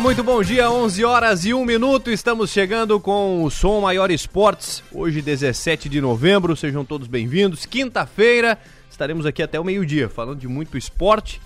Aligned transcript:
Muito 0.00 0.22
bom 0.22 0.42
dia, 0.42 0.70
11 0.70 1.04
horas 1.04 1.44
e 1.46 1.54
1 1.54 1.64
minuto. 1.64 2.10
Estamos 2.10 2.50
chegando 2.50 3.00
com 3.00 3.42
o 3.42 3.50
Som 3.50 3.80
Maior 3.80 4.10
Esportes. 4.10 4.82
Hoje, 4.92 5.22
17 5.22 5.88
de 5.88 6.02
novembro. 6.02 6.54
Sejam 6.54 6.84
todos 6.84 7.08
bem-vindos. 7.08 7.64
Quinta-feira, 7.64 8.58
estaremos 8.90 9.24
aqui 9.24 9.42
até 9.42 9.58
o 9.58 9.64
meio-dia 9.64 10.08
falando 10.10 10.38
de 10.38 10.46
muito 10.46 10.76
esporte. 10.76 11.40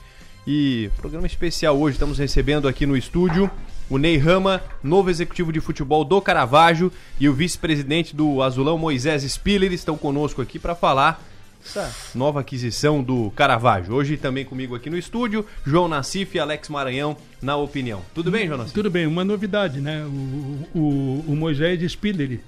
E 0.45 0.91
programa 0.97 1.29
especial 1.29 1.79
hoje. 1.79 1.95
Estamos 1.95 2.19
recebendo 2.19 2.67
aqui 2.67 2.87
no 2.87 2.97
estúdio 2.97 3.49
o 3.89 3.99
Ney 3.99 4.19
Rama, 4.19 4.61
novo 4.83 5.11
executivo 5.11 5.53
de 5.53 5.61
futebol 5.61 6.05
do 6.05 6.21
Caravaggio, 6.21 6.93
e 7.21 7.29
o 7.29 7.33
vice-presidente 7.33 8.15
do 8.17 8.43
Azulão, 8.43 8.77
Moisés 8.77 9.23
Spiller, 9.23 9.73
estão 9.73 9.97
conosco 9.97 10.43
aqui 10.43 10.59
para 10.59 10.75
falar 10.75 11.23
essa 11.65 11.91
nova 12.15 12.41
aquisição 12.41 13.03
do 13.03 13.31
Caravaggio. 13.33 13.95
Hoje 13.95 14.17
também 14.17 14.45
comigo 14.45 14.75
aqui 14.75 14.89
no 14.91 14.97
estúdio, 14.97 15.45
João 15.65 15.89
Nassif 15.89 16.37
e 16.37 16.41
Alex 16.41 16.69
Maranhão 16.69 17.17
na 17.41 17.57
opinião. 17.57 18.03
Tudo 18.15 18.31
bem, 18.31 18.47
João 18.47 18.59
Nassif? 18.59 18.75
Tudo 18.75 18.91
bem, 18.91 19.07
uma 19.07 19.25
novidade, 19.25 19.81
né? 19.81 20.05
O, 20.05 20.79
o, 20.79 21.25
o 21.29 21.37
Moisés 21.37 21.81
Spiller 21.93 22.41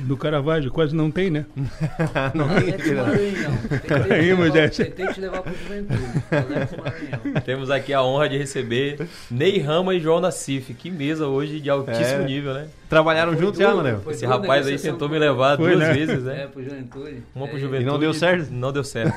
do 0.00 0.16
Caravaggio 0.16 0.70
quase 0.72 0.94
não 0.94 1.10
tem, 1.10 1.30
né? 1.30 1.46
não 2.34 2.48
tem 2.48 2.94
não. 2.94 4.14
Aí, 4.14 4.34
Moisés. 4.34 4.76
Tem 4.76 4.90
que 4.90 5.14
te 5.14 5.20
levar 5.20 5.42
para 5.42 5.52
o 5.52 5.56
Juventude. 5.56 6.02
Alex 6.30 6.72
Maranhão. 6.76 7.40
Temos 7.44 7.70
aqui 7.70 7.92
a 7.92 8.02
honra 8.02 8.28
de 8.28 8.38
receber 8.38 9.06
Ney 9.30 9.58
Rama 9.60 9.94
e 9.94 10.00
João 10.00 10.20
Nassif. 10.20 10.74
Que 10.74 10.90
mesa 10.90 11.26
hoje 11.28 11.60
de 11.60 11.70
altíssimo 11.70 12.22
É. 12.22 12.24
nível, 12.24 12.54
né? 12.54 12.66
Trabalharam 12.94 13.36
juntos 13.36 13.58
já, 13.58 13.74
Manel? 13.74 14.00
Esse 14.08 14.24
rapaz 14.24 14.66
aí 14.66 14.78
tentou 14.78 15.08
me 15.08 15.18
levar 15.18 15.56
Foi, 15.56 15.68
duas 15.74 15.80
né? 15.80 15.92
vezes, 15.92 16.22
né? 16.22 16.42
É, 16.42 16.46
pro 16.46 16.62
Juventude. 16.62 17.22
Uma 17.34 17.48
pro 17.48 17.56
É, 17.56 17.60
Juventude. 17.60 17.86
não 17.90 17.98
deu 17.98 18.14
certo? 18.14 18.50
Não 18.52 18.72
deu 18.72 18.84
certo. 18.84 19.14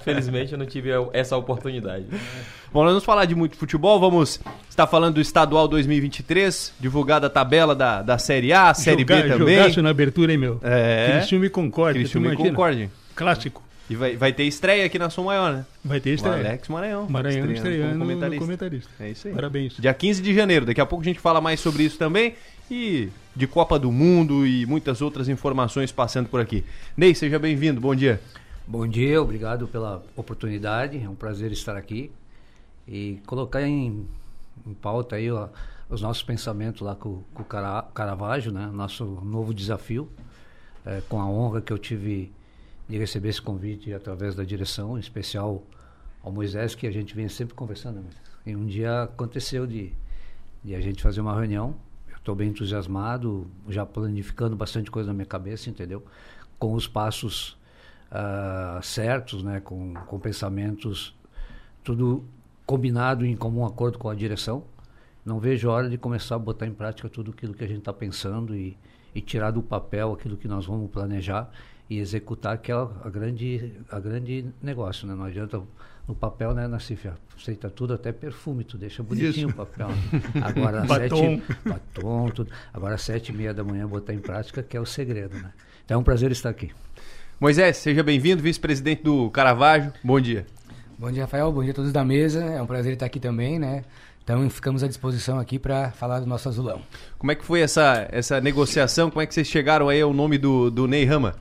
Infelizmente 0.00 0.52
eu 0.52 0.58
não 0.58 0.66
tive 0.66 0.90
essa 1.12 1.36
oportunidade. 1.36 2.06
Bom, 2.72 2.82
nós 2.82 2.92
vamos 2.92 3.04
falar 3.04 3.26
de 3.26 3.34
muito 3.34 3.56
futebol, 3.56 4.00
vamos 4.00 4.40
estar 4.70 4.86
falando 4.86 5.14
do 5.16 5.20
Estadual 5.20 5.68
2023, 5.68 6.72
divulgada 6.80 7.26
a 7.26 7.30
tabela 7.30 7.74
da, 7.74 8.00
da 8.00 8.16
Série 8.16 8.52
A, 8.52 8.72
Série 8.72 9.04
B 9.04 9.22
também. 9.24 9.56
Jogaço 9.58 9.82
na 9.82 9.90
abertura, 9.90 10.32
hein, 10.32 10.38
meu? 10.38 10.58
É. 10.62 11.18
Criciúma 11.18 11.46
e 11.46 11.50
Concorde. 11.50 11.98
Criciúma 11.98 12.32
e? 12.32 12.36
Concorde. 12.36 12.90
Clássico. 13.14 13.62
E 13.90 13.94
vai, 13.96 14.16
vai 14.16 14.32
ter 14.32 14.44
estreia 14.44 14.86
aqui 14.86 14.98
na 14.98 15.10
Som 15.10 15.24
Maior, 15.24 15.52
né? 15.52 15.66
Vai 15.84 16.00
ter 16.00 16.10
O 16.10 16.14
estreia. 16.14 16.38
Alex 16.38 16.68
Maranhão. 16.68 17.06
Maranhão 17.10 17.50
estreando 17.52 17.98
como 17.98 17.98
no 17.98 18.04
comentarista. 18.06 18.40
comentarista. 18.44 18.90
É 19.00 19.10
isso 19.10 19.28
aí. 19.28 19.34
Parabéns. 19.34 19.74
Dia 19.78 19.92
15 19.92 20.22
de 20.22 20.34
janeiro, 20.34 20.64
daqui 20.64 20.80
a 20.80 20.86
pouco 20.86 21.02
a 21.02 21.04
gente 21.04 21.20
fala 21.20 21.40
mais 21.42 21.60
sobre 21.60 21.82
isso 21.82 21.98
também. 21.98 22.34
E 22.74 23.10
de 23.36 23.46
Copa 23.46 23.78
do 23.78 23.92
Mundo 23.92 24.46
e 24.46 24.64
muitas 24.64 25.02
outras 25.02 25.28
informações 25.28 25.92
passando 25.92 26.30
por 26.30 26.40
aqui. 26.40 26.64
Ney, 26.96 27.14
seja 27.14 27.38
bem-vindo, 27.38 27.78
bom 27.78 27.94
dia. 27.94 28.18
Bom 28.66 28.88
dia, 28.88 29.20
obrigado 29.20 29.68
pela 29.68 30.02
oportunidade. 30.16 30.96
É 30.98 31.06
um 31.06 31.14
prazer 31.14 31.52
estar 31.52 31.76
aqui 31.76 32.10
e 32.88 33.20
colocar 33.26 33.60
em, 33.60 34.06
em 34.66 34.72
pauta 34.72 35.16
aí 35.16 35.30
ó, 35.30 35.48
os 35.90 36.00
nossos 36.00 36.22
pensamentos 36.22 36.80
lá 36.80 36.94
com, 36.94 37.22
com 37.34 37.42
o 37.42 37.44
Cara- 37.44 37.82
Caravaggio, 37.92 38.50
né? 38.50 38.70
Nosso 38.72 39.04
novo 39.22 39.52
desafio, 39.52 40.08
é, 40.86 41.02
com 41.10 41.20
a 41.20 41.26
honra 41.28 41.60
que 41.60 41.74
eu 41.74 41.78
tive 41.78 42.32
de 42.88 42.96
receber 42.96 43.28
esse 43.28 43.42
convite 43.42 43.92
através 43.92 44.34
da 44.34 44.44
direção, 44.44 44.96
em 44.96 45.00
especial 45.00 45.62
ao 46.22 46.32
Moisés, 46.32 46.74
que 46.74 46.86
a 46.86 46.90
gente 46.90 47.14
vem 47.14 47.28
sempre 47.28 47.52
conversando. 47.54 47.96
né? 48.00 48.08
E 48.46 48.56
um 48.56 48.64
dia 48.64 49.02
aconteceu 49.02 49.66
de, 49.66 49.92
de 50.64 50.74
a 50.74 50.80
gente 50.80 51.02
fazer 51.02 51.20
uma 51.20 51.34
reunião. 51.34 51.74
Estou 52.22 52.36
bem 52.36 52.50
entusiasmado, 52.50 53.48
já 53.68 53.84
planificando 53.84 54.54
bastante 54.54 54.92
coisa 54.92 55.08
na 55.08 55.12
minha 55.12 55.26
cabeça, 55.26 55.68
entendeu? 55.68 56.04
Com 56.56 56.72
os 56.74 56.86
passos 56.86 57.58
ah, 58.12 58.78
certos, 58.80 59.42
né? 59.42 59.58
Com, 59.58 59.94
com 60.06 60.20
pensamentos 60.20 61.16
tudo 61.82 62.24
combinado 62.64 63.26
em 63.26 63.36
comum 63.36 63.66
acordo 63.66 63.98
com 63.98 64.08
a 64.08 64.14
direção. 64.14 64.62
Não 65.26 65.40
vejo 65.40 65.68
a 65.68 65.72
hora 65.72 65.90
de 65.90 65.98
começar 65.98 66.36
a 66.36 66.38
botar 66.38 66.64
em 66.64 66.72
prática 66.72 67.08
tudo 67.08 67.32
aquilo 67.32 67.54
que 67.54 67.64
a 67.64 67.66
gente 67.66 67.80
está 67.80 67.92
pensando 67.92 68.54
e, 68.54 68.78
e 69.12 69.20
tirar 69.20 69.50
do 69.50 69.60
papel 69.60 70.12
aquilo 70.12 70.36
que 70.36 70.46
nós 70.46 70.64
vamos 70.64 70.88
planejar 70.92 71.50
e 71.90 71.98
executar 71.98 72.56
que 72.58 72.70
é 72.70 72.74
a 72.76 73.10
grande 73.10 73.72
a 73.90 73.98
grande 73.98 74.46
negócio, 74.62 75.08
né? 75.08 75.14
Não 75.16 75.24
adianta 75.24 75.60
no 76.08 76.14
papel, 76.14 76.54
né, 76.54 76.66
Nassif? 76.66 77.08
Aceita 77.36 77.68
tudo, 77.70 77.94
até 77.94 78.12
perfume, 78.12 78.64
tu 78.64 78.76
deixa 78.78 79.02
bonitinho 79.02 79.48
Isso. 79.48 79.48
o 79.48 79.52
papel. 79.66 79.88
né? 79.88 79.96
Agora 80.42 80.82
às 80.82 80.88
Batom. 80.88 81.40
sete, 81.40 81.42
batom, 81.68 82.28
tudo. 82.30 82.50
Agora 82.72 82.94
às 82.94 83.02
sete 83.02 83.30
e 83.30 83.32
meia 83.34 83.52
da 83.54 83.64
manhã 83.64 83.86
botar 83.86 84.12
em 84.14 84.18
prática 84.18 84.62
que 84.62 84.76
é 84.76 84.80
o 84.80 84.86
segredo, 84.86 85.36
né? 85.38 85.50
Então 85.84 85.96
é 85.96 85.98
um 85.98 86.04
prazer 86.04 86.30
estar 86.30 86.50
aqui. 86.50 86.70
Moisés, 87.40 87.76
seja 87.78 88.02
bem-vindo, 88.02 88.40
vice-presidente 88.42 89.02
do 89.02 89.28
Caravaggio. 89.30 89.92
Bom 90.04 90.20
dia. 90.20 90.46
Bom 90.96 91.10
dia, 91.10 91.22
Rafael. 91.22 91.50
Bom 91.50 91.62
dia 91.62 91.72
a 91.72 91.74
todos 91.74 91.92
da 91.92 92.04
mesa. 92.04 92.44
É 92.44 92.62
um 92.62 92.66
prazer 92.66 92.92
estar 92.92 93.06
aqui 93.06 93.18
também, 93.18 93.58
né? 93.58 93.84
Então 94.22 94.48
ficamos 94.48 94.84
à 94.84 94.86
disposição 94.86 95.40
aqui 95.40 95.58
para 95.58 95.90
falar 95.90 96.20
do 96.20 96.26
nosso 96.26 96.48
azulão. 96.48 96.80
Como 97.18 97.32
é 97.32 97.34
que 97.34 97.44
foi 97.44 97.60
essa, 97.60 98.06
essa 98.12 98.40
negociação? 98.40 99.10
Como 99.10 99.20
é 99.20 99.26
que 99.26 99.34
vocês 99.34 99.48
chegaram 99.48 99.88
aí 99.88 100.00
ao 100.00 100.12
nome 100.14 100.38
do, 100.38 100.70
do 100.70 100.86
Ney 100.86 101.04
Rama? 101.04 101.34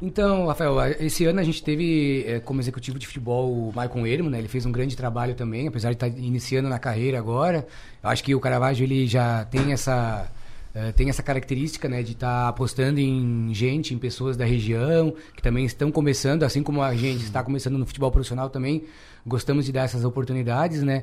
Então, 0.00 0.46
Rafael, 0.46 0.74
esse 1.00 1.24
ano 1.24 1.40
a 1.40 1.42
gente 1.42 1.62
teve 1.62 2.22
eh, 2.26 2.40
como 2.40 2.60
executivo 2.60 2.98
de 2.98 3.06
futebol 3.06 3.50
o 3.50 3.72
Maicon 3.74 4.06
Ermo, 4.06 4.28
né? 4.28 4.38
Ele 4.38 4.48
fez 4.48 4.66
um 4.66 4.72
grande 4.72 4.94
trabalho 4.94 5.34
também, 5.34 5.68
apesar 5.68 5.88
de 5.88 5.96
estar 5.96 6.08
iniciando 6.08 6.68
na 6.68 6.78
carreira 6.78 7.18
agora. 7.18 7.66
Eu 8.02 8.10
acho 8.10 8.22
que 8.22 8.34
o 8.34 8.40
Caravaggio 8.40 8.84
ele 8.84 9.06
já 9.06 9.46
tem 9.46 9.72
essa 9.72 10.30
eh, 10.78 10.92
tem 10.92 11.08
essa 11.08 11.22
característica, 11.22 11.88
né, 11.88 12.02
de 12.02 12.12
estar 12.12 12.48
apostando 12.48 13.00
em 13.00 13.48
gente, 13.54 13.94
em 13.94 13.98
pessoas 13.98 14.36
da 14.36 14.44
região 14.44 15.14
que 15.34 15.42
também 15.42 15.64
estão 15.64 15.90
começando, 15.90 16.42
assim 16.42 16.62
como 16.62 16.82
a 16.82 16.94
gente 16.94 17.24
está 17.24 17.42
começando 17.42 17.78
no 17.78 17.86
futebol 17.86 18.10
profissional 18.12 18.50
também. 18.50 18.84
Gostamos 19.26 19.64
de 19.64 19.72
dar 19.72 19.84
essas 19.84 20.04
oportunidades, 20.04 20.82
né? 20.82 21.02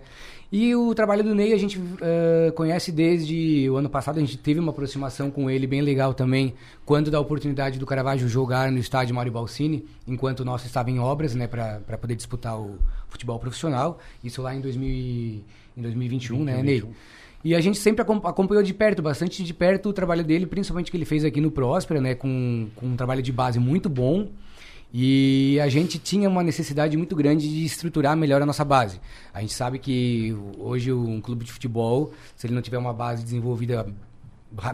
E 0.51 0.73
o 0.75 0.94
trabalho 0.94 1.23
do 1.23 1.34
Ney 1.35 1.51
a 1.51 1.57
gente 1.57 1.81
eh, 2.00 2.51
conhece 2.56 2.91
desde 2.91 3.67
o 3.69 3.75
ano 3.75 3.89
passado, 3.89 4.17
a 4.17 4.22
gente 4.22 4.38
teve 4.38 4.59
uma 4.59 4.69
aproximação 4.69 5.31
com 5.31 5.50
ele 5.50 5.66
bem 5.66 5.81
legal 5.81 6.13
também, 6.13 6.53
quando 6.85 7.09
da 7.09 7.19
oportunidade 7.19 7.79
do 7.79 7.85
Caravaggio 7.85 8.29
jogar 8.29 8.72
no 8.72 8.78
estádio 8.78 9.16
Mário 9.16 9.31
Balsini, 9.31 9.84
enquanto 10.07 10.41
o 10.41 10.45
nosso 10.45 10.67
estava 10.67 10.91
em 10.91 11.00
obras, 11.00 11.34
né, 11.34 11.47
para 11.47 11.97
poder 12.00 12.16
disputar 12.16 12.57
o 12.57 12.78
futebol 13.09 13.40
profissional. 13.40 14.00
Isso 14.23 14.41
lá 14.41 14.53
em, 14.55 14.61
2000, 14.61 14.88
e- 14.88 15.44
em 15.75 15.81
2021, 15.81 16.44
né, 16.44 16.61
Ney? 16.63 16.79
E 17.44 17.54
a 17.54 17.59
gente 17.59 17.78
sempre 17.78 18.02
acom- 18.02 18.22
acompanhou 18.24 18.64
de 18.64 18.74
perto, 18.74 19.02
bastante 19.02 19.44
de 19.44 19.54
perto, 19.54 19.90
o 19.90 19.94
trabalho 19.94 20.24
dele, 20.24 20.46
principalmente 20.46 20.90
que 20.90 20.96
ele 20.96 21.06
fez 21.06 21.26
aqui 21.26 21.42
no 21.42 21.52
Próspera, 21.52 22.00
né, 22.00 22.16
com, 22.16 22.70
com 22.76 22.88
um 22.88 22.96
trabalho 22.96 23.22
de 23.22 23.31
base 23.31 23.59
muito 23.59 23.90
bom. 23.90 24.30
E 24.94 25.59
a 25.59 25.68
gente 25.68 25.98
tinha 25.98 26.30
uma 26.30 26.44
necessidade 26.44 26.96
muito 26.96 27.16
grande 27.16 27.50
de 27.50 27.66
estruturar 27.66 28.16
melhor 28.16 28.44
a 28.44 28.46
nossa 28.46 28.64
base. 28.64 29.02
A 29.34 29.41
gente 29.41 29.53
sabe 29.53 29.79
que 29.79 30.38
hoje 30.59 30.94
um 30.94 31.20
clube 31.20 31.44
de 31.44 31.52
futebol, 31.52 32.14
se 32.35 32.46
ele 32.46 32.53
não 32.53 32.62
tiver 32.62 32.78
uma 32.78 32.94
base 32.94 33.23
desenvolvida, 33.23 33.88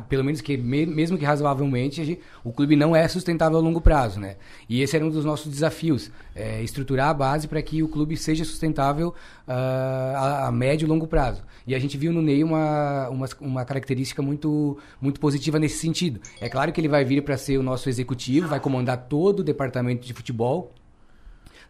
pelo 0.08 0.24
menos 0.24 0.42
que 0.42 0.58
me- 0.58 0.86
mesmo 0.86 1.18
que 1.18 1.26
razoavelmente, 1.26 2.20
o 2.44 2.52
clube 2.52 2.76
não 2.76 2.96
é 2.96 3.08
sustentável 3.08 3.58
a 3.58 3.62
longo 3.62 3.80
prazo, 3.80 4.20
né? 4.20 4.36
E 4.68 4.82
esse 4.82 4.96
era 4.96 5.06
um 5.06 5.10
dos 5.10 5.24
nossos 5.26 5.52
desafios, 5.52 6.12
é, 6.36 6.62
estruturar 6.62 7.10
a 7.10 7.14
base 7.14 7.48
para 7.48 7.62
que 7.62 7.82
o 7.82 7.88
clube 7.88 8.18
seja 8.18 8.44
sustentável 8.44 9.14
ah, 9.48 10.14
a, 10.44 10.48
a 10.48 10.52
médio 10.52 10.86
e 10.86 10.90
longo 10.90 11.08
prazo. 11.08 11.44
E 11.66 11.76
a 11.76 11.80
gente 11.80 11.98
viu 11.98 12.12
no 12.12 12.22
Ney 12.22 12.44
uma, 12.44 13.10
uma, 13.10 13.28
uma 13.40 13.66
característica 13.66 14.22
muito, 14.22 14.78
muito 15.02 15.20
positiva 15.20 15.60
nesse 15.60 15.78
sentido. 15.78 16.20
É 16.42 16.50
claro 16.50 16.72
que 16.72 16.82
ele 16.82 16.88
vai 16.88 17.06
vir 17.06 17.22
para 17.24 17.38
ser 17.38 17.58
o 17.58 17.64
nosso 17.64 17.90
executivo, 17.90 18.48
vai 18.48 18.60
comandar 18.60 18.98
todo 19.08 19.40
o 19.40 19.44
departamento 19.44 20.06
de 20.06 20.14
futebol, 20.14 20.74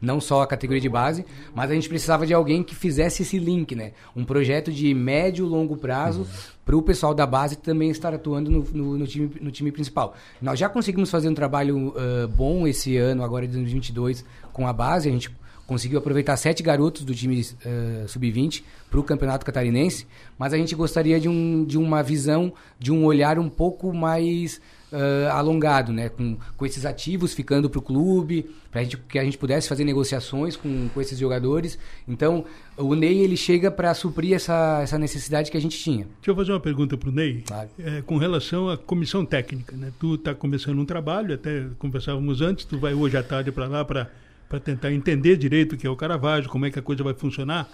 não 0.02 0.22
só 0.22 0.42
a 0.42 0.48
categoria 0.48 0.82
de 0.82 0.90
base, 0.90 1.26
mas 1.54 1.70
a 1.70 1.74
gente 1.74 1.90
precisava 1.90 2.26
de 2.26 2.34
alguém 2.34 2.64
que 2.64 2.74
fizesse 2.76 3.24
esse 3.24 3.38
link, 3.38 3.76
né? 3.76 3.92
Um 4.16 4.24
projeto 4.24 4.72
de 4.72 4.94
médio 4.94 5.46
e 5.46 5.50
longo 5.50 5.76
prazo 5.78 6.26
para 6.66 6.78
o 6.78 6.82
pessoal 6.82 7.14
da 7.14 7.26
base 7.26 7.56
também 7.58 7.90
estar 7.90 8.14
atuando 8.14 8.50
no, 8.50 8.64
no- 8.72 8.98
no 9.00 9.08
time, 9.08 9.32
no 9.42 9.52
time 9.52 9.72
principal. 9.72 10.16
Nós 10.42 10.58
já 10.60 10.70
conseguimos 10.70 11.10
fazer 11.12 11.28
um 11.30 11.34
trabalho 11.34 11.94
ah, 11.98 12.28
bom 12.28 12.68
esse 12.68 12.96
ano, 12.98 13.24
agora 13.24 13.46
de 13.48 13.54
2022, 13.54 14.24
com 14.54 14.68
a 14.68 14.72
base. 14.74 15.10
A 15.10 15.12
gente 15.12 15.30
conseguiu 15.68 16.00
aproveitar 16.00 16.36
sete 16.38 16.64
garotos 16.64 17.04
do 17.04 17.14
time 17.14 17.46
ah, 17.66 18.08
sub-20 18.08 18.64
para 18.90 19.00
o 19.00 19.04
campeonato 19.04 19.46
catarinense, 19.46 20.08
mas 20.38 20.54
a 20.54 20.58
gente 20.58 20.74
gostaria 20.76 21.20
de, 21.20 21.28
um, 21.30 21.64
de 21.66 21.78
uma 21.78 22.02
visão, 22.02 22.54
de 22.80 22.92
um 22.92 23.04
olhar 23.06 23.38
um 23.38 23.50
pouco 23.50 23.94
mais 23.94 24.62
ah, 24.92 25.38
alongado, 25.38 25.94
né? 25.94 26.10
Com, 26.10 26.38
com 26.58 26.66
esses 26.66 26.86
ativos 26.86 27.34
ficando 27.34 27.70
para 27.70 27.80
o 27.80 27.82
clube, 27.82 28.50
para 28.72 28.84
que 28.86 29.20
a 29.20 29.24
gente 29.24 29.38
pudesse 29.38 29.70
fazer 29.70 29.84
negociações 29.84 30.56
com, 30.56 30.90
com 30.90 31.02
esses 31.02 31.18
jogadores. 31.18 31.78
Então, 32.08 32.46
o 32.76 32.96
Ney 32.96 33.20
ele 33.20 33.38
chega 33.38 33.70
para 33.70 33.94
suprir 33.94 34.34
essa, 34.34 34.80
essa 34.82 34.98
necessidade 34.98 35.52
que 35.52 35.58
a 35.58 35.62
gente 35.62 35.78
tinha. 35.78 36.06
Deixa 36.06 36.32
eu 36.32 36.36
fazer 36.36 36.52
uma 36.52 36.60
pergunta 36.60 36.98
para 36.98 37.10
o 37.10 37.12
Ney. 37.12 37.44
Claro. 37.46 37.70
É, 37.78 38.02
com 38.02 38.18
relação 38.18 38.70
à 38.70 38.78
comissão 38.78 39.24
técnica, 39.26 39.76
né? 39.76 39.92
Tu 40.00 40.16
está 40.16 40.34
começando 40.34 40.80
um 40.80 40.86
trabalho, 40.86 41.36
até 41.36 41.68
conversávamos 41.78 42.42
antes, 42.42 42.66
tu 42.66 42.80
vai 42.80 42.94
hoje 42.94 43.16
à 43.16 43.24
tarde 43.24 43.52
para 43.52 43.68
lá 43.68 43.86
para 43.86 44.60
tentar 44.60 44.92
entender 44.92 45.38
direito 45.38 45.74
o 45.76 45.78
que 45.78 45.86
é 45.86 45.90
o 45.90 45.96
Caravaggio, 45.96 46.50
como 46.50 46.66
é 46.66 46.72
que 46.72 46.80
a 46.80 46.82
coisa 46.82 47.04
vai 47.04 47.14
funcionar. 47.14 47.70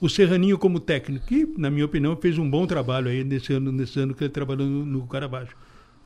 O 0.00 0.08
Serraninho 0.08 0.58
como 0.58 0.78
técnico, 0.78 1.26
que, 1.26 1.48
na 1.56 1.70
minha 1.70 1.84
opinião, 1.84 2.14
fez 2.16 2.38
um 2.38 2.48
bom 2.48 2.66
trabalho 2.66 3.08
aí 3.08 3.24
nesse 3.24 3.54
ano, 3.54 3.72
nesse 3.72 3.98
ano 3.98 4.14
que 4.14 4.22
ele 4.22 4.30
trabalhou 4.30 4.66
no, 4.66 4.84
no 4.84 5.06
Caravaggio. 5.06 5.56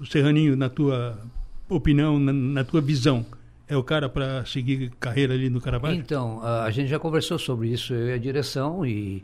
O 0.02 0.06
Serraninho, 0.06 0.56
na 0.56 0.68
tua 0.68 1.16
opinião, 1.68 2.18
na, 2.18 2.32
na 2.32 2.64
tua 2.64 2.80
visão, 2.80 3.24
é 3.68 3.76
o 3.76 3.84
cara 3.84 4.08
para 4.08 4.44
seguir 4.44 4.90
carreira 4.98 5.32
ali 5.32 5.48
no 5.48 5.60
Caravaggio? 5.60 6.00
Então, 6.00 6.42
a 6.42 6.68
gente 6.72 6.88
já 6.88 6.98
conversou 6.98 7.38
sobre 7.38 7.68
isso, 7.68 7.94
eu 7.94 8.08
e 8.08 8.12
a 8.12 8.18
direção, 8.18 8.84
e, 8.84 9.22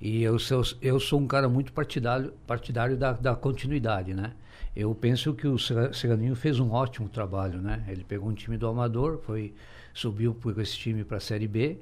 E 0.00 0.22
eu 0.22 0.38
sou, 0.38 0.62
eu 0.80 0.98
sou 0.98 1.20
um 1.20 1.26
cara 1.26 1.48
muito 1.48 1.72
partidário, 1.72 2.32
partidário 2.46 2.96
da, 2.96 3.12
da 3.12 3.34
continuidade, 3.34 4.14
né? 4.14 4.32
Eu 4.74 4.94
penso 4.94 5.34
que 5.34 5.46
o 5.46 5.58
Serraninho 5.58 6.34
fez 6.34 6.58
um 6.58 6.70
ótimo 6.70 7.08
trabalho, 7.08 7.60
né? 7.60 7.84
Ele 7.86 8.02
pegou 8.04 8.30
um 8.30 8.32
time 8.32 8.56
do 8.56 8.66
Amador, 8.66 9.18
foi 9.26 9.52
subiu 9.92 10.34
com 10.34 10.58
esse 10.60 10.78
time 10.78 11.04
para 11.04 11.18
a 11.18 11.20
Série 11.20 11.48
B. 11.48 11.76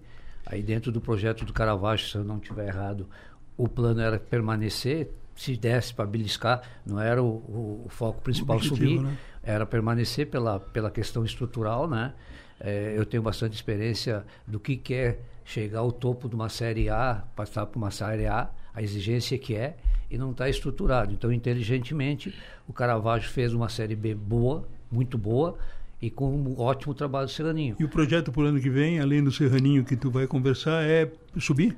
Aí 0.44 0.62
dentro 0.62 0.90
do 0.90 1.00
projeto 1.00 1.44
do 1.44 1.52
Caravaggio, 1.52 2.08
se 2.08 2.16
eu 2.16 2.24
não 2.24 2.38
estiver 2.38 2.66
errado, 2.66 3.06
o 3.56 3.68
plano 3.68 4.00
era 4.00 4.18
permanecer, 4.18 5.10
se 5.38 5.56
desse 5.56 5.94
para 5.94 6.04
beliscar, 6.04 6.60
não 6.84 7.00
era 7.00 7.22
o, 7.22 7.26
o- 7.26 7.82
o 7.86 7.88
foco 7.88 8.20
principal 8.20 8.56
objetivo, 8.56 8.76
subir, 8.76 9.00
né? 9.00 9.16
era 9.42 9.64
permanecer 9.64 10.26
pela, 10.26 10.58
pela 10.58 10.90
questão 10.90 11.24
estrutural, 11.24 11.88
né? 11.88 12.12
Eh, 12.60 12.94
eu 12.96 13.06
tenho 13.06 13.22
bastante 13.22 13.54
experiência 13.54 14.24
do 14.46 14.58
que 14.58 14.76
que 14.76 14.92
é 14.94 15.18
chegar 15.44 15.78
ao 15.78 15.92
topo 15.92 16.28
de 16.28 16.34
uma 16.34 16.48
Série 16.48 16.90
A, 16.90 17.22
passar 17.36 17.64
para 17.66 17.78
uma 17.78 17.90
Série 17.92 18.26
A, 18.26 18.50
a 18.74 18.82
exigência 18.82 19.38
que 19.38 19.54
é, 19.54 19.76
e 20.10 20.18
não 20.18 20.32
está 20.32 20.48
estruturado. 20.48 21.12
Então, 21.12 21.32
inteligentemente, 21.32 22.34
o 22.66 22.72
Caravaggio 22.72 23.30
fez 23.30 23.54
uma 23.54 23.68
Série 23.68 23.94
B 23.94 24.14
boa, 24.14 24.66
muito 24.90 25.16
boa, 25.16 25.56
e 26.02 26.10
com 26.10 26.30
um 26.34 26.60
ótimo 26.60 26.94
trabalho 26.94 27.26
do 27.26 27.32
Serraninho. 27.32 27.76
E 27.78 27.84
o 27.84 27.88
projeto 27.88 28.30
para 28.32 28.42
o 28.42 28.44
ano 28.46 28.60
que 28.60 28.70
vem, 28.70 28.98
além 29.00 29.22
do 29.22 29.30
Serraninho 29.32 29.84
que 29.84 29.96
tu 29.96 30.10
vai 30.10 30.26
conversar, 30.26 30.82
é 30.84 31.10
subir? 31.38 31.76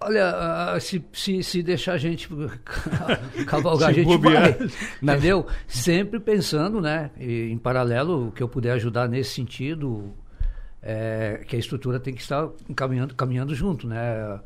Olha, 0.00 0.28
ah, 0.74 0.80
se, 0.80 1.02
se, 1.12 1.42
se 1.42 1.62
deixar 1.62 1.94
a 1.94 1.98
gente 1.98 2.28
cavalgar, 3.46 3.90
a 3.90 3.92
gente 3.92 4.06
bobear. 4.06 4.56
vai. 4.58 4.68
Entendeu? 5.02 5.46
Sempre 5.66 6.20
pensando, 6.20 6.80
né? 6.80 7.10
e, 7.18 7.50
em 7.50 7.58
paralelo, 7.58 8.28
o 8.28 8.32
que 8.32 8.42
eu 8.42 8.48
puder 8.48 8.72
ajudar 8.72 9.08
nesse 9.08 9.30
sentido, 9.30 10.12
é, 10.82 11.42
que 11.46 11.56
a 11.56 11.58
estrutura 11.58 11.98
tem 11.98 12.14
que 12.14 12.20
estar 12.20 12.48
caminhando, 12.74 13.14
caminhando 13.14 13.54
junto, 13.54 13.86
né? 13.86 14.38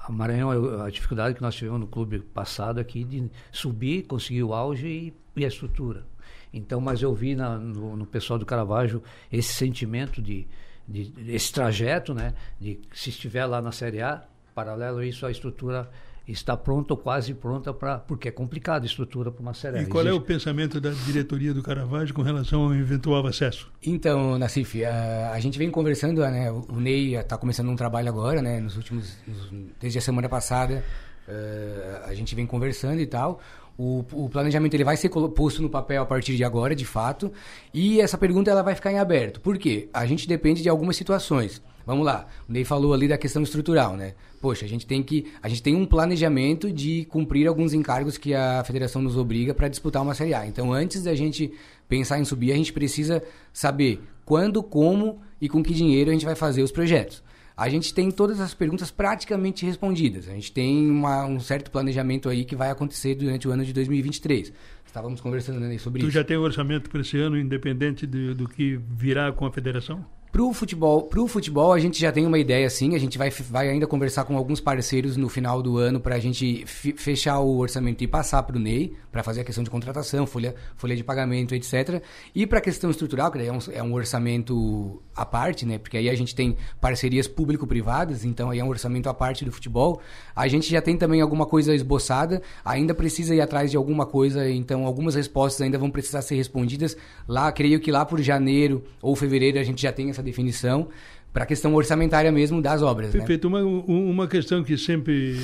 A 0.00 0.10
Maranhão, 0.10 0.80
a 0.82 0.88
dificuldade 0.90 1.34
que 1.34 1.42
nós 1.42 1.54
tivemos 1.54 1.80
no 1.80 1.86
clube 1.86 2.20
passado 2.20 2.80
aqui 2.80 3.04
de 3.04 3.30
subir, 3.52 4.04
conseguir 4.04 4.42
o 4.42 4.54
auge 4.54 4.86
e, 4.88 5.14
e 5.36 5.44
a 5.44 5.48
estrutura. 5.48 6.06
Então, 6.50 6.80
mas 6.80 7.02
eu 7.02 7.14
vi 7.14 7.34
na- 7.36 7.58
no, 7.58 7.94
no 7.94 8.06
pessoal 8.06 8.38
do 8.38 8.46
Caravaggio 8.46 9.02
esse 9.30 9.52
sentimento 9.52 10.22
de, 10.22 10.46
de 10.88 11.12
esse 11.28 11.52
trajeto, 11.52 12.14
né? 12.14 12.32
De 12.58 12.80
se 12.94 13.10
estiver 13.10 13.44
lá 13.44 13.60
na 13.60 13.70
Série 13.70 14.00
A, 14.00 14.22
paralelo 14.58 14.98
a 14.98 15.06
isso, 15.06 15.24
a 15.26 15.30
estrutura 15.30 15.88
está 16.26 16.54
pronta 16.56 16.92
ou 16.92 16.98
quase 16.98 17.32
pronta 17.32 17.72
para 17.72 17.98
porque 17.98 18.28
é 18.28 18.30
complicado 18.30 18.82
a 18.82 18.86
estrutura 18.86 19.30
para 19.30 19.40
uma 19.40 19.54
Série. 19.54 19.80
E 19.82 19.86
qual 19.86 20.02
é 20.04 20.08
o 20.10 20.16
Existe- 20.16 20.26
pensamento 20.26 20.80
da 20.80 20.90
diretoria 20.90 21.54
do 21.54 21.62
Caravaggio 21.62 22.14
com 22.14 22.22
relação 22.22 22.64
ao 22.64 22.74
eventual 22.74 23.26
acesso? 23.26 23.70
Então, 23.82 24.36
Nassif, 24.38 24.84
a, 24.84 25.30
a 25.32 25.40
gente 25.40 25.56
vem 25.58 25.70
conversando, 25.70 26.20
né? 26.20 26.50
O 26.50 26.80
Ney 26.80 27.14
está 27.14 27.38
começando 27.38 27.68
um 27.70 27.76
trabalho 27.76 28.08
agora, 28.08 28.42
né? 28.42 28.60
Nos 28.60 28.76
últimos, 28.76 29.16
nos- 29.26 29.50
desde 29.80 29.98
a 29.98 30.02
semana 30.02 30.28
passada, 30.28 30.84
eh, 31.26 32.02
a 32.06 32.14
gente 32.14 32.34
vem 32.34 32.46
conversando 32.46 33.00
e 33.00 33.06
tal. 33.06 33.40
O, 33.78 34.04
o 34.12 34.28
planejamento 34.28 34.74
ele 34.74 34.84
vai 34.84 34.96
ser 34.96 35.08
posto 35.08 35.62
no 35.62 35.70
papel 35.70 36.02
a 36.02 36.06
partir 36.06 36.36
de 36.36 36.42
agora, 36.44 36.74
de 36.74 36.84
fato. 36.84 37.32
E 37.72 38.00
essa 38.00 38.18
pergunta 38.18 38.50
ela 38.50 38.62
vai 38.62 38.74
ficar 38.74 38.92
em 38.92 38.98
aberto. 38.98 39.40
Por 39.40 39.56
quê? 39.56 39.88
A 39.94 40.04
gente 40.04 40.26
depende 40.28 40.62
de 40.62 40.68
algumas 40.68 40.96
situações. 40.96 41.62
Vamos 41.88 42.04
lá. 42.04 42.26
O 42.46 42.52
Ney 42.52 42.64
falou 42.66 42.92
ali 42.92 43.08
da 43.08 43.16
questão 43.16 43.42
estrutural, 43.42 43.96
né? 43.96 44.12
Poxa, 44.42 44.66
a 44.66 44.68
gente 44.68 44.86
tem 44.86 45.02
que, 45.02 45.24
a 45.42 45.48
gente 45.48 45.62
tem 45.62 45.74
um 45.74 45.86
planejamento 45.86 46.70
de 46.70 47.06
cumprir 47.06 47.46
alguns 47.48 47.72
encargos 47.72 48.18
que 48.18 48.34
a 48.34 48.62
federação 48.62 49.00
nos 49.00 49.16
obriga 49.16 49.54
para 49.54 49.68
disputar 49.68 50.02
uma 50.02 50.12
Série 50.14 50.34
A. 50.34 50.46
Então, 50.46 50.70
antes 50.70 51.02
da 51.02 51.14
gente 51.14 51.50
pensar 51.88 52.20
em 52.20 52.26
subir, 52.26 52.52
a 52.52 52.56
gente 52.56 52.74
precisa 52.74 53.22
saber 53.54 54.02
quando, 54.26 54.62
como 54.62 55.18
e 55.40 55.48
com 55.48 55.62
que 55.62 55.72
dinheiro 55.72 56.10
a 56.10 56.12
gente 56.12 56.26
vai 56.26 56.34
fazer 56.34 56.62
os 56.62 56.70
projetos. 56.70 57.22
A 57.56 57.70
gente 57.70 57.94
tem 57.94 58.10
todas 58.10 58.38
as 58.38 58.52
perguntas 58.52 58.90
praticamente 58.90 59.64
respondidas. 59.64 60.28
A 60.28 60.32
gente 60.34 60.52
tem 60.52 60.90
uma- 60.90 61.24
um 61.24 61.40
certo 61.40 61.70
planejamento 61.70 62.28
aí 62.28 62.44
que 62.44 62.54
vai 62.54 62.70
acontecer 62.70 63.14
durante 63.14 63.48
o 63.48 63.50
ano 63.50 63.64
de 63.64 63.72
2023. 63.72 64.52
Estávamos 64.86 65.20
conversando 65.22 65.58
né, 65.58 65.76
sobre 65.78 66.00
Tu 66.00 66.08
isso. 66.08 66.14
já 66.14 66.22
tem 66.22 66.36
orçamento 66.36 66.90
para 66.90 67.00
esse 67.00 67.16
ano, 67.18 67.36
independente 67.38 68.06
de- 68.06 68.34
do 68.34 68.46
que 68.46 68.78
virá 68.90 69.32
com 69.32 69.46
a 69.46 69.50
federação? 69.50 70.04
Pro 70.30 70.52
futebol, 70.52 71.04
pro 71.04 71.26
futebol 71.26 71.72
a 71.72 71.78
gente 71.78 71.98
já 71.98 72.12
tem 72.12 72.26
uma 72.26 72.38
ideia 72.38 72.68
sim, 72.68 72.94
a 72.94 72.98
gente 72.98 73.16
vai, 73.16 73.30
vai 73.30 73.68
ainda 73.70 73.86
conversar 73.86 74.24
com 74.24 74.36
alguns 74.36 74.60
parceiros 74.60 75.16
no 75.16 75.28
final 75.28 75.62
do 75.62 75.78
ano 75.78 76.00
para 76.00 76.16
a 76.16 76.18
gente 76.18 76.64
fechar 76.66 77.38
o 77.38 77.58
orçamento 77.58 78.04
e 78.04 78.06
passar 78.06 78.42
para 78.42 78.56
o 78.56 78.60
Ney, 78.60 78.92
para 79.10 79.22
fazer 79.22 79.40
a 79.40 79.44
questão 79.44 79.64
de 79.64 79.70
contratação, 79.70 80.26
folha, 80.26 80.54
folha 80.76 80.94
de 80.94 81.02
pagamento, 81.02 81.54
etc. 81.54 82.02
E 82.34 82.46
para 82.46 82.58
a 82.58 82.60
questão 82.60 82.90
estrutural, 82.90 83.30
que 83.30 83.38
daí 83.38 83.48
é 83.48 83.52
um, 83.52 83.58
é 83.72 83.82
um 83.82 83.94
orçamento 83.94 85.02
à 85.16 85.24
parte, 85.24 85.64
né? 85.64 85.78
Porque 85.78 85.96
aí 85.96 86.10
a 86.10 86.14
gente 86.14 86.34
tem 86.34 86.56
parcerias 86.80 87.26
público-privadas, 87.26 88.24
então 88.24 88.50
aí 88.50 88.58
é 88.58 88.64
um 88.64 88.68
orçamento 88.68 89.08
à 89.08 89.14
parte 89.14 89.44
do 89.44 89.50
futebol. 89.50 90.00
A 90.36 90.46
gente 90.46 90.70
já 90.70 90.82
tem 90.82 90.96
também 90.96 91.20
alguma 91.20 91.46
coisa 91.46 91.74
esboçada, 91.74 92.42
ainda 92.64 92.94
precisa 92.94 93.34
ir 93.34 93.40
atrás 93.40 93.70
de 93.70 93.76
alguma 93.76 94.04
coisa, 94.04 94.48
então 94.48 94.86
algumas 94.86 95.14
respostas 95.14 95.62
ainda 95.62 95.78
vão 95.78 95.90
precisar 95.90 96.20
ser 96.20 96.36
respondidas. 96.36 96.96
Lá, 97.26 97.50
creio 97.50 97.80
que 97.80 97.90
lá 97.90 98.04
por 98.04 98.20
janeiro 98.20 98.84
ou 99.00 99.16
fevereiro 99.16 99.58
a 99.58 99.64
gente 99.64 99.82
já 99.82 99.92
tem 99.92 100.10
essa 100.10 100.17
definição 100.22 100.88
para 101.32 101.44
a 101.44 101.46
questão 101.46 101.74
orçamentária 101.74 102.32
mesmo 102.32 102.60
das 102.62 102.82
obras, 102.82 103.12
né? 103.12 103.18
Perfeito. 103.20 103.46
Uma, 103.48 103.60
um- 103.60 104.10
uma 104.10 104.26
questão 104.26 104.62
que 104.64 104.76
sempre 104.78 105.36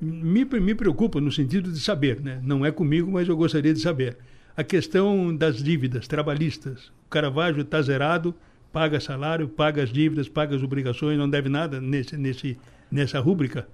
me, 0.00 0.44
me 0.44 0.74
preocupa 0.74 1.20
no 1.20 1.32
sentido 1.32 1.72
de 1.72 1.80
saber, 1.80 2.20
né? 2.20 2.40
não 2.42 2.64
é 2.64 2.70
comigo, 2.70 3.10
mas 3.10 3.28
eu 3.28 3.36
gostaria 3.36 3.72
de 3.72 3.80
saber. 3.80 4.16
A 4.56 4.62
questão 4.62 5.34
das 5.34 5.62
dívidas 5.62 6.06
trabalhistas. 6.06 6.88
O 7.06 7.10
Caravaggio 7.10 7.62
está 7.62 7.80
zerado, 7.80 8.34
paga 8.72 9.00
salário, 9.00 9.48
paga 9.48 9.82
as 9.82 9.90
dívidas, 9.90 10.28
paga 10.28 10.54
as 10.54 10.62
obrigações, 10.62 11.16
não 11.18 11.28
deve 11.28 11.48
nada 11.48 11.80
nesse, 11.80 12.16
nesse, 12.16 12.58
nessa 12.90 13.18
rúbrica. 13.18 13.66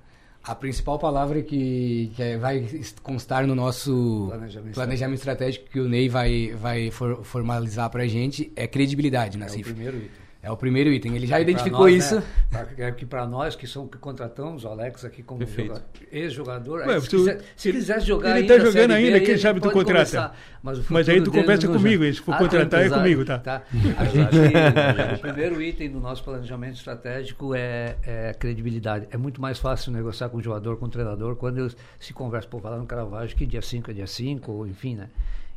A 0.45 0.55
principal 0.55 0.97
palavra 0.99 1.43
que, 1.43 2.12
que 2.14 2.23
é- 2.23 2.38
vai 2.38 2.64
constar 3.02 3.45
no 3.47 3.55
nosso 3.57 4.26
Planejamento 4.31 4.75
planejamento, 4.75 5.19
estratégico 5.19 5.69
que 5.69 5.81
o 5.81 5.88
Ney 5.88 6.09
vai, 6.09 6.55
vai 6.61 6.90
for- 6.93 7.25
formalizar 7.25 7.90
para 7.90 8.05
a 8.05 8.07
gente 8.07 8.50
é 8.55 8.67
credibilidade, 8.69 9.37
É 9.43 9.47
o 9.47 9.61
primeiro 9.62 9.97
item. 9.97 10.11
É 10.40 10.50
o 10.52 10.57
primeiro 10.57 10.88
item. 10.90 11.16
Ele 11.16 11.26
já 11.26 11.40
identificou 11.40 11.80
nós, 11.80 11.95
isso. 11.97 12.14
Né, 12.14 12.23
pra- 12.49 12.68
é 12.87 12.92
que 12.92 13.04
para 13.04 13.26
nós 13.26 13.57
que 13.57 13.66
são 13.66 13.88
que 13.88 13.99
contratamos 13.99 14.64
o 14.64 14.68
Alex 14.68 15.04
aqui 15.04 15.21
como 15.21 15.45
joga- 15.45 15.83
ex-jogador, 16.12 16.87
Ué, 16.87 17.00
se, 17.00 17.09
tu- 17.11 17.16
quiser, 17.16 17.40
se 17.57 17.68
ele- 17.68 17.78
quiser 17.78 18.00
jogar 18.02 18.30
ele 18.30 18.38
ainda 18.42 18.54
tá 18.57 18.62
a 18.62 18.64
jogando 18.66 18.88
B, 18.90 18.95
ainda, 18.95 19.16
aí 19.16 19.21
quem 19.25 19.37
sabe 19.37 19.61
tu 19.61 19.71
contrata. 19.73 20.33
mas 20.62 20.88
Mas 20.88 21.09
aí 21.09 21.21
tu 21.21 21.33
conversa 21.33 21.66
comigo, 21.66 22.02
já- 22.02 22.07
hein? 22.09 22.12
Se 22.14 22.21
for 22.21 22.35
Ah, 22.35 22.38
contratar, 22.38 22.83
é 22.85 22.88
comigo, 22.88 23.25
tá? 23.25 23.62
A 23.99 24.04
gente, 24.04 24.37
o 25.16 25.18
primeiro 25.21 25.61
item 25.61 25.90
do 25.90 25.99
nosso 25.99 26.23
planejamento 26.23 26.75
estratégico 26.76 27.52
é, 27.54 27.97
é 28.07 28.33
credibilidade. 28.33 29.09
É 29.11 29.16
muito 29.16 29.40
mais 29.42 29.59
fácil 29.59 29.90
negociar 29.92 30.28
com 30.28 30.37
o 30.38 30.42
jogador, 30.42 30.76
com 30.76 30.87
o 30.87 30.88
treinador, 30.88 31.35
quando 31.35 31.59
eles 31.59 31.76
se 31.99 32.12
conversa, 32.12 32.49
vai 32.52 32.71
lá 32.73 32.78
no 32.78 32.87
Caravaggio 32.87 33.37
que 33.37 33.45
dia 33.45 33.61
5 33.61 33.90
é 33.90 33.95
dia 33.95 34.07
5, 34.07 34.52
ou 34.52 34.66
enfim, 34.68 34.95
né? 34.95 35.09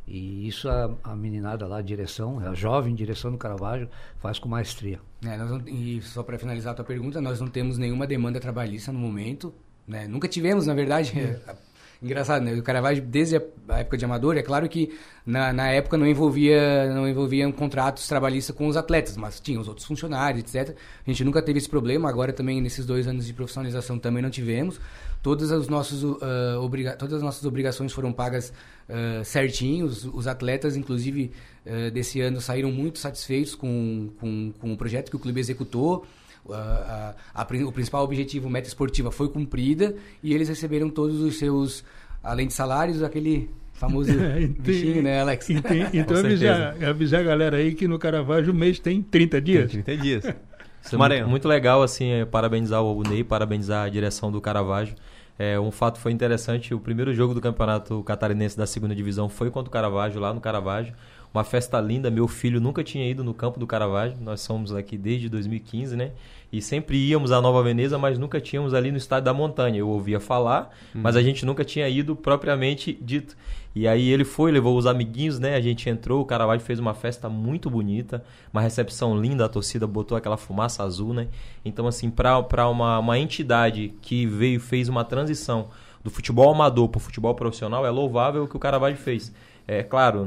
E 0.06 0.48
isso 0.48 0.68
a, 0.68 0.90
a 1.04 1.14
meninada 1.16 1.66
lá, 1.66 1.78
a 1.78 1.82
direção, 1.82 2.40
a 2.40 2.54
jovem 2.54 2.94
direção 2.94 3.30
do 3.30 3.38
Caravaggio, 3.38 3.88
faz 4.18 4.38
com 4.38 4.48
maestria. 4.48 4.98
É, 5.24 5.36
não- 5.36 5.66
e 5.68 6.02
só 6.02 6.22
para 6.22 6.38
finalizar 6.38 6.72
a 6.72 6.76
tua 6.76 6.84
pergunta, 6.84 7.20
nós 7.20 7.40
não 7.40 7.46
temos 7.48 7.78
nenhuma 7.78 8.06
demanda 8.06 8.40
trabalhista 8.40 8.90
no 8.92 8.98
momento. 8.98 9.54
né? 9.86 10.06
Nunca 10.08 10.26
tivemos, 10.28 10.66
na 10.66 10.74
verdade. 10.74 11.12
Engraçado, 12.02 12.44
né? 12.44 12.52
O 12.54 12.62
Caravaggio, 12.64 13.04
desde 13.04 13.36
a 13.68 13.78
época 13.78 13.96
de 13.96 14.04
amador, 14.04 14.36
é 14.36 14.42
claro 14.42 14.68
que 14.68 14.92
na, 15.24 15.52
na 15.52 15.68
época 15.68 15.96
não 15.96 16.04
envolvia 16.04 16.92
não 16.92 17.08
envolviam 17.08 17.52
contratos 17.52 18.08
trabalhistas 18.08 18.56
com 18.56 18.66
os 18.66 18.76
atletas, 18.76 19.16
mas 19.16 19.38
tinha 19.38 19.60
os 19.60 19.68
outros 19.68 19.86
funcionários, 19.86 20.42
etc. 20.42 20.76
A 21.06 21.10
gente 21.10 21.22
nunca 21.22 21.40
teve 21.40 21.58
esse 21.58 21.68
problema, 21.68 22.08
agora 22.08 22.32
também 22.32 22.60
nesses 22.60 22.84
dois 22.84 23.06
anos 23.06 23.24
de 23.24 23.32
profissionalização 23.32 24.00
também 24.00 24.20
não 24.20 24.30
tivemos. 24.30 24.80
Todas 25.22 25.52
as, 25.52 25.68
nossos, 25.68 26.02
ah, 26.20 26.58
obriga 26.58 26.96
todas 26.96 27.14
as 27.14 27.22
nossas 27.22 27.44
obrigações 27.44 27.92
foram 27.92 28.12
pagas 28.12 28.52
ah, 28.88 29.22
certinho, 29.22 29.86
os, 29.86 30.04
os 30.04 30.26
atletas, 30.26 30.76
inclusive, 30.76 31.30
ah, 31.64 31.88
desse 31.90 32.20
ano 32.20 32.40
saíram 32.40 32.72
muito 32.72 32.98
satisfeitos 32.98 33.54
com, 33.54 34.10
com, 34.18 34.52
com 34.58 34.72
o 34.72 34.76
projeto 34.76 35.08
que 35.08 35.14
o 35.14 35.20
clube 35.20 35.38
executou. 35.38 36.04
A- 36.50 37.14
a- 37.34 37.46
o 37.66 37.72
principal 37.72 38.02
objetivo, 38.04 38.50
meta 38.50 38.66
esportiva, 38.68 39.10
foi 39.10 39.28
cumprida 39.28 39.94
e 40.22 40.34
eles 40.34 40.48
receberam 40.48 40.90
todos 40.90 41.20
os 41.20 41.38
seus, 41.38 41.84
além 42.22 42.48
de 42.48 42.52
salários, 42.52 43.02
aquele 43.02 43.48
famoso 43.72 44.10
Tem- 44.18 44.48
bichinho, 44.48 45.02
né, 45.02 45.20
Alex? 45.20 45.48
e 45.48 45.60
tem- 45.60 45.86
então 45.94 46.16
avisar, 46.18 46.82
avisar 46.84 47.20
a 47.20 47.22
galera 47.24 47.56
aí 47.58 47.74
que 47.74 47.86
no 47.86 47.98
Caravaggio 47.98 48.52
o 48.52 48.56
mês 48.56 48.78
tem 48.78 49.00
30 49.02 49.40
dias. 49.40 49.70
30 49.70 49.96
dias. 49.96 50.24
Isso 50.84 50.96
é 50.96 50.98
muito, 50.98 51.28
muito 51.28 51.46
legal, 51.48 51.80
assim, 51.80 52.08
é, 52.10 52.24
parabenizar 52.24 52.82
o 52.82 53.02
Ney, 53.04 53.22
parabenizar 53.22 53.86
a 53.86 53.88
direção 53.88 54.32
do 54.32 54.40
Caravaggio. 54.40 54.96
É, 55.38 55.58
um 55.58 55.70
fato 55.70 55.98
foi 56.00 56.10
interessante, 56.10 56.74
o 56.74 56.80
primeiro 56.80 57.14
jogo 57.14 57.34
do 57.34 57.40
Campeonato 57.40 58.02
Catarinense 58.02 58.56
da 58.58 58.66
segunda 58.66 58.92
divisão 58.94 59.28
foi 59.28 59.48
contra 59.48 59.68
o 59.68 59.72
Caravaggio, 59.72 60.20
lá 60.20 60.34
no 60.34 60.40
Caravaggio. 60.40 60.92
Uma 61.32 61.44
festa 61.44 61.80
linda, 61.80 62.10
meu 62.10 62.28
filho 62.28 62.60
nunca 62.60 62.84
tinha 62.84 63.08
ido 63.08 63.24
no 63.24 63.32
campo 63.32 63.58
do 63.58 63.66
Caravaggio, 63.66 64.18
nós 64.20 64.40
somos 64.40 64.74
aqui 64.74 64.98
desde 64.98 65.28
2015, 65.28 65.96
né? 65.96 66.12
e 66.52 66.60
sempre 66.60 66.98
íamos 66.98 67.32
à 67.32 67.40
Nova 67.40 67.62
Veneza, 67.62 67.96
mas 67.96 68.18
nunca 68.18 68.38
tínhamos 68.38 68.74
ali 68.74 68.90
no 68.90 68.98
estádio 68.98 69.24
da 69.24 69.32
Montanha. 69.32 69.78
Eu 69.78 69.88
ouvia 69.88 70.20
falar, 70.20 70.70
mas 70.92 71.16
a 71.16 71.22
gente 71.22 71.46
nunca 71.46 71.64
tinha 71.64 71.88
ido 71.88 72.14
propriamente 72.14 72.96
dito. 73.00 73.34
E 73.74 73.88
aí 73.88 74.10
ele 74.10 74.22
foi, 74.22 74.52
levou 74.52 74.76
os 74.76 74.84
amiguinhos, 74.84 75.38
né? 75.38 75.56
A 75.56 75.60
gente 75.62 75.88
entrou, 75.88 76.20
o 76.20 76.26
Caravaggio 76.26 76.66
fez 76.66 76.78
uma 76.78 76.92
festa 76.92 77.26
muito 77.26 77.70
bonita, 77.70 78.22
uma 78.52 78.60
recepção 78.60 79.18
linda, 79.18 79.46
a 79.46 79.48
torcida 79.48 79.86
botou 79.86 80.14
aquela 80.14 80.36
fumaça 80.36 80.82
azul, 80.82 81.14
né? 81.14 81.28
Então, 81.64 81.86
assim, 81.86 82.10
para 82.10 82.68
uma, 82.68 82.98
uma 82.98 83.18
entidade 83.18 83.94
que 84.02 84.26
veio 84.26 84.60
fez 84.60 84.90
uma 84.90 85.06
transição 85.06 85.70
do 86.04 86.10
futebol 86.10 86.52
amador 86.52 86.86
para 86.90 86.98
o 86.98 87.00
futebol 87.00 87.34
profissional, 87.34 87.86
é 87.86 87.90
louvável 87.90 88.44
o 88.44 88.48
que 88.48 88.56
o 88.56 88.60
Caravaggio 88.60 88.98
fez. 88.98 89.32
É 89.66 89.82
claro, 89.82 90.26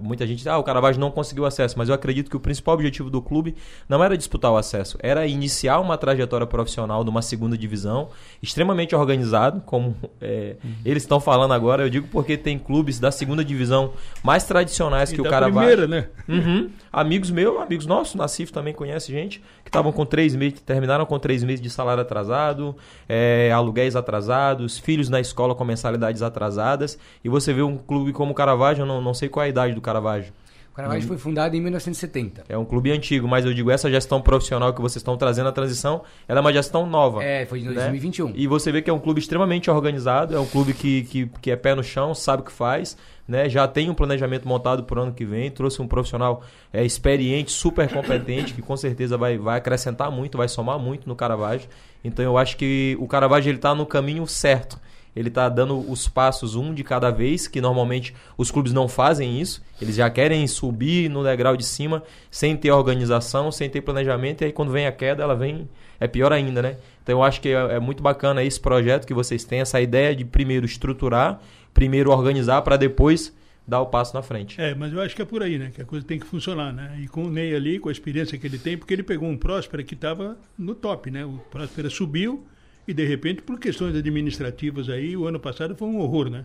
muita 0.00 0.26
gente 0.26 0.38
diz, 0.38 0.46
ah, 0.46 0.58
o 0.58 0.62
Caravaggio 0.62 1.00
não 1.00 1.10
conseguiu 1.10 1.44
acesso, 1.44 1.76
mas 1.76 1.88
eu 1.88 1.94
acredito 1.94 2.30
que 2.30 2.36
o 2.36 2.40
principal 2.40 2.74
objetivo 2.74 3.10
do 3.10 3.20
clube 3.20 3.56
não 3.88 4.02
era 4.02 4.16
disputar 4.16 4.52
o 4.52 4.56
acesso, 4.56 4.96
era 5.02 5.26
iniciar 5.26 5.80
uma 5.80 5.98
trajetória 5.98 6.46
profissional 6.46 7.02
de 7.02 7.10
uma 7.10 7.22
segunda 7.22 7.58
divisão, 7.58 8.08
extremamente 8.42 8.94
organizado, 8.94 9.60
como 9.62 9.96
é, 10.20 10.56
uhum. 10.62 10.74
eles 10.84 11.02
estão 11.02 11.18
falando 11.18 11.52
agora, 11.52 11.82
eu 11.82 11.90
digo 11.90 12.06
porque 12.08 12.36
tem 12.36 12.58
clubes 12.58 13.00
da 13.00 13.10
segunda 13.10 13.44
divisão 13.44 13.92
mais 14.22 14.44
tradicionais 14.44 15.10
e 15.10 15.14
que 15.14 15.20
o 15.20 15.24
Caravaggio. 15.24 15.76
Primeira, 15.76 15.86
né? 15.86 16.08
Uhum, 16.28 16.70
amigos 16.94 17.30
meus, 17.30 17.60
amigos 17.60 17.86
nossos, 17.86 18.14
Nacif 18.14 18.52
também 18.52 18.72
conhece 18.72 19.12
gente, 19.12 19.40
que 19.62 19.68
estavam 19.68 19.92
com 19.92 20.06
três 20.06 20.34
meses, 20.34 20.60
terminaram 20.60 21.04
com 21.04 21.18
três 21.18 21.42
meses 21.42 21.60
de 21.60 21.68
salário 21.68 22.02
atrasado, 22.02 22.76
é, 23.08 23.50
aluguéis 23.52 23.96
atrasados, 23.96 24.78
filhos 24.78 25.08
na 25.08 25.20
escola 25.20 25.54
com 25.54 25.64
mensalidades 25.64 26.22
atrasadas, 26.22 26.98
e 27.22 27.28
você 27.28 27.52
vê 27.52 27.62
um 27.62 27.76
clube 27.76 28.12
como 28.12 28.32
o 28.32 28.34
Caravaggio, 28.34 28.82
eu 28.82 28.86
não, 28.86 29.00
não 29.00 29.14
sei 29.14 29.28
qual 29.28 29.42
é 29.42 29.46
a 29.46 29.50
idade 29.50 29.74
do 29.74 29.80
Caravaggio. 29.80 30.32
O 30.74 30.76
Caravaggio 30.76 31.06
foi 31.06 31.18
fundado 31.18 31.54
em 31.54 31.60
1970. 31.60 32.46
É 32.48 32.58
um 32.58 32.64
clube 32.64 32.90
antigo, 32.90 33.28
mas 33.28 33.44
eu 33.44 33.54
digo, 33.54 33.70
essa 33.70 33.88
gestão 33.88 34.20
profissional 34.20 34.74
que 34.74 34.80
vocês 34.80 34.96
estão 34.96 35.16
trazendo 35.16 35.48
a 35.48 35.52
transição, 35.52 36.02
ela 36.26 36.40
é 36.40 36.42
uma 36.42 36.52
gestão 36.52 36.84
nova. 36.84 37.22
É, 37.22 37.46
foi 37.46 37.60
de 37.60 37.72
2021. 37.72 38.26
Né? 38.26 38.32
E 38.34 38.48
você 38.48 38.72
vê 38.72 38.82
que 38.82 38.90
é 38.90 38.92
um 38.92 38.98
clube 38.98 39.20
extremamente 39.20 39.70
organizado, 39.70 40.34
é 40.34 40.40
um 40.40 40.46
clube 40.46 40.74
que, 40.74 41.04
que, 41.04 41.30
que 41.40 41.52
é 41.52 41.54
pé 41.54 41.76
no 41.76 41.84
chão, 41.84 42.12
sabe 42.12 42.42
o 42.42 42.44
que 42.44 42.50
faz, 42.50 42.96
né? 43.26 43.48
Já 43.48 43.66
tem 43.66 43.90
um 43.90 43.94
planejamento 43.94 44.46
montado 44.46 44.84
para 44.84 45.00
o 45.00 45.02
ano 45.02 45.12
que 45.12 45.24
vem, 45.24 45.50
trouxe 45.50 45.80
um 45.80 45.88
profissional 45.88 46.42
é, 46.72 46.84
experiente, 46.84 47.50
super 47.50 47.90
competente, 47.92 48.54
que 48.54 48.62
com 48.62 48.76
certeza 48.76 49.16
vai, 49.16 49.38
vai 49.38 49.58
acrescentar 49.58 50.10
muito, 50.10 50.38
vai 50.38 50.48
somar 50.48 50.78
muito 50.78 51.08
no 51.08 51.16
Caravaggio. 51.16 51.68
Então 52.02 52.24
eu 52.24 52.36
acho 52.36 52.56
que 52.56 52.96
o 53.00 53.06
Caravaggio 53.06 53.50
ele 53.50 53.58
está 53.58 53.74
no 53.74 53.86
caminho 53.86 54.26
certo 54.26 54.78
ele 55.14 55.28
está 55.28 55.48
dando 55.48 55.78
os 55.90 56.08
passos 56.08 56.56
um 56.56 56.74
de 56.74 56.82
cada 56.82 57.10
vez, 57.10 57.46
que 57.46 57.60
normalmente 57.60 58.14
os 58.36 58.50
clubes 58.50 58.72
não 58.72 58.88
fazem 58.88 59.40
isso. 59.40 59.62
Eles 59.80 59.94
já 59.94 60.10
querem 60.10 60.46
subir 60.46 61.08
no 61.08 61.22
degrau 61.22 61.56
de 61.56 61.64
cima 61.64 62.02
sem 62.30 62.56
ter 62.56 62.72
organização, 62.72 63.52
sem 63.52 63.70
ter 63.70 63.80
planejamento, 63.80 64.42
e 64.42 64.46
aí 64.46 64.52
quando 64.52 64.72
vem 64.72 64.86
a 64.86 64.92
queda, 64.92 65.22
ela 65.22 65.36
vem. 65.36 65.68
É 66.00 66.08
pior 66.08 66.32
ainda, 66.32 66.60
né? 66.60 66.76
Então 67.02 67.18
eu 67.18 67.22
acho 67.22 67.40
que 67.40 67.48
é, 67.48 67.76
é 67.76 67.78
muito 67.78 68.02
bacana 68.02 68.42
esse 68.42 68.58
projeto 68.58 69.06
que 69.06 69.14
vocês 69.14 69.44
têm, 69.44 69.60
essa 69.60 69.80
ideia 69.80 70.14
de 70.14 70.24
primeiro 70.24 70.66
estruturar, 70.66 71.40
primeiro 71.74 72.10
organizar, 72.10 72.62
para 72.62 72.76
depois 72.76 73.34
dar 73.66 73.80
o 73.80 73.86
passo 73.86 74.14
na 74.14 74.22
frente. 74.22 74.60
É, 74.60 74.74
mas 74.74 74.92
eu 74.92 75.00
acho 75.00 75.16
que 75.16 75.22
é 75.22 75.24
por 75.24 75.42
aí, 75.42 75.58
né? 75.58 75.72
Que 75.74 75.82
a 75.82 75.84
coisa 75.84 76.06
tem 76.06 76.18
que 76.18 76.26
funcionar, 76.26 76.72
né? 76.72 76.98
E 77.02 77.08
com 77.08 77.24
o 77.24 77.30
Ney 77.30 77.54
ali, 77.54 77.78
com 77.78 77.88
a 77.88 77.92
experiência 77.92 78.38
que 78.38 78.46
ele 78.46 78.58
tem, 78.58 78.76
porque 78.76 78.94
ele 78.94 79.02
pegou 79.02 79.28
um 79.28 79.36
Próspera 79.36 79.82
que 79.82 79.94
estava 79.94 80.36
no 80.56 80.74
top, 80.74 81.10
né? 81.10 81.24
O 81.24 81.38
Próspera 81.50 81.90
subiu 81.90 82.46
e 82.86 82.92
de 82.92 83.04
repente, 83.04 83.42
por 83.42 83.58
questões 83.58 83.96
administrativas 83.96 84.88
aí, 84.88 85.16
o 85.16 85.26
ano 85.26 85.40
passado 85.40 85.74
foi 85.74 85.88
um 85.88 85.98
horror, 85.98 86.28
né? 86.28 86.44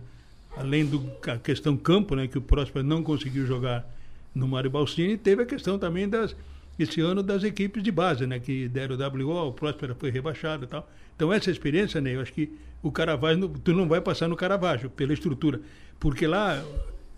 Além 0.56 0.88
da 1.22 1.38
questão 1.38 1.76
campo, 1.76 2.16
né, 2.16 2.26
que 2.26 2.38
o 2.38 2.42
Próspero 2.42 2.84
não 2.84 3.02
conseguiu 3.02 3.46
jogar 3.46 3.86
no 4.34 4.48
Mário 4.48 4.70
Balsini, 4.70 5.16
teve 5.16 5.42
a 5.42 5.46
questão 5.46 5.78
também 5.78 6.08
das 6.08 6.34
esse 6.82 7.00
ano 7.00 7.22
das 7.22 7.42
equipes 7.44 7.82
de 7.82 7.90
base, 7.90 8.26
né, 8.26 8.38
que 8.38 8.68
deram 8.68 8.96
o 8.96 9.26
WO, 9.26 9.48
o 9.48 9.52
Próspero 9.52 9.94
foi 9.98 10.10
rebaixado 10.10 10.64
e 10.64 10.68
tal. 10.68 10.88
Então 11.16 11.32
essa 11.32 11.50
experiência, 11.50 12.00
né, 12.00 12.14
eu 12.14 12.20
acho 12.20 12.32
que 12.32 12.52
o 12.82 12.90
Caravaggio, 12.90 13.48
tu 13.62 13.72
não 13.72 13.88
vai 13.88 14.00
passar 14.00 14.28
no 14.28 14.36
Caravaggio 14.36 14.88
pela 14.90 15.12
estrutura, 15.12 15.60
porque 15.98 16.26
lá 16.26 16.64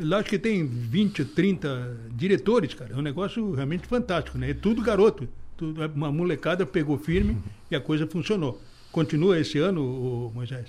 Lá 0.00 0.18
acho 0.18 0.28
que 0.28 0.38
tem 0.38 0.66
20, 0.66 1.24
30 1.26 1.96
diretores, 2.12 2.74
cara. 2.74 2.92
É 2.92 2.96
um 2.96 3.02
negócio 3.02 3.54
realmente 3.54 3.86
fantástico, 3.86 4.38
né? 4.38 4.50
É 4.50 4.54
tudo 4.54 4.82
garoto. 4.82 5.28
Tudo, 5.56 5.84
uma 5.94 6.10
molecada 6.10 6.66
pegou 6.66 6.98
firme 6.98 7.36
e 7.70 7.76
a 7.76 7.80
coisa 7.80 8.06
funcionou. 8.06 8.60
Continua 8.90 9.38
esse 9.38 9.58
ano, 9.58 10.30
Moisés? 10.34 10.68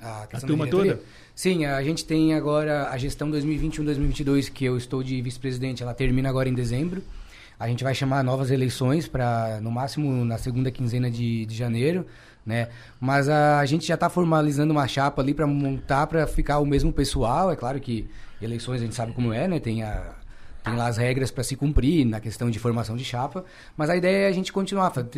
A, 0.00 0.24
a 0.24 0.40
turma 0.40 0.66
toda? 0.66 1.00
Sim, 1.34 1.64
a 1.64 1.82
gente 1.82 2.04
tem 2.04 2.34
agora 2.34 2.88
a 2.90 2.98
gestão 2.98 3.30
2021-2022, 3.30 4.50
que 4.50 4.64
eu 4.64 4.76
estou 4.76 5.02
de 5.02 5.20
vice-presidente, 5.22 5.82
ela 5.82 5.94
termina 5.94 6.28
agora 6.28 6.48
em 6.48 6.54
dezembro. 6.54 7.02
A 7.62 7.68
gente 7.68 7.84
vai 7.84 7.94
chamar 7.94 8.24
novas 8.24 8.50
eleições 8.50 9.06
para, 9.06 9.60
no 9.60 9.70
máximo, 9.70 10.24
na 10.24 10.36
segunda 10.36 10.68
quinzena 10.68 11.08
de, 11.08 11.46
de 11.46 11.54
janeiro, 11.54 12.04
né? 12.44 12.68
Mas 13.00 13.28
a, 13.28 13.60
a 13.60 13.66
gente 13.66 13.86
já 13.86 13.94
está 13.94 14.10
formalizando 14.10 14.72
uma 14.72 14.88
chapa 14.88 15.22
ali 15.22 15.32
para 15.32 15.46
montar, 15.46 16.08
para 16.08 16.26
ficar 16.26 16.58
o 16.58 16.66
mesmo 16.66 16.92
pessoal. 16.92 17.52
É 17.52 17.56
claro 17.56 17.78
que 17.78 18.10
eleições 18.40 18.80
a 18.80 18.84
gente 18.84 18.96
sabe 18.96 19.12
como 19.12 19.32
é, 19.32 19.46
né? 19.46 19.60
Tem 19.60 19.84
a, 19.84 20.12
tem 20.64 20.74
lá 20.74 20.88
as 20.88 20.96
regras 20.96 21.30
para 21.30 21.44
se 21.44 21.54
cumprir 21.54 22.04
na 22.04 22.18
questão 22.18 22.50
de 22.50 22.58
formação 22.58 22.96
de 22.96 23.04
chapa, 23.04 23.44
mas 23.76 23.88
a 23.90 23.96
ideia 23.96 24.26
é 24.26 24.28
a 24.28 24.32
gente 24.32 24.52
continuar, 24.52 24.90
fazer, 24.90 25.08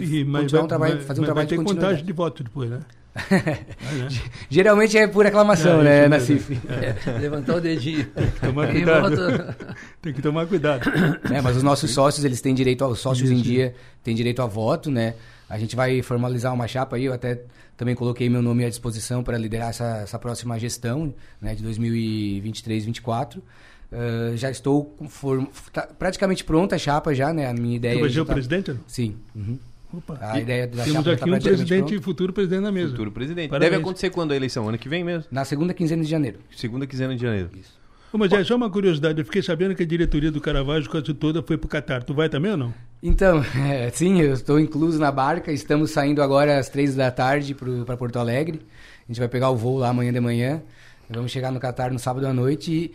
continuar 0.43 0.65
um 0.65 0.69
trabalho, 0.69 1.01
fazer 1.01 1.21
um 1.23 1.25
trabalho 1.25 1.49
vai 1.49 1.57
ter 1.57 1.65
de 1.65 1.65
contagem 1.65 2.05
de 2.05 2.13
voto 2.13 2.45
depois, 2.45 2.69
né? 2.69 2.81
Geralmente 4.51 4.99
é 4.99 5.07
por 5.07 5.27
aclamação, 5.27 5.81
é, 5.81 5.85
né, 5.85 6.09
Nassif? 6.09 6.59
É. 6.69 7.19
Levantar 7.19 7.57
o 7.57 7.61
dedinho. 7.61 8.07
Tem 8.07 8.31
que 8.31 8.41
tomar 8.41 8.71
cuidado. 8.71 9.55
Tem 10.03 10.13
que 10.13 10.23
tomar 10.23 10.47
cuidado. 10.47 10.91
É, 11.33 11.41
mas 11.41 11.57
os 11.57 11.63
nossos 11.63 11.91
sócios, 11.91 12.25
eles 12.25 12.41
têm 12.41 12.55
direito, 12.55 12.85
aos 12.85 13.01
sócios 13.01 13.31
Isso. 13.31 13.39
em 13.39 13.43
dia 13.43 13.75
têm 14.03 14.15
direito 14.15 14.43
a 14.43 14.47
voto, 14.47 14.91
né? 14.91 15.15
A 15.49 15.59
gente 15.59 15.75
vai 15.75 16.03
formalizar 16.03 16.53
uma 16.53 16.67
chapa 16.69 16.97
aí, 16.97 17.05
eu 17.05 17.13
até 17.13 17.41
também 17.77 17.95
coloquei 17.95 18.29
meu 18.29 18.43
nome 18.43 18.65
à 18.65 18.69
disposição 18.69 19.23
para 19.23 19.37
liderar 19.37 19.71
essa, 19.71 19.99
essa 20.03 20.19
próxima 20.19 20.59
gestão, 20.59 21.15
né, 21.41 21.55
de 21.55 21.65
2023-2024. 21.65 23.39
Uh, 23.39 24.37
já 24.37 24.51
estou 24.51 24.97
form... 25.09 25.45
tá 25.73 25.89
praticamente 25.99 26.45
pronta 26.45 26.77
a 26.77 26.79
chapa 26.79 27.15
já, 27.15 27.33
né? 27.33 27.49
A 27.49 27.55
minha 27.55 27.77
ideia. 27.77 27.95
Você 27.95 28.01
vai 28.01 28.11
ser 28.11 28.21
o 28.21 28.25
tá... 28.25 28.33
presidente? 28.33 28.77
Sim. 28.87 29.17
Uhum. 29.35 29.59
Opa. 29.99 30.19
A 30.21 30.41
ideia 30.41 30.67
da 30.67 30.85
temos 30.85 31.07
aqui 31.07 31.31
tá 31.31 31.37
um 31.37 31.39
presidente 31.39 31.95
e 31.95 32.01
futuro 32.01 32.33
presidente 32.33 32.63
na 32.63 32.73
mesa. 32.73 32.91
Futuro 32.91 33.13
presidente. 33.13 33.51
Parabéns. 33.51 33.71
Deve 33.71 33.83
acontecer 33.83 34.11
quando 34.11 34.33
a 34.33 34.37
eleição? 34.37 34.69
Ano 34.69 34.79
que 34.79 34.89
vem 34.89 35.05
mesmo? 35.05 35.25
Na 35.31 35.45
segunda 35.45 35.73
quinzena 35.73 36.03
de 36.03 36.09
janeiro. 36.09 36.39
Segunda 36.55 36.87
quinzena 36.87 37.15
de 37.15 37.23
janeiro. 37.23 37.51
Isso. 37.55 37.85
Ô, 38.13 38.19
mas 38.19 38.33
é 38.33 38.45
só 38.45 38.55
uma 38.55 38.71
curiosidade, 38.71 39.19
eu 39.19 39.25
fiquei 39.25 39.43
sabendo 39.43 39.75
que 39.75 39.83
a 39.83 39.87
diretoria 39.87 40.31
do 40.31 40.41
Caravaggio 40.41 40.89
quase 40.89 41.13
toda 41.15 41.43
foi 41.43 41.59
para 41.59 41.67
o 41.67 41.69
Catar. 41.69 42.05
Tu 42.05 42.15
vai 42.15 42.29
também 42.29 42.53
ou 42.53 42.57
não? 42.57 42.75
Então, 43.03 43.45
é, 43.69 43.91
sim, 43.91 44.21
eu 44.21 44.33
estou 44.33 44.61
incluso 44.61 45.01
na 45.01 45.11
barca. 45.11 45.51
Estamos 45.51 45.91
saindo 45.91 46.23
agora 46.23 46.59
às 46.59 46.69
três 46.69 46.95
da 46.95 47.11
tarde 47.11 47.55
para 47.85 47.97
Porto 47.97 48.19
Alegre. 48.19 48.61
A 49.05 49.13
gente 49.13 49.19
vai 49.19 49.29
pegar 49.29 49.51
o 49.51 49.57
voo 49.57 49.79
lá 49.79 49.89
amanhã 49.89 50.13
de 50.13 50.21
manhã. 50.21 50.63
Vamos 51.11 51.33
chegar 51.33 51.51
no 51.51 51.61
Catar 51.61 51.91
no 51.91 51.99
sábado 51.99 52.27
à 52.27 52.33
noite 52.33 52.73
e 52.73 52.95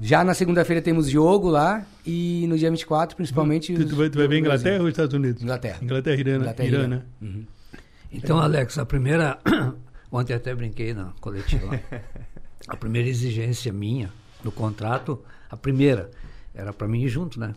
já 0.00 0.24
na 0.24 0.34
segunda-feira 0.34 0.82
temos 0.82 1.08
jogo 1.08 1.48
lá 1.48 1.84
e 2.04 2.46
no 2.48 2.58
dia 2.58 2.70
24, 2.70 3.16
principalmente. 3.16 3.74
Tu, 3.74 3.88
tu 3.88 3.96
vai, 3.96 4.10
tu 4.10 4.18
vai 4.18 4.28
ver 4.28 4.38
Inglaterra 4.38 4.82
ou 4.82 4.88
Estados 4.88 5.14
Unidos? 5.14 5.42
Inglaterra. 5.42 5.78
Inglaterra, 5.82 6.20
Irã, 6.20 6.36
Inglaterra, 6.36 6.68
Irã, 6.68 6.88
né? 6.88 7.02
Uhum. 7.22 7.44
Então, 8.12 8.38
Alex, 8.38 8.78
a 8.78 8.86
primeira. 8.86 9.38
Ontem 10.10 10.34
até 10.34 10.54
brinquei 10.54 10.94
na 10.94 11.12
coletiva. 11.20 11.80
a 12.68 12.76
primeira 12.76 13.08
exigência 13.08 13.72
minha 13.72 14.10
no 14.44 14.52
contrato, 14.52 15.22
a 15.50 15.56
primeira, 15.56 16.10
era 16.54 16.72
para 16.72 16.86
mim 16.86 17.02
ir 17.02 17.08
junto, 17.08 17.40
né? 17.40 17.54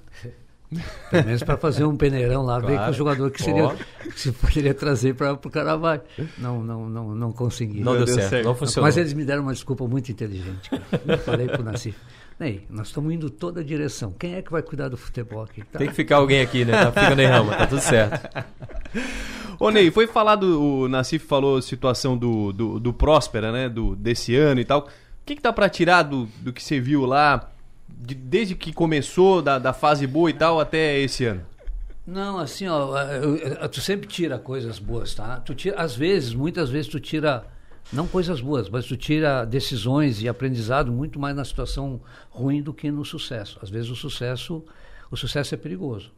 Pelo 1.10 1.25
menos 1.25 1.44
para 1.44 1.58
fazer 1.58 1.86
um 1.86 1.96
peneirão 1.96 2.44
lá, 2.44 2.60
claro. 2.60 2.67
ver 2.67 2.84
com 2.84 2.89
o 2.89 2.94
jogador 2.94 3.32
que 3.32 3.41
seria 3.41 3.75
que 4.03 4.20
se 4.20 4.32
poderia 4.32 4.74
trazer 4.74 5.15
para 5.15 5.34
o 5.34 5.38
Caravaggio. 5.38 6.06
Não, 6.38 6.62
não, 6.62 6.89
não, 6.89 7.15
não 7.15 7.32
consegui. 7.32 7.79
Não, 7.79 7.94
não 7.94 8.03
deu, 8.06 8.13
certo, 8.13 8.29
certo, 8.29 8.46
não 8.46 8.56
funcionou. 8.56 8.88
Mas 8.88 8.98
eles 8.98 9.13
me 9.13 9.24
deram 9.24 9.44
uma 9.44 9.53
desculpa 9.53 9.88
muito 9.88 10.12
inteligente. 10.12 10.70
Cara. 10.70 10.84
Eu 11.06 11.17
falei 11.20 11.48
para 11.48 11.62
o 11.62 11.63
Nassif. 11.63 11.98
Ney, 12.39 12.67
nós 12.70 12.88
estamos 12.88 13.12
indo 13.12 13.32
toda 13.32 13.62
a 13.62 13.63
direção. 13.63 14.12
Quem 14.12 14.36
é 14.36 14.41
que 14.44 14.51
vai 14.51 14.62
cuidar 14.62 14.89
do 14.89 14.98
futebol 14.98 15.41
aqui? 15.41 15.63
Tá? 15.63 15.79
Tem 15.79 15.88
que 15.88 15.96
ficar 15.96 16.17
alguém 16.17 16.41
aqui, 16.41 16.63
né? 16.63 16.74
Tá, 16.74 16.91
fica 16.91 17.15
Ney 17.15 17.25
Rama, 17.25 17.56
tá 17.56 17.65
tudo 17.65 17.82
certo. 17.82 18.29
Ô 19.60 19.72
Ney, 19.72 19.89
foi 19.89 20.06
falado, 20.06 20.62
o 20.62 20.88
Nassif 20.88 21.25
falou 21.25 21.58
a 21.58 21.62
situação 21.63 22.15
do, 22.15 22.53
do, 22.53 22.79
do 22.79 22.94
Próspera, 22.94 23.51
né? 23.51 23.67
Do, 23.67 23.96
desse 23.96 24.36
ano 24.36 24.62
e 24.62 24.65
tal. 24.65 24.82
O 24.82 24.86
que, 25.25 25.36
que 25.36 25.41
tá 25.41 25.51
para 25.51 25.67
tirar 25.67 26.03
do, 26.03 26.29
do 26.41 26.53
que 26.53 26.63
você 26.63 26.79
viu 26.79 27.08
lá, 27.08 27.50
de, 27.89 28.13
desde 28.13 28.53
que 28.53 28.72
começou, 28.72 29.41
da, 29.41 29.58
da 29.58 29.74
fase 29.74 30.06
boa 30.06 30.29
e 30.29 30.34
tal, 30.34 30.60
até 30.60 31.00
esse 31.00 31.25
ano? 31.25 31.41
Não, 32.06 32.38
assim, 32.38 32.67
ó, 32.67 33.01
eu, 33.01 33.36
eu, 33.36 33.67
tu 33.70 33.82
sempre 33.82 34.08
tira 34.08 34.38
coisas 34.38 34.77
boas, 34.77 35.15
tá? 35.15 35.38
Tu 35.38 35.56
tira, 35.56 35.82
às 35.82 35.96
vezes, 35.96 36.36
muitas 36.36 36.70
vezes 36.70 36.88
tu 36.88 37.00
tira 37.00 37.44
não 37.91 38.08
coisas 38.08 38.41
boas, 38.41 38.70
mas 38.70 38.86
tu 38.86 38.98
tira 38.98 39.46
decisões 39.46 40.22
e 40.22 40.27
aprendizado 40.27 40.91
muito 40.91 41.20
mais 41.20 41.36
na 41.36 41.46
situação 41.46 42.01
ruim 42.29 42.62
do 42.62 42.74
que 42.74 42.91
no 42.91 43.06
sucesso. 43.06 43.58
Às 43.62 43.70
vezes 43.70 43.89
o 43.89 43.96
sucesso, 43.96 44.63
o 45.10 45.15
sucesso 45.15 45.56
é 45.56 45.58
perigoso. 45.58 46.12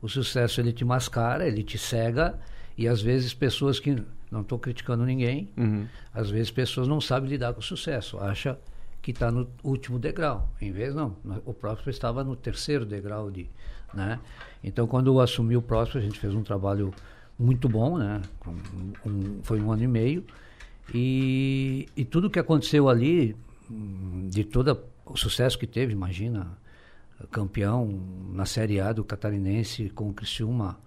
O 0.00 0.08
sucesso 0.08 0.60
ele 0.60 0.72
te 0.72 0.84
mascara, 0.84 1.46
ele 1.46 1.62
te 1.62 1.76
cega 1.76 2.38
e 2.76 2.88
às 2.88 3.02
vezes 3.02 3.34
pessoas 3.34 3.78
que 3.78 4.02
não 4.30 4.40
estou 4.40 4.58
criticando 4.58 5.04
ninguém, 5.04 5.50
uhum. 5.56 5.86
às 6.14 6.30
vezes 6.30 6.50
pessoas 6.50 6.88
não 6.88 7.00
sabem 7.00 7.28
lidar 7.28 7.52
com 7.52 7.60
o 7.60 7.62
sucesso, 7.62 8.18
acha 8.18 8.58
que 9.02 9.10
está 9.10 9.30
no 9.30 9.48
último 9.62 9.98
degrau. 9.98 10.48
Em 10.60 10.72
vez 10.72 10.94
não, 10.94 11.16
o 11.44 11.52
próximo 11.52 11.90
estava 11.90 12.22
no 12.24 12.34
terceiro 12.36 12.86
degrau 12.86 13.30
de, 13.30 13.46
né? 13.92 14.18
Então 14.64 14.86
quando 14.86 15.08
eu 15.08 15.20
assumi 15.20 15.56
o 15.56 15.62
próximo 15.62 16.00
a 16.00 16.02
gente 16.02 16.18
fez 16.18 16.34
um 16.34 16.42
trabalho 16.42 16.94
muito 17.38 17.68
bom, 17.68 17.98
né? 17.98 18.22
Um- 18.46 18.92
um- 19.10 19.40
foi 19.42 19.60
um 19.60 19.70
ano 19.72 19.82
e 19.82 19.86
meio. 19.88 20.24
E, 20.94 21.88
e 21.96 22.04
tudo 22.04 22.30
que 22.30 22.38
aconteceu 22.38 22.88
ali, 22.88 23.36
de 24.28 24.44
todo 24.44 24.78
o 25.04 25.16
sucesso 25.16 25.58
que 25.58 25.66
teve, 25.66 25.92
imagina, 25.92 26.58
campeão 27.30 28.00
na 28.32 28.46
Série 28.46 28.80
A 28.80 28.92
do 28.92 29.04
Catarinense 29.04 29.90
com 29.90 30.08
o 30.08 30.14
Criciúma. 30.14 30.78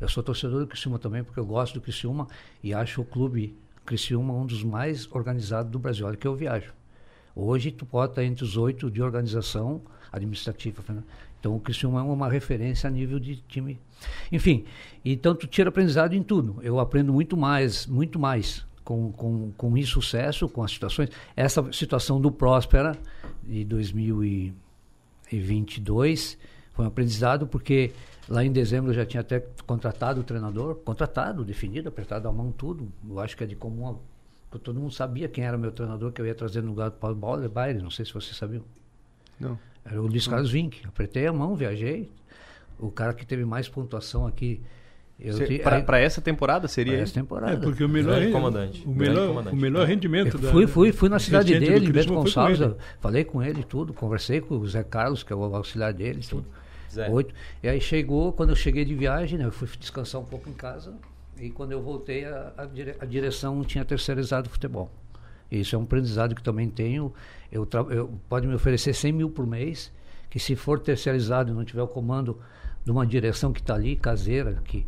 Eu 0.00 0.08
sou 0.08 0.22
torcedor 0.22 0.60
do 0.60 0.66
Criciúma 0.66 0.98
também, 0.98 1.24
porque 1.24 1.40
eu 1.40 1.46
gosto 1.46 1.74
do 1.74 1.80
Criciúma 1.80 2.26
e 2.62 2.74
acho 2.74 3.00
o 3.00 3.04
clube 3.04 3.56
Criciúma 3.84 4.34
um 4.34 4.44
dos 4.44 4.64
mais 4.64 5.10
organizados 5.12 5.70
do 5.70 5.78
Brasil. 5.78 6.06
Olha 6.06 6.16
que 6.16 6.26
eu 6.26 6.34
viajo. 6.34 6.74
Hoje 7.34 7.70
tu 7.70 7.86
pode 7.86 8.12
estar 8.12 8.24
entre 8.24 8.44
os 8.44 8.56
oito 8.56 8.90
de 8.90 9.02
organização 9.02 9.80
administrativa. 10.10 10.82
né? 10.88 11.02
Então 11.38 11.54
o 11.54 11.60
Criciúma 11.60 12.00
é 12.00 12.02
uma 12.02 12.28
referência 12.28 12.88
a 12.88 12.90
nível 12.90 13.18
de 13.18 13.36
time. 13.36 13.78
Enfim, 14.32 14.64
então 15.04 15.34
tu 15.34 15.46
tira 15.46 15.68
aprendizado 15.68 16.14
em 16.14 16.22
tudo. 16.22 16.58
Eu 16.62 16.80
aprendo 16.80 17.12
muito 17.12 17.36
mais, 17.36 17.86
muito 17.86 18.18
mais 18.18 18.66
com, 18.86 19.10
com, 19.10 19.50
com 19.56 19.76
insucesso, 19.76 20.48
com 20.48 20.62
as 20.62 20.70
situações. 20.70 21.10
Essa 21.34 21.72
situação 21.72 22.20
do 22.20 22.30
Próspera 22.30 22.96
de 23.42 23.64
2022 23.64 26.38
foi 26.72 26.84
um 26.84 26.88
aprendizado 26.88 27.48
porque 27.48 27.92
lá 28.28 28.44
em 28.44 28.52
dezembro 28.52 28.92
eu 28.92 28.94
já 28.94 29.04
tinha 29.04 29.22
até 29.22 29.40
contratado 29.66 30.20
o 30.20 30.24
treinador, 30.24 30.76
contratado, 30.76 31.44
definido, 31.44 31.88
apertado 31.88 32.28
a 32.28 32.32
mão, 32.32 32.52
tudo. 32.52 32.92
Eu 33.08 33.18
acho 33.18 33.36
que 33.36 33.42
é 33.42 33.46
de 33.46 33.56
comum. 33.56 33.98
Todo 34.62 34.78
mundo 34.78 34.94
sabia 34.94 35.28
quem 35.28 35.44
era 35.44 35.58
meu 35.58 35.72
treinador 35.72 36.12
que 36.12 36.20
eu 36.20 36.26
ia 36.26 36.34
trazer 36.34 36.62
no 36.62 36.68
lugar 36.68 36.90
do 36.90 36.96
Paulo 36.96 37.16
Bauer, 37.16 37.48
Baile, 37.48 37.82
não 37.82 37.90
sei 37.90 38.04
se 38.04 38.14
vocês 38.14 38.36
sabiam. 38.36 38.62
Não. 39.40 39.58
Era 39.84 40.00
o 40.00 40.06
Luiz 40.06 40.28
Carlos 40.28 40.52
Vink. 40.52 40.86
Apertei 40.86 41.26
a 41.26 41.32
mão, 41.32 41.56
viajei. 41.56 42.08
O 42.78 42.92
cara 42.92 43.12
que 43.12 43.26
teve 43.26 43.44
mais 43.44 43.68
pontuação 43.68 44.28
aqui. 44.28 44.62
Te- 45.18 45.58
pra 45.82 45.98
essa 45.98 46.20
temporada 46.20 46.68
seria 46.68 46.92
pra 46.94 47.02
essa 47.02 47.14
temporada. 47.14 47.52
É, 47.54 47.56
porque 47.56 47.82
o 47.82 47.88
melhor, 47.88 48.20
ren- 48.20 48.30
comandante, 48.32 48.82
o 48.86 48.90
melhor, 48.90 49.28
comandante. 49.28 49.56
o 49.56 49.58
melhor 49.58 49.86
rendimento 49.86 50.36
da. 50.36 50.50
Fui, 50.50 50.66
fui, 50.66 50.92
fui 50.92 51.08
na 51.08 51.18
cidade 51.18 51.58
dele, 51.58 51.86
em 51.86 51.90
Bento 51.90 52.08
com 52.08 52.14
Gonçalves. 52.16 52.60
eu 52.60 52.76
Falei 53.00 53.24
com 53.24 53.42
ele 53.42 53.60
e 53.60 53.64
tudo, 53.64 53.94
conversei 53.94 54.40
com 54.42 54.56
o 54.58 54.66
Zé 54.68 54.82
Carlos, 54.84 55.22
que 55.22 55.32
é 55.32 55.36
o 55.36 55.42
auxiliar 55.56 55.92
dele, 55.94 56.20
tudo. 56.28 56.44
Zé. 56.92 57.08
Oito. 57.08 57.34
E 57.62 57.68
aí 57.68 57.80
chegou, 57.80 58.32
quando 58.32 58.50
eu 58.50 58.56
cheguei 58.56 58.84
de 58.84 58.94
viagem, 58.94 59.38
né, 59.38 59.46
eu 59.46 59.52
fui 59.52 59.68
descansar 59.78 60.20
um 60.20 60.24
pouco 60.24 60.48
em 60.50 60.52
casa. 60.52 60.92
E 61.40 61.50
quando 61.50 61.72
eu 61.72 61.82
voltei, 61.82 62.24
a, 62.24 62.52
a, 62.56 62.64
dire- 62.66 62.96
a 63.00 63.04
direção 63.04 63.62
tinha 63.64 63.84
terceirizado 63.84 64.48
o 64.48 64.50
futebol. 64.50 64.90
Isso 65.50 65.74
é 65.76 65.78
um 65.78 65.82
aprendizado 65.82 66.34
que 66.34 66.42
também 66.42 66.68
tenho. 66.68 67.12
Eu, 67.52 67.64
tra- 67.64 67.86
eu 67.90 68.10
pode 68.28 68.46
me 68.46 68.54
oferecer 68.54 68.94
100 68.94 69.12
mil 69.12 69.30
por 69.30 69.46
mês, 69.46 69.92
que 70.28 70.38
se 70.38 70.54
for 70.56 70.78
terceirizado 70.78 71.50
e 71.52 71.54
não 71.54 71.64
tiver 71.64 71.82
o 71.82 71.88
comando 71.88 72.38
de 72.84 72.90
uma 72.90 73.06
direção 73.06 73.52
que 73.52 73.60
está 73.60 73.74
ali, 73.74 73.96
caseira, 73.96 74.58
que, 74.64 74.86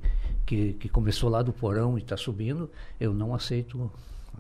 que, 0.49 0.73
que 0.73 0.89
começou 0.89 1.29
lá 1.29 1.43
do 1.43 1.53
porão 1.53 1.99
e 1.99 2.01
está 2.01 2.17
subindo, 2.17 2.71
eu 2.99 3.13
não 3.13 3.35
aceito 3.35 3.91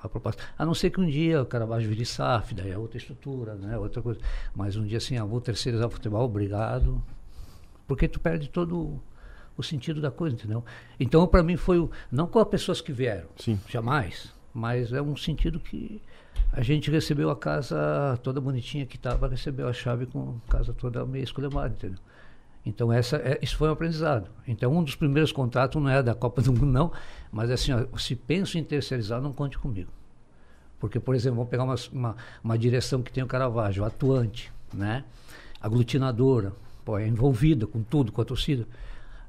a 0.00 0.08
proposta. 0.08 0.42
A 0.56 0.64
não 0.64 0.72
ser 0.72 0.88
que 0.88 0.98
um 0.98 1.06
dia 1.06 1.42
o 1.42 1.44
Caravaggio 1.44 1.86
vire 1.86 2.06
SAF, 2.06 2.54
daí 2.54 2.70
é 2.70 2.78
outra 2.78 2.96
estrutura, 2.96 3.54
né? 3.54 3.76
outra 3.76 4.00
coisa. 4.00 4.18
Mas 4.56 4.74
um 4.74 4.86
dia 4.86 4.96
assim, 4.96 5.18
ah, 5.18 5.24
vou 5.26 5.38
terceirizar 5.38 5.86
o 5.86 5.90
futebol, 5.90 6.24
obrigado. 6.24 7.02
Porque 7.86 8.08
tu 8.08 8.18
perde 8.18 8.48
todo 8.48 8.98
o 9.54 9.62
sentido 9.62 10.00
da 10.00 10.10
coisa, 10.10 10.34
entendeu? 10.34 10.64
Então, 10.98 11.26
para 11.26 11.42
mim, 11.42 11.58
foi 11.58 11.78
o. 11.78 11.90
Não 12.10 12.26
com 12.26 12.38
as 12.38 12.48
pessoas 12.48 12.80
que 12.80 12.90
vieram, 12.90 13.28
Sim. 13.36 13.60
jamais. 13.68 14.32
Mas 14.54 14.94
é 14.94 15.02
um 15.02 15.14
sentido 15.14 15.60
que 15.60 16.00
a 16.52 16.62
gente 16.62 16.90
recebeu 16.90 17.28
a 17.28 17.36
casa 17.36 18.18
toda 18.22 18.40
bonitinha 18.40 18.86
que 18.86 18.96
estava, 18.96 19.28
recebeu 19.28 19.68
a 19.68 19.74
chave 19.74 20.06
com 20.06 20.38
a 20.46 20.50
casa 20.50 20.72
toda 20.72 21.04
meio 21.04 21.24
esculhambada, 21.24 21.74
entendeu? 21.74 21.98
Então, 22.64 22.92
essa, 22.92 23.16
é, 23.16 23.38
isso 23.40 23.56
foi 23.56 23.68
um 23.68 23.72
aprendizado. 23.72 24.30
Então, 24.46 24.76
um 24.76 24.82
dos 24.82 24.94
primeiros 24.94 25.32
contratos 25.32 25.80
não 25.80 25.88
é 25.88 26.02
da 26.02 26.14
Copa 26.14 26.42
do 26.42 26.52
Mundo, 26.52 26.66
não, 26.66 26.92
mas 27.32 27.50
assim, 27.50 27.72
ó, 27.72 27.96
se 27.96 28.14
penso 28.14 28.58
em 28.58 28.64
terceirizar, 28.64 29.20
não 29.20 29.32
conte 29.32 29.58
comigo. 29.58 29.90
Porque, 30.78 31.00
por 31.00 31.14
exemplo, 31.14 31.36
vamos 31.36 31.50
pegar 31.50 31.64
uma, 31.64 31.74
uma, 31.92 32.16
uma 32.44 32.58
direção 32.58 33.02
que 33.02 33.12
tem 33.12 33.22
o 33.22 33.26
Caravaggio, 33.26 33.84
atuante, 33.84 34.52
né? 34.72 35.04
aglutinadora, 35.60 36.52
pô, 36.84 36.98
é 36.98 37.06
envolvida 37.06 37.66
com 37.66 37.82
tudo, 37.82 38.12
com 38.12 38.20
a 38.20 38.24
torcida. 38.24 38.66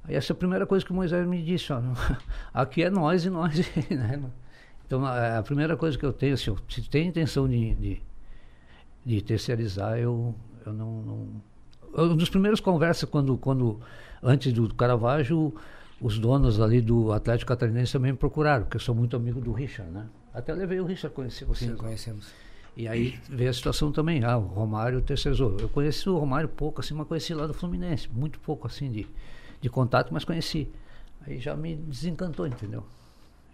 Aí 0.03 0.15
essa 0.15 0.31
é 0.31 0.33
a 0.33 0.37
primeira 0.37 0.65
coisa 0.65 0.85
que 0.85 0.91
o 0.91 0.95
Moisés 0.95 1.27
me 1.27 1.41
disse, 1.43 1.73
ó, 1.73 1.81
aqui 2.53 2.83
é 2.83 2.89
nós 2.89 3.25
e 3.25 3.29
nós. 3.29 3.57
né? 3.89 4.21
Então, 4.85 5.05
a, 5.05 5.41
primeira 5.43 5.77
coisa 5.77 5.97
que 5.97 6.05
eu 6.05 6.13
tenho, 6.13 6.33
assim, 6.33 6.55
se 6.67 6.81
tem 6.89 7.07
intenção 7.07 7.47
de, 7.47 7.75
de, 7.75 8.01
de 9.05 9.21
terceirizar, 9.21 9.97
eu, 9.97 10.35
eu 10.65 10.73
não... 10.73 11.01
não 11.01 11.49
um 11.95 12.15
dos 12.15 12.30
primeiros 12.30 12.60
conversas, 12.60 13.10
quando, 13.10 13.38
quando 13.38 13.80
antes 14.21 14.52
do 14.54 14.73
Caravaggio, 14.73 15.54
os 16.02 16.17
donos 16.17 16.60
ali 16.60 16.82
do 16.82 17.12
Atlético 17.12 17.49
Catarinense 17.49 17.93
também 17.93 18.12
me 18.12 18.17
procuraram, 18.17 18.63
porque 18.63 18.78
eu 18.78 18.82
sou 18.82 18.95
muito 18.95 19.15
amigo 19.15 19.41
do 19.41 19.52
Richard, 19.52 19.91
né? 19.91 20.06
Até 20.34 20.54
levei 20.54 20.80
o 20.80 20.86
Richard 20.86 21.13
a 21.13 21.15
conhecer 21.15 21.45
vocês. 21.45 21.71
Sim, 21.71 21.78
conhecemos. 21.78 22.28
E 22.78 22.88
aí 22.88 23.19
veio 23.28 23.49
a 23.49 23.54
situação 23.54 23.91
também, 23.91 24.23
ah, 24.23 24.38
o 24.38 24.41
Romário 24.41 25.02
terceirizou. 25.02 25.58
Eu 25.60 25.67
conheci 25.67 26.08
o 26.08 26.17
Romário 26.17 26.47
pouco, 26.47 26.80
assim, 26.80 26.93
mas 26.93 27.08
conheci 27.08 27.34
lá 27.34 27.45
do 27.45 27.54
Fluminense, 27.54 28.08
muito 28.10 28.39
pouco, 28.39 28.67
assim, 28.67 28.89
de, 28.89 29.08
de 29.60 29.69
contato, 29.69 30.13
mas 30.13 30.23
conheci. 30.23 30.69
Aí 31.25 31.39
já 31.39 31.56
me 31.56 31.75
desencantou, 31.75 32.47
entendeu? 32.47 32.86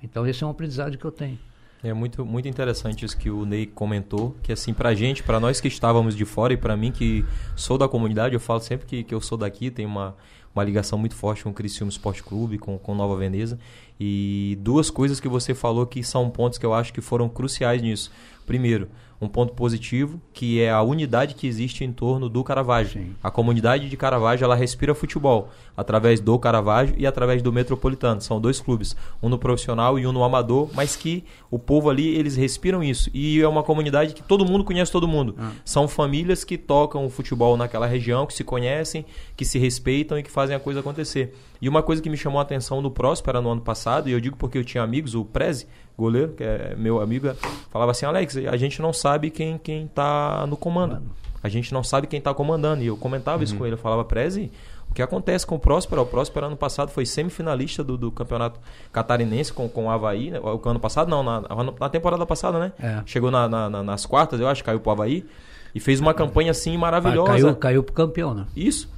Então 0.03 0.27
esse 0.27 0.43
é 0.43 0.47
um 0.47 0.51
aprendizado 0.51 0.97
que 0.97 1.05
eu 1.05 1.11
tenho. 1.11 1.39
É 1.85 1.93
muito, 1.93 2.25
muito 2.25 2.47
interessante 2.47 3.05
isso 3.05 3.15
que 3.15 3.29
o 3.29 3.45
Ney 3.45 3.67
comentou, 3.67 4.35
que 4.41 4.51
assim, 4.51 4.73
pra 4.73 4.95
gente, 4.95 5.21
pra 5.21 5.39
nós 5.39 5.61
que 5.61 5.67
estávamos 5.67 6.15
de 6.15 6.25
fora 6.25 6.51
e 6.51 6.57
pra 6.57 6.75
mim 6.75 6.91
que 6.91 7.23
sou 7.55 7.77
da 7.77 7.87
comunidade, 7.87 8.33
eu 8.33 8.39
falo 8.39 8.59
sempre 8.59 8.87
que, 8.87 9.03
que 9.03 9.13
eu 9.13 9.21
sou 9.21 9.37
daqui, 9.37 9.69
tenho 9.69 9.87
uma, 9.87 10.15
uma 10.55 10.63
ligação 10.63 10.97
muito 10.97 11.13
forte 11.15 11.43
com 11.43 11.51
o 11.51 11.53
Criciúma 11.53 11.91
Esporte 11.91 12.23
Clube, 12.23 12.57
com, 12.57 12.75
com 12.79 12.95
Nova 12.95 13.15
Veneza. 13.15 13.59
E 13.99 14.57
duas 14.61 14.89
coisas 14.89 15.19
que 15.19 15.27
você 15.27 15.53
falou 15.53 15.85
que 15.85 16.03
são 16.03 16.27
pontos 16.27 16.57
que 16.57 16.65
eu 16.65 16.73
acho 16.73 16.91
que 16.91 17.01
foram 17.01 17.29
cruciais 17.29 17.83
nisso. 17.83 18.11
Primeiro, 18.47 18.89
um 19.19 19.27
ponto 19.27 19.53
positivo, 19.53 20.19
que 20.33 20.61
é 20.61 20.69
a 20.69 20.81
unidade 20.81 21.35
que 21.35 21.47
existe 21.47 21.83
em 21.83 21.91
torno 21.91 22.27
do 22.27 22.43
Caravaggio. 22.43 23.01
Sim. 23.01 23.15
A 23.23 23.31
comunidade 23.31 23.89
de 23.89 23.97
Caravaggio, 23.97 24.43
ela 24.43 24.55
respira 24.55 24.93
futebol 24.93 25.49
através 25.75 26.19
do 26.19 26.37
Caravaggio 26.37 26.95
e 26.97 27.07
através 27.07 27.41
do 27.41 27.51
Metropolitano. 27.51 28.21
São 28.21 28.39
dois 28.39 28.59
clubes, 28.59 28.95
um 29.21 29.29
no 29.29 29.39
profissional 29.39 29.97
e 29.97 30.05
um 30.05 30.11
no 30.11 30.23
amador, 30.23 30.69
mas 30.73 30.95
que 30.95 31.23
o 31.49 31.57
povo 31.57 31.89
ali, 31.89 32.15
eles 32.15 32.35
respiram 32.35 32.83
isso. 32.83 33.09
E 33.13 33.41
é 33.41 33.47
uma 33.47 33.63
comunidade 33.63 34.13
que 34.13 34.23
todo 34.23 34.45
mundo 34.45 34.63
conhece 34.63 34.91
todo 34.91 35.07
mundo. 35.07 35.35
São 35.63 35.87
famílias 35.87 36.43
que 36.43 36.57
tocam 36.57 37.05
o 37.05 37.09
futebol 37.09 37.55
naquela 37.55 37.87
região, 37.87 38.25
que 38.25 38.33
se 38.33 38.43
conhecem, 38.43 39.05
que 39.35 39.45
se 39.45 39.57
respeitam 39.57 40.19
e 40.19 40.23
que 40.23 40.31
fazem 40.31 40.55
a 40.55 40.59
coisa 40.59 40.81
acontecer. 40.81 41.33
E 41.61 41.69
uma 41.69 41.81
coisa 41.81 42.01
que 42.01 42.09
me 42.09 42.17
chamou 42.17 42.39
a 42.39 42.41
atenção 42.41 42.81
do 42.81 42.91
Próspera 42.91 43.41
no 43.41 43.49
ano 43.49 43.61
passado, 43.61 44.09
e 44.09 44.11
eu 44.11 44.19
digo 44.19 44.35
porque 44.35 44.57
eu 44.57 44.63
tinha 44.63 44.83
amigos, 44.83 45.15
o 45.15 45.23
Prezi, 45.23 45.65
goleiro, 45.97 46.33
que 46.33 46.43
é 46.43 46.75
meu 46.77 47.01
amigo, 47.01 47.33
falava 47.69 47.91
assim, 47.91 48.05
Alex, 48.05 48.35
a 48.35 48.57
gente 48.57 48.81
não 48.81 48.91
sabe 48.91 49.05
quem, 49.29 49.57
quem 49.57 49.87
tá 49.87 50.45
no 50.47 50.55
comando. 50.57 51.01
A 51.43 51.49
gente 51.49 51.73
não 51.73 51.83
sabe 51.83 52.07
quem 52.07 52.19
tá 52.19 52.33
comandando. 52.33 52.81
E 52.83 52.87
eu 52.87 52.97
comentava 52.97 53.43
isso 53.43 53.55
com 53.55 53.65
ele, 53.65 53.75
eu 53.75 53.77
falava, 53.79 54.03
Prezi, 54.03 54.51
o 54.89 54.93
que 54.93 55.01
acontece 55.01 55.45
com 55.45 55.55
o 55.55 55.59
Próspera? 55.59 56.01
O 56.01 56.05
Próspera 56.05 56.47
ano 56.47 56.57
passado 56.57 56.89
foi 56.89 57.05
semifinalista 57.05 57.83
do, 57.83 57.97
do 57.97 58.11
campeonato 58.11 58.59
catarinense 58.91 59.53
com, 59.53 59.67
com 59.69 59.85
o 59.85 59.89
Havaí, 59.89 60.31
né? 60.31 60.39
o 60.39 60.59
ano 60.69 60.79
passado 60.79 61.07
não, 61.09 61.21
na, 61.21 61.41
na 61.79 61.89
temporada 61.89 62.25
passada, 62.25 62.57
né? 62.59 62.71
É. 62.79 63.01
Chegou 63.05 63.29
na- 63.29 63.47
na- 63.47 63.69
na- 63.69 63.83
nas 63.83 64.05
quartas, 64.05 64.39
eu 64.39 64.47
acho, 64.47 64.63
caiu 64.63 64.79
pro 64.79 64.91
Havaí. 64.91 65.25
E 65.73 65.79
fez 65.79 65.99
uma 65.99 66.13
campanha 66.13 66.51
assim 66.51 66.77
maravilhosa. 66.77 67.31
Caiu, 67.31 67.55
caiu 67.57 67.83
pro 67.83 67.93
campeão, 67.93 68.33
né? 68.33 68.45
Isso. 68.55 68.89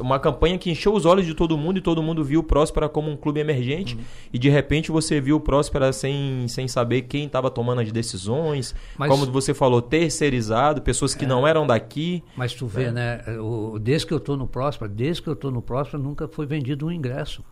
Uma 0.00 0.18
campanha 0.18 0.58
que 0.58 0.70
encheu 0.70 0.92
os 0.94 1.04
olhos 1.04 1.24
de 1.26 1.34
todo 1.34 1.56
mundo 1.56 1.78
e 1.78 1.80
todo 1.80 2.02
mundo 2.02 2.24
viu 2.24 2.40
o 2.40 2.42
Próspera 2.42 2.88
como 2.88 3.10
um 3.10 3.16
clube 3.16 3.40
emergente. 3.40 3.94
Uhum. 3.94 4.00
E 4.32 4.38
de 4.38 4.48
repente 4.48 4.90
você 4.90 5.20
viu 5.20 5.36
o 5.36 5.40
Próspera 5.40 5.92
sem, 5.92 6.46
sem 6.48 6.66
saber 6.68 7.02
quem 7.02 7.26
estava 7.26 7.50
tomando 7.50 7.80
as 7.80 7.90
decisões. 7.92 8.74
Mas- 8.98 9.10
Como 9.10 9.26
você 9.30 9.54
falou, 9.54 9.80
terceirizado, 9.82 10.82
pessoas 10.82 11.14
que 11.14 11.26
não 11.26 11.46
eram 11.46 11.66
daqui. 11.66 12.22
Mas 12.36 12.54
tu 12.54 12.66
vê, 12.66 12.90
né? 12.90 13.22
O, 13.40 13.78
desde 13.78 14.06
que 14.06 14.14
eu 14.14 14.20
tô 14.20 14.36
no 14.36 14.46
Próspera, 14.46 14.88
desde 14.90 15.22
que 15.22 15.28
eu 15.28 15.36
tô 15.36 15.50
no 15.50 15.62
Próspera, 15.62 16.02
nunca 16.02 16.26
foi 16.28 16.46
vendido 16.46 16.86
um 16.86 16.92
ingresso. 16.92 17.44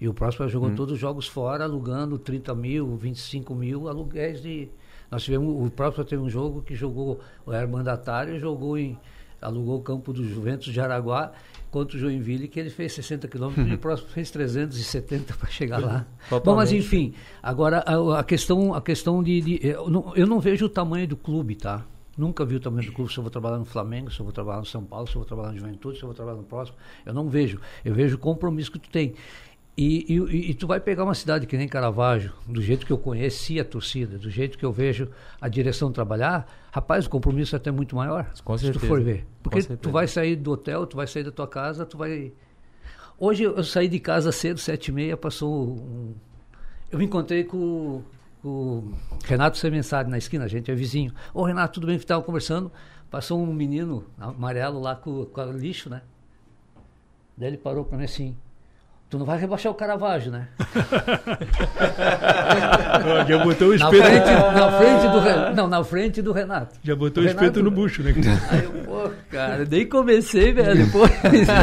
E 0.00 0.08
o 0.08 0.12
Próspera 0.12 0.48
jogou 0.48 0.70
todos 0.74 0.94
os 0.94 0.98
jogos 1.00 1.26
fora, 1.26 1.64
alugando 1.64 2.18
30 2.18 2.54
mil, 2.54 2.96
25 2.96 3.54
mil 3.54 3.88
aluguéis 3.88 4.42
de. 4.42 4.68
Nós 5.10 5.22
tivemos. 5.22 5.66
O 5.66 5.70
Próspera 5.70 6.04
teve 6.06 6.20
um 6.20 6.28
jogo 6.28 6.62
que 6.62 6.74
jogou. 6.74 7.20
O 7.46 7.52
era 7.52 7.66
mandatário 7.66 8.38
jogou 8.38 8.76
em. 8.76 8.98
Alugou 9.44 9.76
o 9.78 9.82
campo 9.82 10.12
do 10.12 10.26
Juventus 10.28 10.72
de 10.72 10.80
Araguá 10.80 11.32
contra 11.70 11.96
o 11.96 12.00
Joinville, 12.00 12.46
que 12.48 12.58
ele 12.60 12.70
fez 12.70 12.92
60 12.92 13.26
quilômetros 13.28 13.66
e 13.70 13.74
o 13.74 13.78
Próspera 13.78 14.12
fez 14.12 14.30
370 14.30 15.34
para 15.34 15.50
chegar 15.50 15.78
lá. 15.78 16.06
Bom, 16.30 16.36
mas 16.36 16.42
Totalmente. 16.42 16.76
enfim, 16.76 17.14
agora 17.42 17.78
a, 17.86 18.20
a 18.20 18.24
questão, 18.24 18.72
a 18.74 18.80
questão 18.80 19.22
de. 19.22 19.40
de- 19.40 19.60
eu, 19.66 19.90
não, 19.90 20.12
eu 20.16 20.26
não 20.26 20.40
vejo 20.40 20.66
o 20.66 20.68
tamanho 20.68 21.06
do 21.08 21.16
clube, 21.16 21.54
tá? 21.56 21.84
Nunca 22.16 22.44
vi 22.44 22.54
o 22.54 22.60
tamanho 22.60 22.86
do 22.86 22.92
clube 22.92 23.12
se 23.12 23.18
eu 23.18 23.22
vou 23.24 23.30
trabalhar 23.30 23.58
no 23.58 23.64
Flamengo, 23.64 24.08
se 24.10 24.20
eu 24.20 24.24
vou 24.24 24.32
trabalhar 24.32 24.60
no 24.60 24.66
São 24.66 24.84
Paulo, 24.84 25.06
se 25.08 25.14
eu 25.16 25.20
vou 25.20 25.24
trabalhar 25.26 25.50
no 25.50 25.58
Juventude, 25.58 25.96
se 25.98 26.04
eu 26.04 26.06
vou 26.06 26.14
trabalhar 26.14 26.36
no 26.38 26.44
próximo. 26.44 26.76
Eu 27.04 27.12
não 27.12 27.28
vejo. 27.28 27.60
Eu 27.84 27.92
vejo 27.92 28.14
o 28.14 28.18
compromisso 28.18 28.70
que 28.70 28.78
tu 28.78 28.88
tem. 28.88 29.14
E, 29.76 30.06
e, 30.14 30.18
e- 30.18 30.50
e 30.50 30.54
tu 30.54 30.68
vai 30.68 30.78
pegar 30.78 31.02
uma 31.02 31.14
cidade 31.16 31.44
que 31.48 31.56
nem 31.56 31.66
Caravaggio, 31.66 32.32
do 32.46 32.62
jeito 32.62 32.86
que 32.86 32.92
eu 32.92 32.98
conheci 32.98 33.58
a 33.58 33.64
torcida, 33.64 34.16
do 34.16 34.30
jeito 34.30 34.56
que 34.56 34.64
eu 34.64 34.70
vejo 34.70 35.08
a 35.40 35.48
direção 35.48 35.90
trabalhar, 35.90 36.46
rapaz, 36.74 37.06
o 37.06 37.10
compromisso 37.10 37.54
é 37.54 37.58
até 37.58 37.70
muito 37.70 37.94
maior. 37.94 38.32
Com 38.42 38.58
se 38.58 38.64
tu 38.64 38.72
certeza. 38.72 38.86
for 38.88 39.00
ver. 39.00 39.24
Porque 39.40 39.62
certeza. 39.62 39.80
tu 39.80 39.92
vai 39.92 40.08
sair 40.08 40.34
do 40.34 40.50
hotel, 40.50 40.84
tu 40.88 40.96
vai 40.96 41.06
sair 41.06 41.22
da 41.22 41.30
tua 41.30 41.46
casa, 41.46 41.86
tu 41.86 41.96
vai. 41.96 42.32
Hoje 43.16 43.44
eu 43.44 43.62
saí 43.62 43.86
de 43.86 44.00
casa 44.00 44.32
cedo, 44.32 44.58
sete 44.58 44.88
e 44.88 44.92
meia, 44.92 45.16
passou 45.16 45.68
um... 45.68 46.14
Eu 46.90 46.98
me 46.98 47.04
encontrei 47.04 47.44
com, 47.44 48.02
o 48.42 48.92
Renato 49.24 49.56
Semensade 49.56 50.10
na 50.10 50.18
esquina, 50.18 50.46
a 50.46 50.48
gente 50.48 50.68
é 50.68 50.74
vizinho. 50.74 51.12
Ô 51.32 51.44
Renato, 51.44 51.74
tudo 51.74 51.86
bem? 51.86 51.96
Que 51.96 52.02
estava 52.02 52.24
conversando. 52.24 52.72
Passou 53.08 53.40
um 53.40 53.52
menino 53.52 54.04
amarelo 54.18 54.80
lá 54.80 54.96
com, 54.96 55.26
com 55.26 55.52
lixo, 55.52 55.88
né? 55.88 56.02
Daí 57.36 57.50
ele 57.50 57.56
parou 57.56 57.84
para 57.84 57.96
mim 57.96 58.04
assim, 58.04 58.36
Tu 59.14 59.18
não 59.18 59.24
vai 59.24 59.38
rebaixar 59.38 59.70
o 59.70 59.76
Caravaggio, 59.76 60.32
né? 60.32 60.48
Já 63.28 63.44
botou 63.44 63.68
o 63.68 63.70
Na 63.70 63.76
espeto. 63.76 64.02
frente, 64.04 64.26
na 64.26 64.72
frente 64.72 65.08
do 65.12 65.20
Renato. 65.20 65.54
Não, 65.56 65.68
na 65.68 65.84
frente 65.84 66.20
do 66.22 66.32
Renato. 66.32 66.74
Já 66.82 66.96
botou 66.96 67.22
o 67.22 67.26
Renato- 67.26 67.44
espeto 67.44 67.62
no 67.62 67.70
bucho, 67.70 68.02
né? 68.02 68.12
Aí 68.50 68.64
eu, 68.64 68.72
pô, 68.84 69.08
cara, 69.30 69.64
nem 69.70 69.88
comecei, 69.88 70.52
velho. 70.52 70.84
Depois. 70.86 71.12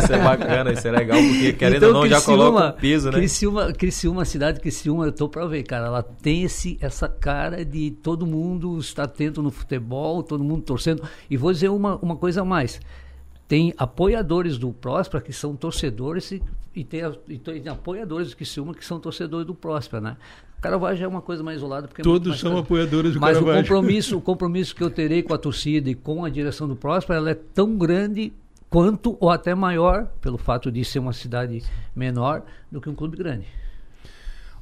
Isso 0.02 0.14
é 0.14 0.18
bacana, 0.24 0.72
isso 0.72 0.88
é 0.88 0.92
legal, 0.92 1.18
porque 1.22 1.52
querendo 1.52 1.76
Então, 1.78 1.90
ou 1.90 1.94
não, 1.96 2.08
já 2.08 2.16
Criciúma- 2.16 2.38
coloca 2.52 2.70
o 2.70 2.74
peso, 2.80 3.12
né? 3.12 3.18
Criciúma, 3.18 3.74
Criciúma, 3.74 4.22
a 4.22 4.26
cidade 4.26 4.54
de 4.56 4.62
Criciúma, 4.62 5.06
eu 5.08 5.12
tô 5.12 5.28
pra 5.28 5.46
ver, 5.46 5.64
cara. 5.64 5.88
Ela 5.88 6.04
tem 6.04 6.44
esse, 6.44 6.78
essa 6.80 7.10
cara 7.10 7.66
de 7.66 7.92
todo 7.92 8.26
mundo 8.26 8.80
está 8.80 9.04
atento 9.04 9.42
no 9.44 9.52
futebol, 9.52 10.24
todo 10.24 10.42
mundo 10.42 10.62
torcendo. 10.62 11.04
E 11.30 11.36
vou 11.36 11.52
dizer 11.52 11.68
uma, 11.68 11.98
uma 11.98 12.16
coisa 12.16 12.44
a 12.44 12.46
mais. 12.46 12.80
Tem 13.46 13.74
apoiadores 13.78 14.58
do 14.58 14.72
Próspera 14.72 15.22
que 15.22 15.34
são 15.34 15.54
torcedores 15.54 16.32
e, 16.32 16.42
e, 16.76 16.84
tem, 16.84 17.02
e 17.28 17.38
tem 17.38 17.68
apoiadores 17.68 18.30
do 18.30 18.36
Criciúma 18.36 18.74
que 18.74 18.86
são 18.86 19.00
torcedores 19.00 19.46
do 19.46 19.54
Próspera, 19.54 20.02
né? 20.02 20.18
Caravaggio 20.62 21.06
é 21.06 21.08
uma 21.08 21.22
coisa 21.22 21.44
mais 21.44 21.58
isolada. 21.58 21.88
Porque 21.88 22.02
é 22.02 22.04
Todos 22.04 22.28
mais 22.30 22.40
são 22.40 22.52
coisa. 22.52 22.66
apoiadores 22.66 23.14
do 23.14 23.20
Mas 23.20 23.38
o 23.38 23.42
Caravaggio. 23.42 23.64
compromisso, 23.64 24.18
o 24.18 24.22
compromisso 24.22 24.76
que 24.76 24.84
eu 24.84 24.92
terei 24.92 25.24
com 25.24 25.34
a 25.34 25.38
torcida 25.38 25.90
e 25.90 25.96
com 25.96 26.24
a 26.24 26.30
direção 26.30 26.68
do 26.68 26.76
Próspera, 26.76 27.18
ela 27.18 27.32
é 27.32 27.36
tão 27.36 27.76
grande 27.78 28.32
quanto 28.70 29.18
ou 29.20 29.30
até 29.30 29.56
maior, 29.56 30.06
pelo 30.22 30.38
fato 30.38 30.72
de 30.72 30.86
ser 30.86 31.00
uma 31.00 31.14
cidade 31.14 31.64
menor, 31.96 32.44
do 32.72 32.80
que 32.80 32.90
um 32.90 32.96
clube 32.96 33.18
grande. 33.18 33.46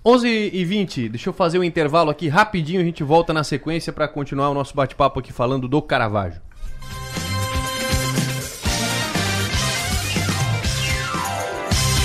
11 0.04 0.28
e 0.54 0.64
20, 0.64 1.10
deixa 1.10 1.30
eu 1.30 1.34
fazer 1.34 1.60
um 1.60 1.64
intervalo 1.64 2.10
aqui 2.10 2.30
rapidinho, 2.30 2.80
a 2.80 2.84
gente 2.84 3.04
volta 3.04 3.34
na 3.34 3.44
sequência 3.44 3.92
para 3.92 4.08
continuar 4.08 4.50
o 4.50 4.54
nosso 4.54 4.74
bate-papo 4.74 5.20
aqui 5.20 5.34
falando 5.34 5.68
do 5.68 5.82
Caravaggio. 5.82 6.42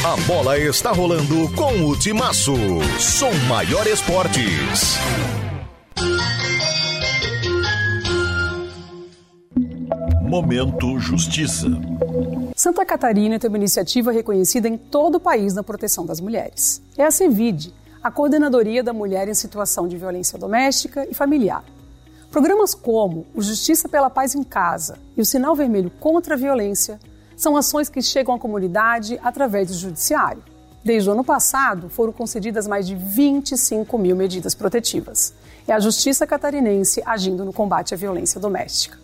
A 0.05 0.17
bola 0.27 0.59
está 0.59 0.93
rolando 0.93 1.51
com 1.57 1.87
o 1.87 1.99
Timaço. 1.99 2.53
Som 3.01 3.33
Maior 3.49 3.87
Esportes. 3.87 4.99
Momento 10.21 10.99
Justiça. 11.01 11.69
Santa 12.55 12.85
Catarina 12.85 13.38
tem 13.38 13.49
uma 13.49 13.57
iniciativa 13.57 14.12
reconhecida 14.12 14.69
em 14.69 14.77
todo 14.77 15.14
o 15.14 15.21
país 15.21 15.55
na 15.55 15.62
proteção 15.62 16.05
das 16.05 16.21
mulheres. 16.21 16.83
É 16.99 17.05
a 17.05 17.11
CEVID, 17.11 17.73
a 18.03 18.11
Coordenadoria 18.11 18.83
da 18.83 18.93
Mulher 18.93 19.27
em 19.27 19.35
Situação 19.35 19.88
de 19.88 19.97
Violência 19.97 20.38
Doméstica 20.38 21.09
e 21.11 21.14
Familiar. 21.14 21.64
Programas 22.31 22.75
como 22.75 23.27
o 23.35 23.40
Justiça 23.40 23.88
pela 23.88 24.11
Paz 24.11 24.35
em 24.35 24.45
Casa 24.45 24.99
e 25.17 25.23
o 25.23 25.25
Sinal 25.25 25.57
Vermelho 25.57 25.90
contra 25.99 26.35
a 26.35 26.38
Violência 26.38 27.01
são 27.37 27.57
ações 27.57 27.88
que 27.88 28.03
chegam 28.03 28.35
à 28.35 28.38
comunidade 28.38 29.18
através 29.23 29.68
do 29.68 29.75
Judiciário. 29.75 30.42
Desde 30.85 31.09
o 31.09 31.12
ano 31.12 31.25
passado, 31.25 31.88
foram 31.88 32.12
concedidas 32.12 32.66
mais 32.66 32.87
de 32.87 32.94
25 32.94 33.97
mil 33.97 34.14
medidas 34.14 34.55
protetivas. 34.55 35.33
É 35.66 35.73
a 35.73 35.81
Justiça 35.81 36.27
Catarinense 36.27 37.03
agindo 37.07 37.44
no 37.44 37.53
combate 37.53 37.94
à 37.94 37.97
violência 37.97 38.38
doméstica. 38.38 39.04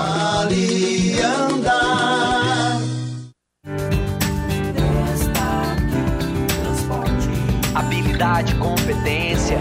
Alianda. 0.00 1.90
habilidade, 7.74 8.54
competência, 8.56 9.58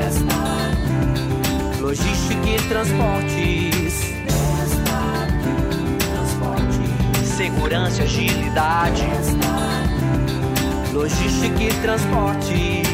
logística 1.80 2.50
e 2.50 2.58
transportes, 2.68 4.14
segurança 7.38 8.02
e 8.02 8.04
agilidade, 8.04 9.04
logística 10.94 11.64
e 11.64 11.74
transportes, 11.82 12.88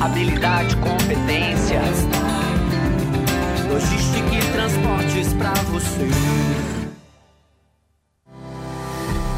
habilidade, 0.00 0.76
competência, 0.76 1.82
logística 3.68 4.34
e 4.34 4.52
transportes 4.52 5.32
para 5.34 5.52
você. 5.70 6.77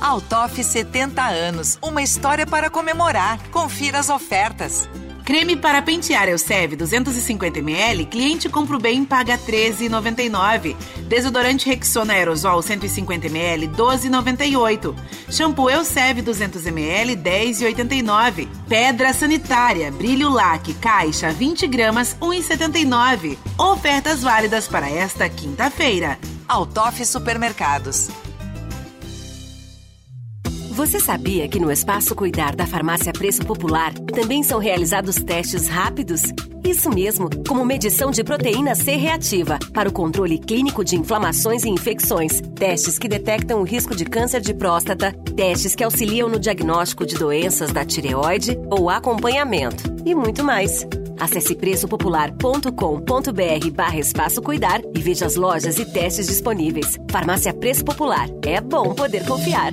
Altoff 0.00 0.62
70 0.62 1.22
anos, 1.22 1.78
uma 1.82 2.02
história 2.02 2.46
para 2.46 2.68
comemorar. 2.68 3.40
Confira 3.50 3.98
as 3.98 4.10
ofertas. 4.10 4.88
Creme 5.24 5.56
para 5.56 5.82
pentear 5.82 6.28
Elseve 6.28 6.76
250ml, 6.76 8.08
cliente 8.08 8.48
compra 8.48 8.76
o 8.76 8.78
bem 8.78 9.04
paga 9.04 9.36
13,99. 9.36 10.76
Desodorante 11.08 11.66
Rexona 11.66 12.12
Aerosol 12.12 12.60
150ml 12.60 13.68
12,98. 13.74 14.94
Shampoo 15.28 15.68
Elseve 15.68 16.22
200ml 16.22 17.16
10,89. 17.20 18.46
Pedra 18.68 19.12
sanitária 19.12 19.90
Brilho 19.90 20.30
Lac 20.30 20.72
caixa 20.74 21.32
20 21.32 21.66
gramas 21.66 22.16
1,79. 22.20 23.36
Ofertas 23.58 24.22
válidas 24.22 24.68
para 24.68 24.88
esta 24.88 25.28
quinta-feira. 25.28 26.18
Altoff 26.46 27.04
Supermercados. 27.04 28.08
Você 30.76 31.00
sabia 31.00 31.48
que 31.48 31.58
no 31.58 31.72
Espaço 31.72 32.14
Cuidar 32.14 32.54
da 32.54 32.66
Farmácia 32.66 33.10
Preço 33.10 33.40
Popular 33.46 33.94
também 33.94 34.42
são 34.42 34.58
realizados 34.58 35.16
testes 35.16 35.68
rápidos? 35.68 36.20
Isso 36.62 36.90
mesmo, 36.90 37.30
como 37.48 37.64
medição 37.64 38.10
de 38.10 38.22
proteína 38.22 38.74
C 38.74 38.94
reativa 38.94 39.58
para 39.72 39.88
o 39.88 39.92
controle 39.92 40.38
clínico 40.38 40.84
de 40.84 40.94
inflamações 40.94 41.64
e 41.64 41.70
infecções, 41.70 42.42
testes 42.54 42.98
que 42.98 43.08
detectam 43.08 43.62
o 43.62 43.64
risco 43.64 43.96
de 43.96 44.04
câncer 44.04 44.42
de 44.42 44.52
próstata, 44.52 45.12
testes 45.34 45.74
que 45.74 45.82
auxiliam 45.82 46.28
no 46.28 46.38
diagnóstico 46.38 47.06
de 47.06 47.14
doenças 47.14 47.72
da 47.72 47.82
tireoide 47.82 48.58
ou 48.68 48.90
acompanhamento 48.90 49.82
e 50.04 50.14
muito 50.14 50.44
mais. 50.44 50.86
Acesse 51.18 51.54
preçopopular.com.br 51.54 53.70
barra 53.72 53.98
espaço 53.98 54.42
cuidar 54.42 54.82
e 54.94 55.00
veja 55.00 55.24
as 55.24 55.36
lojas 55.36 55.78
e 55.78 55.86
testes 55.86 56.26
disponíveis. 56.26 56.98
Farmácia 57.10 57.54
Preço 57.54 57.82
Popular. 57.82 58.28
É 58.44 58.60
bom 58.60 58.94
poder 58.94 59.24
confiar. 59.24 59.72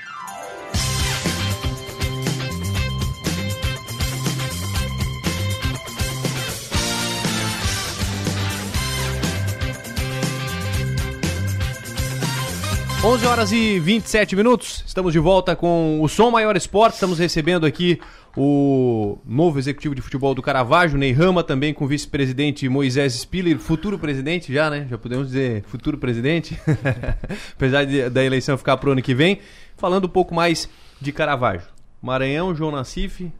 11 13.03 13.25
horas 13.25 13.51
e 13.51 13.79
27 13.79 14.35
minutos, 14.35 14.83
estamos 14.85 15.11
de 15.11 15.17
volta 15.17 15.55
com 15.55 15.99
o 16.03 16.07
Som 16.07 16.29
Maior 16.29 16.55
Esporte. 16.55 16.93
Estamos 16.93 17.17
recebendo 17.17 17.65
aqui 17.65 17.99
o 18.37 19.17
novo 19.25 19.57
executivo 19.57 19.95
de 19.95 20.03
futebol 20.03 20.35
do 20.35 20.41
Caravaggio, 20.43 20.99
Ney 20.99 21.11
Rama, 21.11 21.43
também 21.43 21.73
com 21.73 21.83
o 21.83 21.87
vice-presidente 21.87 22.69
Moisés 22.69 23.13
Spiller, 23.13 23.57
futuro 23.57 23.97
presidente 23.97 24.53
já, 24.53 24.69
né? 24.69 24.85
Já 24.87 24.99
podemos 24.99 25.29
dizer 25.29 25.63
futuro 25.63 25.97
presidente, 25.97 26.59
apesar 27.57 27.85
de, 27.85 28.07
da 28.07 28.23
eleição 28.23 28.55
ficar 28.55 28.77
pro 28.77 28.91
ano 28.91 29.01
que 29.01 29.15
vem. 29.15 29.39
Falando 29.77 30.05
um 30.05 30.09
pouco 30.09 30.35
mais 30.35 30.69
de 31.01 31.11
Caravaggio. 31.11 31.69
Maranhão, 31.99 32.53
João 32.53 32.69
Nassif, 32.69 33.31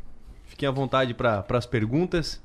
fiquem 0.48 0.68
à 0.68 0.72
vontade 0.72 1.14
para 1.14 1.46
as 1.50 1.68
perguntas. 1.68 2.42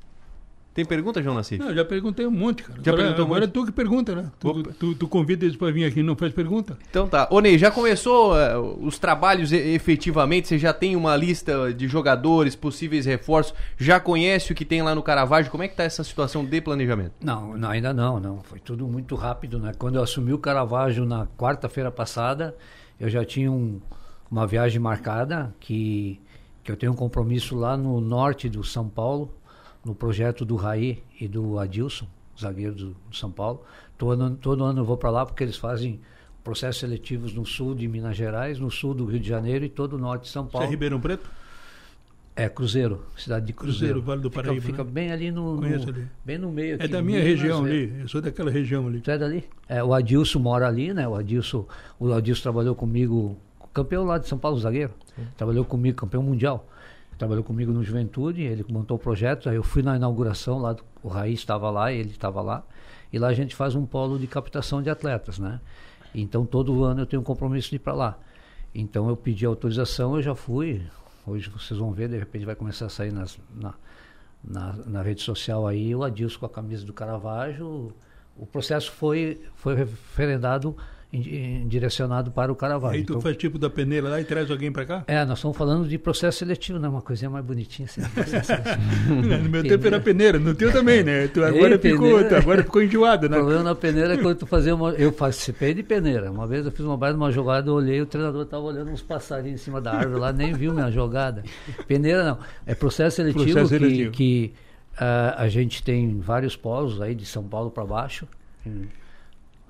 Tem 0.77 0.85
pergunta, 0.85 1.23
João 1.23 1.33
Nassif? 1.35 1.57
Não, 1.59 1.73
já 1.73 1.83
perguntei 1.83 2.27
um 2.27 2.29
monte, 2.29 2.61
cara. 2.61 2.79
Já 2.83 2.91
agora 2.91 2.97
perguntou 3.03 3.25
agora 3.25 3.39
muito? 3.41 3.49
é 3.49 3.61
tu 3.61 3.65
que 3.65 3.71
pergunta, 3.71 4.15
né? 4.15 4.31
Tu, 4.39 4.63
tu, 4.79 4.93
tu 4.95 5.07
convida 5.07 5.43
eles 5.43 5.57
para 5.57 5.71
vir 5.71 5.85
aqui 5.85 6.01
e 6.01 6.03
não 6.03 6.15
faz 6.15 6.31
pergunta. 6.31 6.77
Então 6.87 7.07
tá. 7.07 7.27
Ô 7.31 7.39
Ney, 7.39 7.57
já 7.57 7.71
começou 7.71 8.37
eh, 8.37 8.55
os 8.79 8.99
trabalhos 8.99 9.51
e- 9.51 9.55
efetivamente? 9.73 10.47
Você 10.47 10.59
já 10.59 10.71
tem 10.71 10.95
uma 10.95 11.15
lista 11.15 11.73
de 11.73 11.87
jogadores, 11.87 12.55
possíveis 12.55 13.07
reforços? 13.07 13.55
Já 13.75 13.99
conhece 13.99 14.51
o 14.51 14.55
que 14.55 14.63
tem 14.63 14.83
lá 14.83 14.93
no 14.93 15.01
Caravaggio? 15.01 15.49
Como 15.49 15.63
é 15.63 15.67
que 15.67 15.75
tá 15.75 15.83
essa 15.83 16.03
situação 16.03 16.45
de 16.45 16.61
planejamento? 16.61 17.13
Não, 17.23 17.57
não, 17.57 17.69
ainda 17.71 17.91
não, 17.91 18.19
não. 18.19 18.41
Foi 18.43 18.59
tudo 18.59 18.87
muito 18.87 19.15
rápido, 19.15 19.57
né? 19.57 19.71
Quando 19.79 19.95
eu 19.95 20.03
assumi 20.03 20.31
o 20.31 20.37
Caravaggio 20.37 21.05
na 21.05 21.25
quarta-feira 21.25 21.89
passada, 21.89 22.55
eu 22.99 23.09
já 23.09 23.25
tinha 23.25 23.51
um- 23.51 23.81
uma 24.29 24.45
viagem 24.45 24.79
marcada 24.79 25.55
que, 25.59 26.21
que 26.63 26.71
eu 26.71 26.75
tenho 26.77 26.91
um 26.91 26.95
compromisso 26.95 27.55
lá 27.55 27.75
no 27.75 27.99
norte 27.99 28.47
do 28.47 28.63
São 28.63 28.87
Paulo, 28.87 29.33
no 29.87 29.95
projeto 29.95 30.45
do 30.45 30.55
Raí 30.55 31.01
e 31.19 31.27
do 31.27 31.57
Adilson, 31.57 32.05
zagueiro 32.39 32.75
do, 32.75 32.85
do 33.09 33.15
São 33.15 33.31
Paulo. 33.31 33.63
Todo 33.97 34.21
ano, 34.21 34.35
todo 34.35 34.63
ano 34.63 34.81
eu 34.81 34.85
vou 34.85 34.97
para 34.97 35.09
lá 35.09 35.25
porque 35.25 35.43
eles 35.43 35.57
fazem 35.57 35.99
processos 36.43 36.79
seletivos 36.79 37.33
no 37.33 37.45
sul 37.45 37.73
de 37.73 37.87
Minas 37.87 38.15
Gerais, 38.15 38.59
no 38.59 38.69
sul 38.69 38.93
do 38.93 39.05
Rio 39.05 39.19
de 39.19 39.27
Janeiro 39.27 39.65
e 39.65 39.69
todo 39.69 39.93
o 39.93 39.97
norte 39.97 40.23
de 40.23 40.29
São 40.29 40.43
Você 40.43 40.49
é 40.49 40.51
Paulo. 40.51 40.69
Ribeirão 40.69 40.99
Preto? 40.99 41.29
É 42.35 42.47
Cruzeiro, 42.47 43.03
cidade 43.17 43.47
de 43.47 43.53
Cruzeiro. 43.53 43.95
Cruzeiro, 43.95 44.01
Vale 44.03 44.21
do 44.21 44.29
Fica- 44.29 44.43
Paraíba, 44.43 44.65
Fica, 44.65 44.83
né? 44.83 44.89
bem 44.91 45.11
ali 45.11 45.31
no, 45.31 45.55
no- 45.59 45.65
ali. 45.65 46.07
bem 46.23 46.37
no 46.37 46.51
meio. 46.51 46.73
É 46.73 46.75
aqui, 46.75 46.87
da 46.89 47.01
minha 47.01 47.19
Minas, 47.19 47.39
região 47.39 47.65
é. 47.65 47.69
ali. 47.71 47.99
Eu 48.01 48.07
sou 48.07 48.21
daquela 48.21 48.51
região 48.51 48.85
ali. 48.87 49.01
Tu 49.01 49.09
é 49.09 49.17
dali? 49.17 49.43
É, 49.67 49.83
o 49.83 49.91
Adilson 49.91 50.37
mora 50.37 50.67
ali, 50.67 50.93
né? 50.93 51.07
O 51.07 51.15
Adilson, 51.15 51.65
o 51.99 52.13
Adilson 52.13 52.43
trabalhou 52.43 52.75
comigo, 52.75 53.35
campeão 53.73 54.03
lá 54.05 54.19
de 54.19 54.27
São 54.27 54.37
Paulo, 54.37 54.59
zagueiro. 54.59 54.93
Trabalhou 55.35 55.65
comigo, 55.65 55.97
campeão 55.97 56.21
mundial. 56.21 56.69
Trabalhou 57.17 57.43
comigo 57.43 57.71
no 57.71 57.83
Juventude, 57.83 58.41
ele 58.43 58.63
montou 58.69 58.97
o 58.97 58.99
projeto, 58.99 59.49
aí 59.49 59.55
eu 59.55 59.63
fui 59.63 59.81
na 59.81 59.95
inauguração 59.95 60.59
lá, 60.59 60.73
do- 60.73 60.83
o 61.01 61.07
Raiz 61.07 61.39
estava 61.39 61.69
lá, 61.71 61.91
ele 61.91 62.11
estava 62.11 62.41
lá. 62.41 62.63
E 63.11 63.17
lá 63.17 63.27
a 63.29 63.33
gente 63.33 63.55
faz 63.55 63.73
um 63.73 63.85
polo 63.85 64.19
de 64.19 64.27
captação 64.27 64.81
de 64.81 64.89
atletas, 64.89 65.39
né? 65.39 65.59
Então 66.13 66.45
todo 66.45 66.83
ano 66.83 67.01
eu 67.01 67.05
tenho 67.05 67.21
um 67.21 67.25
compromisso 67.25 67.69
de 67.69 67.77
ir 67.77 67.79
para 67.79 67.93
lá. 67.93 68.19
Então 68.75 69.09
eu 69.09 69.15
pedi 69.17 69.45
autorização, 69.45 70.15
eu 70.15 70.21
já 70.21 70.35
fui. 70.35 70.81
Hoje 71.25 71.49
vocês 71.49 71.79
vão 71.79 71.91
ver, 71.91 72.07
de 72.09 72.17
repente 72.17 72.45
vai 72.45 72.55
começar 72.55 72.85
a 72.85 72.89
sair 72.89 73.11
nas, 73.11 73.37
na, 73.55 73.73
na, 74.43 74.73
na 74.85 75.01
rede 75.01 75.21
social 75.21 75.65
aí 75.65 75.95
o 75.95 76.03
Adilson 76.03 76.39
com 76.39 76.45
a 76.45 76.49
camisa 76.49 76.85
do 76.85 76.93
Caravaggio. 76.93 77.93
O 78.37 78.45
processo 78.45 78.91
foi, 78.91 79.41
foi 79.55 79.73
referendado, 79.75 80.77
direcionado 81.67 82.31
para 82.31 82.51
o 82.51 82.55
Caravaggio. 82.55 82.97
Aí 82.99 83.03
tu 83.05 83.13
Então, 83.13 83.21
faz 83.21 83.37
tipo 83.37 83.57
da 83.57 83.69
peneira 83.69 84.09
lá 84.09 84.19
e 84.19 84.25
traz 84.25 84.51
alguém 84.51 84.71
para 84.71 84.85
cá? 84.85 85.03
é, 85.07 85.23
nós 85.25 85.37
estamos 85.37 85.55
falando 85.55 85.87
de 85.87 85.97
processo 85.97 86.39
seletivo, 86.39 86.77
né? 86.79 86.87
Uma 86.89 87.01
coisinha 87.01 87.29
mais 87.29 87.45
bonitinha 87.45 87.87
assim. 87.87 88.01
no 89.07 89.49
meu 89.49 89.63
tempo 89.63 89.87
era 89.87 89.99
peneira, 89.99 90.37
no 90.37 90.53
teu 90.53 90.71
também, 90.71 91.03
né? 91.03 91.27
Tu 91.27 91.43
agora, 91.45 91.75
Ei, 91.75 91.79
ficou, 91.79 92.07
peneira. 92.07 92.29
tu 92.29 92.35
agora 92.35 92.63
ficou 92.63 92.83
enjoado, 92.83 93.27
O 93.27 93.29
né? 93.29 93.37
problema 93.37 93.63
na 93.63 93.75
peneira 93.75 94.13
é 94.13 94.17
quando 94.17 94.37
tu 94.37 94.45
fazia 94.45 94.75
uma. 94.75 94.91
Eu 94.91 95.11
participei 95.11 95.73
de 95.73 95.83
peneira. 95.83 96.31
Uma 96.31 96.45
vez 96.45 96.65
eu 96.65 96.71
fiz 96.71 96.85
uma 96.85 96.97
baita 96.97 97.17
numa 97.17 97.31
jogada, 97.31 97.69
eu 97.69 97.73
olhei, 97.75 98.01
o 98.01 98.05
treinador 98.05 98.43
estava 98.43 98.63
olhando 98.63 98.91
uns 98.91 99.01
passarinhos 99.01 99.61
em 99.61 99.63
cima 99.63 99.79
da 99.81 99.93
árvore 99.93 100.19
lá, 100.19 100.33
nem 100.33 100.53
viu 100.53 100.73
minha 100.73 100.91
jogada. 100.91 101.43
Peneira 101.87 102.23
não. 102.23 102.37
É 102.65 102.75
processo 102.75 103.15
seletivo 103.17 103.43
Processo 103.45 103.69
que, 103.69 103.79
seletivo. 103.79 104.11
que 104.11 104.53
ah, 104.99 105.35
a 105.37 105.47
gente 105.47 105.81
tem 105.83 106.19
vários 106.19 106.55
polos 106.55 107.01
aí 107.01 107.15
de 107.15 107.25
São 107.25 107.43
Paulo 107.43 107.71
para 107.71 107.85
baixo, 107.85 108.27
em 108.65 108.87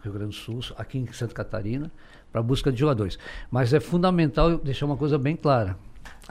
Rio 0.07 0.13
Grande 0.19 0.35
do 0.35 0.41
Sul, 0.41 0.59
aqui 0.77 0.97
em 0.97 1.11
Santa 1.13 1.33
Catarina, 1.33 1.91
para 2.31 2.41
busca 2.41 2.71
de 2.71 2.79
jogadores. 2.79 3.17
Mas 3.49 3.73
é 3.73 3.79
fundamental 3.79 4.57
deixar 4.57 4.85
uma 4.85 4.97
coisa 4.97 5.17
bem 5.17 5.35
clara. 5.35 5.77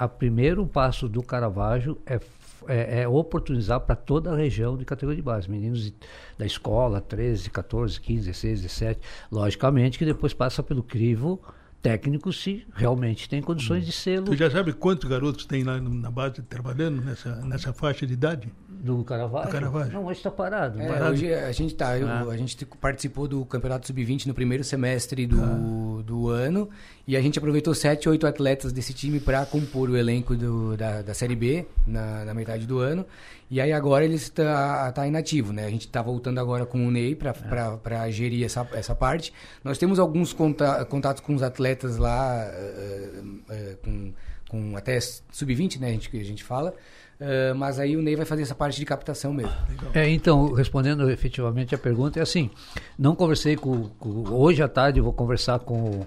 O 0.01 0.09
primeiro 0.09 0.67
passo 0.67 1.09
do 1.09 1.23
Caravaggio 1.23 1.99
é, 2.07 2.21
é, 2.69 3.03
é 3.03 3.09
oportunizar 3.09 3.81
para 3.81 3.97
toda 3.97 4.33
a 4.33 4.37
região 4.37 4.77
de 4.77 4.85
categoria 4.85 5.17
de 5.17 5.23
base. 5.23 5.51
Meninos 5.51 5.85
de- 5.87 5.95
da 6.37 6.45
escola, 6.45 7.01
13, 7.01 7.49
14, 7.51 8.01
15, 8.01 8.27
16, 8.27 8.61
17. 8.63 9.01
Logicamente 9.31 9.99
que 9.99 10.05
depois 10.05 10.35
passa 10.35 10.63
pelo 10.63 10.83
crivo 10.83 11.41
técnico 11.91 12.33
se 12.33 12.67
realmente 12.75 13.29
tem 13.29 13.41
condições 13.41 13.87
de 13.87 13.93
sê-lo. 13.93 14.27
Tu 14.27 14.37
já 14.37 14.51
sabe 14.51 14.73
quantos 14.73 15.09
garotos 15.09 15.47
tem 15.47 15.63
lá 15.63 15.81
na 15.81 16.11
base 16.11 16.43
trabalhando 16.43 17.01
nessa, 17.05 17.37
nessa 17.45 17.73
faixa 17.73 18.07
de 18.07 18.13
idade? 18.15 18.53
Do 18.69 19.03
Caravaggio? 19.05 19.49
Do 19.49 19.53
Caravaggio. 19.53 19.93
Não, 19.95 20.05
hoje 20.05 20.19
está 20.19 20.31
parado. 20.31 20.81
É, 20.81 20.87
Parado. 20.87 21.13
hoje 21.13 21.33
a 21.33 21.51
gente 21.53 21.75
tá, 21.75 21.97
eu- 21.99 22.09
Ah. 22.09 22.23
a 22.31 22.37
gente 22.37 22.65
participou 22.81 23.27
do 23.27 23.45
Campeonato 23.45 23.87
Sub-20 23.87 24.27
no 24.27 24.35
primeiro 24.35 24.63
semestre 24.65 25.27
do, 25.27 26.03
do 26.03 26.29
ano 26.29 26.69
e 27.07 27.17
a 27.17 27.21
gente 27.23 27.39
aproveitou 27.39 27.75
sete, 27.75 28.09
oito 28.09 28.27
atletas 28.27 28.73
desse 28.73 28.93
time 28.93 29.19
para 29.21 29.45
compor 29.47 29.89
o 29.89 29.97
elenco 29.97 30.37
do- 30.37 30.77
da, 30.77 31.03
da 31.03 31.15
Série 31.15 31.35
B 31.37 31.67
na, 31.87 32.25
na 32.25 32.35
metade 32.35 32.67
do 32.67 32.79
ano. 32.79 33.07
E 33.51 33.61
aí 33.61 33.73
agora 33.73 34.05
ele 34.05 34.15
está 34.15 34.91
tá 34.93 35.07
inativo, 35.07 35.53
né? 35.53 35.67
A 35.67 35.71
gente 35.71 35.87
está 35.87 36.03
voltando 36.03 36.39
agora 36.41 36.67
com 36.67 36.85
o 36.87 36.91
Ney 36.91 37.15
para 37.15 38.11
gerir 38.11 38.45
essa, 38.45 38.69
essa 38.73 38.95
parte. 38.95 39.33
Nós 39.63 39.79
temos 39.79 39.99
alguns 40.01 40.33
conta, 40.33 40.85
contatos 40.85 41.23
com 41.23 41.35
os 41.35 41.43
atletas 41.43 41.97
lá, 41.97 42.45
eh, 42.45 43.23
eh, 43.51 43.77
com, 43.85 44.13
com 44.49 44.77
até 44.77 44.99
sub-20, 45.01 45.79
né? 45.79 45.89
A 45.89 45.93
gente, 45.93 46.17
a 46.17 46.25
gente 46.25 46.43
fala. 46.43 46.75
Eh, 47.21 47.53
mas 47.55 47.79
aí 47.79 47.97
o 47.97 48.03
Ney 48.03 48.17
vai 48.17 48.27
fazer 48.27 48.43
essa 48.43 48.55
parte 48.55 48.79
de 48.79 48.85
captação 48.85 49.33
mesmo. 49.33 49.53
É, 49.95 50.09
então, 50.11 50.53
respondendo 50.53 51.09
efetivamente 51.09 51.75
a 51.75 51.79
pergunta, 51.79 52.19
é 52.19 52.23
assim, 52.23 52.51
não 52.99 53.15
conversei 53.15 53.55
com, 53.57 53.89
com- 53.91 54.29
hoje 54.29 54.61
à 54.63 54.69
tarde 54.69 54.99
eu 54.99 55.05
vou 55.05 55.13
conversar 55.13 55.61
com, 55.61 56.05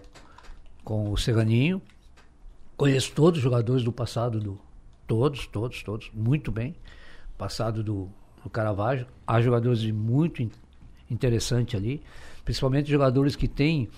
com 0.83 1.09
o 1.11 1.17
Serraninho, 1.17 1.81
conheço 2.77 3.11
todos 3.13 3.37
os 3.39 3.43
jogadores 3.43 3.83
do 3.83 3.91
passado, 3.91 4.39
do, 4.39 4.59
todos, 5.07 5.47
todos, 5.47 5.81
todos, 5.81 6.11
muito 6.13 6.51
bem, 6.51 6.75
passado 7.39 7.81
do, 7.81 8.09
do 8.43 8.49
Caravaggio. 8.49 9.07
Há 9.25 9.41
jogadores 9.41 9.83
muito 9.89 10.43
in- 10.43 10.51
interessante 11.09 11.75
ali, 11.75 12.03
principalmente 12.45 12.91
jogadores 12.91 13.35
que 13.35 13.47
têm 13.47 13.89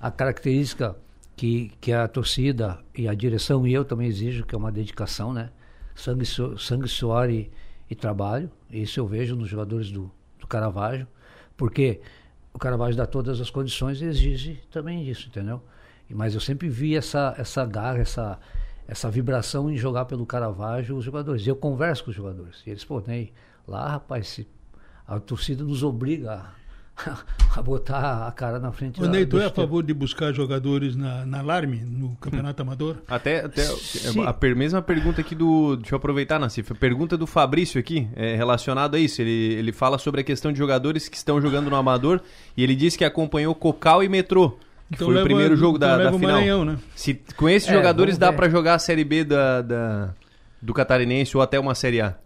a 0.00 0.10
característica 0.10 0.96
que, 1.36 1.72
que 1.80 1.92
a 1.92 2.08
torcida 2.08 2.80
e 2.94 3.08
a 3.08 3.14
direção 3.14 3.64
e 3.66 3.72
eu 3.72 3.84
também 3.84 4.08
exijo, 4.08 4.44
que 4.44 4.54
é 4.54 4.58
uma 4.58 4.72
dedicação, 4.72 5.32
né? 5.32 5.50
Sangue, 5.94 6.26
sangue 6.58 6.88
suor 6.88 7.30
e, 7.30 7.50
e 7.88 7.94
trabalho. 7.94 8.50
Isso 8.70 8.98
eu 8.98 9.06
vejo 9.06 9.36
nos 9.36 9.48
jogadores 9.48 9.90
do, 9.90 10.10
do 10.38 10.46
Caravaggio, 10.46 11.06
porque 11.56 12.00
o 12.52 12.58
Caravaggio 12.58 12.96
dá 12.96 13.06
todas 13.06 13.40
as 13.40 13.50
condições 13.50 14.02
e 14.02 14.06
exige 14.06 14.60
também 14.70 15.08
isso, 15.08 15.28
entendeu? 15.28 15.62
Mas 16.10 16.34
eu 16.34 16.40
sempre 16.40 16.68
vi 16.68 16.96
essa, 16.96 17.34
essa 17.38 17.64
garra, 17.66 17.98
essa, 17.98 18.38
essa 18.88 19.10
vibração 19.10 19.70
em 19.70 19.76
jogar 19.76 20.06
pelo 20.06 20.24
Caravaggio 20.24 20.96
os 20.96 21.04
jogadores. 21.04 21.46
E 21.46 21.48
eu 21.50 21.56
converso 21.56 22.04
com 22.04 22.10
os 22.10 22.16
jogadores. 22.16 22.62
E 22.66 22.70
eles, 22.70 22.84
pô, 22.84 23.02
Ney, 23.06 23.32
lá, 23.66 23.86
rapaz, 23.86 24.28
se 24.28 24.48
a 25.06 25.20
torcida 25.20 25.62
nos 25.62 25.82
obriga 25.82 26.32
a, 26.96 27.18
a 27.54 27.62
botar 27.62 28.26
a 28.26 28.32
cara 28.32 28.58
na 28.58 28.72
frente 28.72 29.00
Ô, 29.02 29.06
Ney, 29.06 29.26
tu 29.26 29.38
é 29.38 29.44
a 29.44 29.50
favor 29.50 29.82
de 29.82 29.92
buscar 29.92 30.32
jogadores 30.32 30.96
na, 30.96 31.26
na 31.26 31.40
Alarme, 31.40 31.76
no 31.80 32.16
Campeonato 32.16 32.62
Amador? 32.62 32.96
Até, 33.06 33.44
até 33.44 33.62
Sim. 33.62 34.24
a 34.24 34.32
per- 34.32 34.56
mesma 34.56 34.80
pergunta 34.80 35.20
aqui 35.20 35.34
do. 35.34 35.76
Deixa 35.76 35.94
eu 35.94 35.98
aproveitar, 35.98 36.38
Nassif. 36.38 36.72
A 36.72 36.74
pergunta 36.74 37.16
do 37.16 37.26
Fabrício 37.26 37.78
aqui 37.78 38.08
é 38.16 38.34
relacionada 38.36 38.96
a 38.96 39.00
isso. 39.00 39.20
Ele, 39.20 39.52
ele 39.54 39.70
fala 39.70 39.98
sobre 39.98 40.22
a 40.22 40.24
questão 40.24 40.50
de 40.50 40.58
jogadores 40.58 41.08
que 41.10 41.16
estão 41.16 41.40
jogando 41.42 41.68
no 41.68 41.76
Amador 41.76 42.20
e 42.56 42.62
ele 42.64 42.74
disse 42.74 42.96
que 42.96 43.04
acompanhou 43.04 43.54
Cocal 43.54 44.02
e 44.02 44.08
Metrô. 44.08 44.56
Que 44.88 44.94
Então 44.94 45.06
foi 45.06 45.14
leva- 45.16 45.24
o 45.24 45.28
primeiro 45.28 45.54
jogo 45.56 45.76
então 45.76 45.88
da, 45.88 45.96
leva 45.96 46.10
da 46.10 46.16
o 46.16 46.18
final. 46.18 46.34
Maranhão, 46.36 46.64
né? 46.64 46.78
Se, 46.96 47.14
com 47.36 47.48
esses 47.48 47.68
É, 47.68 47.72
jogadores 47.74 48.16
dá 48.16 48.32
pra 48.32 48.48
jogar 48.48 48.74
a 48.74 48.78
Série 48.78 49.04
B 49.04 49.22
da, 49.24 49.60
da- 49.62 50.14
do 50.62 50.72
Catarinense 50.72 51.36
ou 51.36 51.42
até 51.42 51.60
uma 51.60 51.74
Série 51.74 52.00
A? 52.00 52.16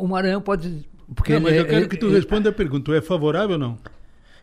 O 0.00 0.06
Maranhão 0.06 0.40
pode. 0.40 0.86
Porque 1.14 1.34
não, 1.34 1.42
mas 1.42 1.52
ele- 1.52 1.60
eu 1.60 1.64
quero 1.66 1.76
ele- 1.82 1.88
que 1.88 1.96
tu 1.96 2.06
ele- 2.06 2.16
responda 2.16 2.48
a 2.50 2.52
pergunta. 2.52 2.84
Tu 2.86 2.94
é 2.94 3.00
favorável 3.00 3.52
ou 3.52 3.58
não? 3.58 3.78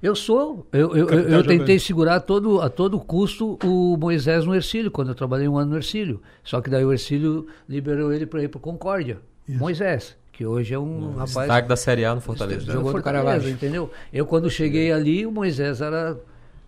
Eu 0.01 0.15
sou. 0.15 0.65
Eu, 0.71 0.95
eu, 0.95 1.09
eu, 1.09 1.19
eu 1.29 1.43
tentei 1.45 1.77
segurar 1.77 2.21
todo, 2.21 2.59
a 2.61 2.69
todo 2.69 2.99
custo 2.99 3.59
o 3.63 3.97
Moisés 3.97 4.45
no 4.45 4.55
Ercílio, 4.55 4.89
quando 4.89 5.09
eu 5.09 5.15
trabalhei 5.15 5.47
um 5.47 5.57
ano 5.57 5.71
no 5.71 5.77
Ercílio. 5.77 6.21
Só 6.43 6.59
que 6.61 6.69
daí 6.69 6.83
o 6.85 6.91
Ercílio 6.91 7.47
liberou 7.69 8.11
ele 8.11 8.25
para 8.25 8.41
ir 8.41 8.47
para 8.47 8.59
Concórdia. 8.59 9.19
Moisés, 9.47 10.15
que 10.31 10.45
hoje 10.45 10.73
é 10.73 10.79
um 10.79 11.11
rapaz. 11.11 11.35
Destaque 11.35 11.67
da 11.67 11.75
Série 11.75 12.05
A 12.05 12.15
no 12.15 12.21
Fortaleza. 12.21 12.61
Jogou 12.65 12.83
do 12.85 12.91
Fortaleza, 12.91 13.23
Caravaggio. 13.25 13.49
entendeu? 13.51 13.91
Eu 14.13 14.25
quando 14.25 14.49
cheguei 14.49 14.91
ali, 14.91 15.25
o 15.25 15.31
Moisés 15.31 15.81
era 15.81 16.17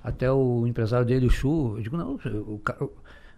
até 0.03 0.31
o 0.31 0.67
empresário 0.67 1.05
dele, 1.05 1.27
o 1.27 1.29
Chu. 1.29 1.75
Eu 1.77 1.81
digo, 1.83 1.97
não, 1.97 2.15
o, 2.15 2.59
ca- 2.59 2.77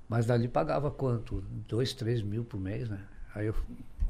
mas 0.10 0.26
dali 0.26 0.48
pagava 0.48 0.90
quanto? 0.92 1.44
Dois, 1.68 1.94
três 1.94 2.22
mil 2.22 2.44
por 2.44 2.60
mês, 2.60 2.90
né? 2.90 3.00
Aí 3.34 3.48
eu, 3.48 3.56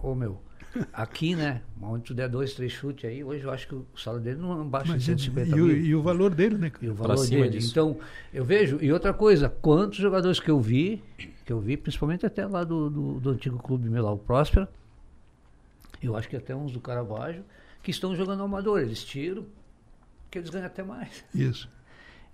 ô 0.02 0.14
meu, 0.16 0.40
aqui, 0.94 1.36
né? 1.36 1.62
Onde 1.82 2.04
tu 2.06 2.14
der 2.14 2.30
dois, 2.30 2.54
três 2.54 2.72
chutes 2.72 3.10
aí, 3.10 3.24
hoje 3.24 3.44
eu 3.44 3.52
acho 3.52 3.68
que 3.68 3.76
o 3.76 3.86
salário 3.98 4.24
dele 4.24 4.40
não 4.40 4.68
baixa 4.68 4.88
de 4.88 4.94
Mas, 4.94 5.04
150 5.04 5.50
e, 5.50 5.54
o, 5.62 5.66
mil. 5.66 5.78
e 5.78 5.96
o 5.96 6.02
valor 6.02 6.34
dele, 6.34 6.58
né? 6.58 6.70
cara? 6.70 6.86
E 6.86 6.90
o 6.90 6.94
valor 6.94 7.28
dele. 7.28 7.60
Então, 7.62 7.98
eu 8.34 8.44
vejo. 8.46 8.78
E 8.82 8.92
outra 8.92 9.14
coisa, 9.14 9.50
quantos 9.50 9.98
jogadores 9.98 10.40
que 10.40 10.50
eu 10.50 10.60
vi, 10.60 11.02
que 11.46 11.52
eu 11.52 11.60
vi, 11.60 11.76
principalmente 11.78 12.26
até 12.26 12.46
lá 12.46 12.64
do, 12.64 12.90
do, 12.90 13.20
do 13.20 13.30
antigo 13.32 13.58
clube 13.60 13.90
meu 13.90 14.04
lá, 14.04 14.12
o 14.12 14.18
Próspera, 14.18 14.70
eu 16.02 16.16
acho 16.16 16.28
que 16.30 16.36
até 16.36 16.56
uns 16.56 16.72
do 16.72 16.80
Caravaggio, 16.80 17.44
que 17.82 17.92
estão 17.92 18.16
jogando 18.16 18.44
amador. 18.44 18.80
Eles 18.82 19.04
tiram, 19.04 19.46
que 20.30 20.38
eles 20.38 20.50
ganham 20.50 20.68
até 20.68 20.84
mais. 20.84 21.24
Isso. 21.34 21.70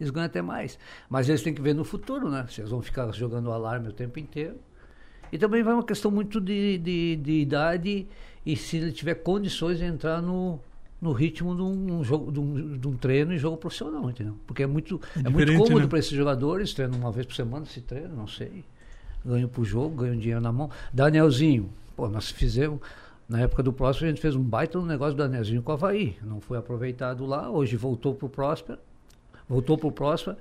Eles 0.02 0.10
ganham 0.10 0.26
até 0.26 0.42
mais. 0.42 0.80
Mas 1.08 1.30
eles 1.30 1.44
têm 1.44 1.54
que 1.54 1.62
ver 1.62 1.76
no 1.76 1.84
futuro, 1.84 2.28
né? 2.28 2.44
Se 2.50 2.60
eles 2.60 2.72
vão 2.72 2.82
ficar 2.82 3.12
jogando 3.14 3.52
alarme 3.52 3.88
o 3.90 3.94
tempo 3.94 4.18
inteiro. 4.20 4.56
E 5.32 5.38
também 5.38 5.62
vai 5.62 5.76
uma 5.76 5.84
questão 5.84 6.10
muito 6.10 6.42
de, 6.42 6.80
de, 6.80 7.16
de 7.18 7.32
idade 7.40 8.08
e 8.44 8.56
se 8.58 8.78
ele 8.78 8.92
tiver 8.92 9.14
condições 9.16 9.78
de 9.78 9.86
entrar 9.86 10.20
no, 10.20 10.60
no 11.00 11.14
ritmo 11.14 11.56
de 11.56 11.62
um, 11.62 12.04
jogo, 12.04 12.32
de 12.32 12.40
um, 12.40 12.78
de 12.78 12.88
um 12.88 12.98
treino 12.98 13.32
e 13.32 13.38
jogo 13.38 13.58
profissional, 13.58 14.10
entendeu? 14.10 14.36
Porque 14.48 14.64
é 14.64 14.68
muito, 14.68 15.00
É 15.16 15.28
é 15.28 15.30
muito 15.30 15.54
cômodo 15.54 15.82
né? 15.82 15.88
para 15.88 16.00
esses 16.00 16.12
jogadores, 16.12 16.74
treinam 16.74 16.98
uma 16.98 17.12
vez 17.12 17.28
por 17.28 17.36
semana, 17.36 17.66
se 17.66 17.80
treinam, 17.80 18.16
não 18.16 18.28
sei. 18.28 18.66
Ganham 19.24 19.48
pro 19.48 19.64
jogo, 19.64 19.98
ganham 19.98 20.18
dinheiro 20.18 20.42
na 20.42 20.52
mão. 20.52 20.72
Danielzinho, 20.92 21.70
pô, 21.96 22.10
nós 22.10 22.32
fizemos. 22.32 22.80
Na 23.30 23.40
época 23.40 23.64
do 23.64 23.72
Próspero, 23.72 24.08
a 24.08 24.10
gente 24.10 24.20
fez 24.22 24.36
um 24.36 24.42
baita 24.42 24.80
no 24.80 24.86
negócio 24.86 25.14
do 25.14 25.24
Danielzinho 25.24 25.62
com 25.62 25.72
o 25.72 25.76
Havaí. 25.76 26.18
Não 26.24 26.42
foi 26.42 26.58
aproveitado 26.58 27.26
lá, 27.26 27.50
hoje 27.50 27.78
voltou 27.78 28.14
pro 28.16 28.28
Próspero. 28.28 28.80
Voltou 29.52 29.78
pro 29.78 29.92
Próspero, 29.92 30.38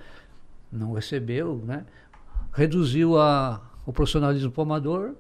não 0.71 0.93
recebeu, 0.93 1.61
né? 1.67 1.85
Reduziu 2.53 3.19
a, 3.19 3.61
o 3.85 3.93
profissionalismo 3.93 4.53
pro 4.53 4.63
amador 4.63 5.15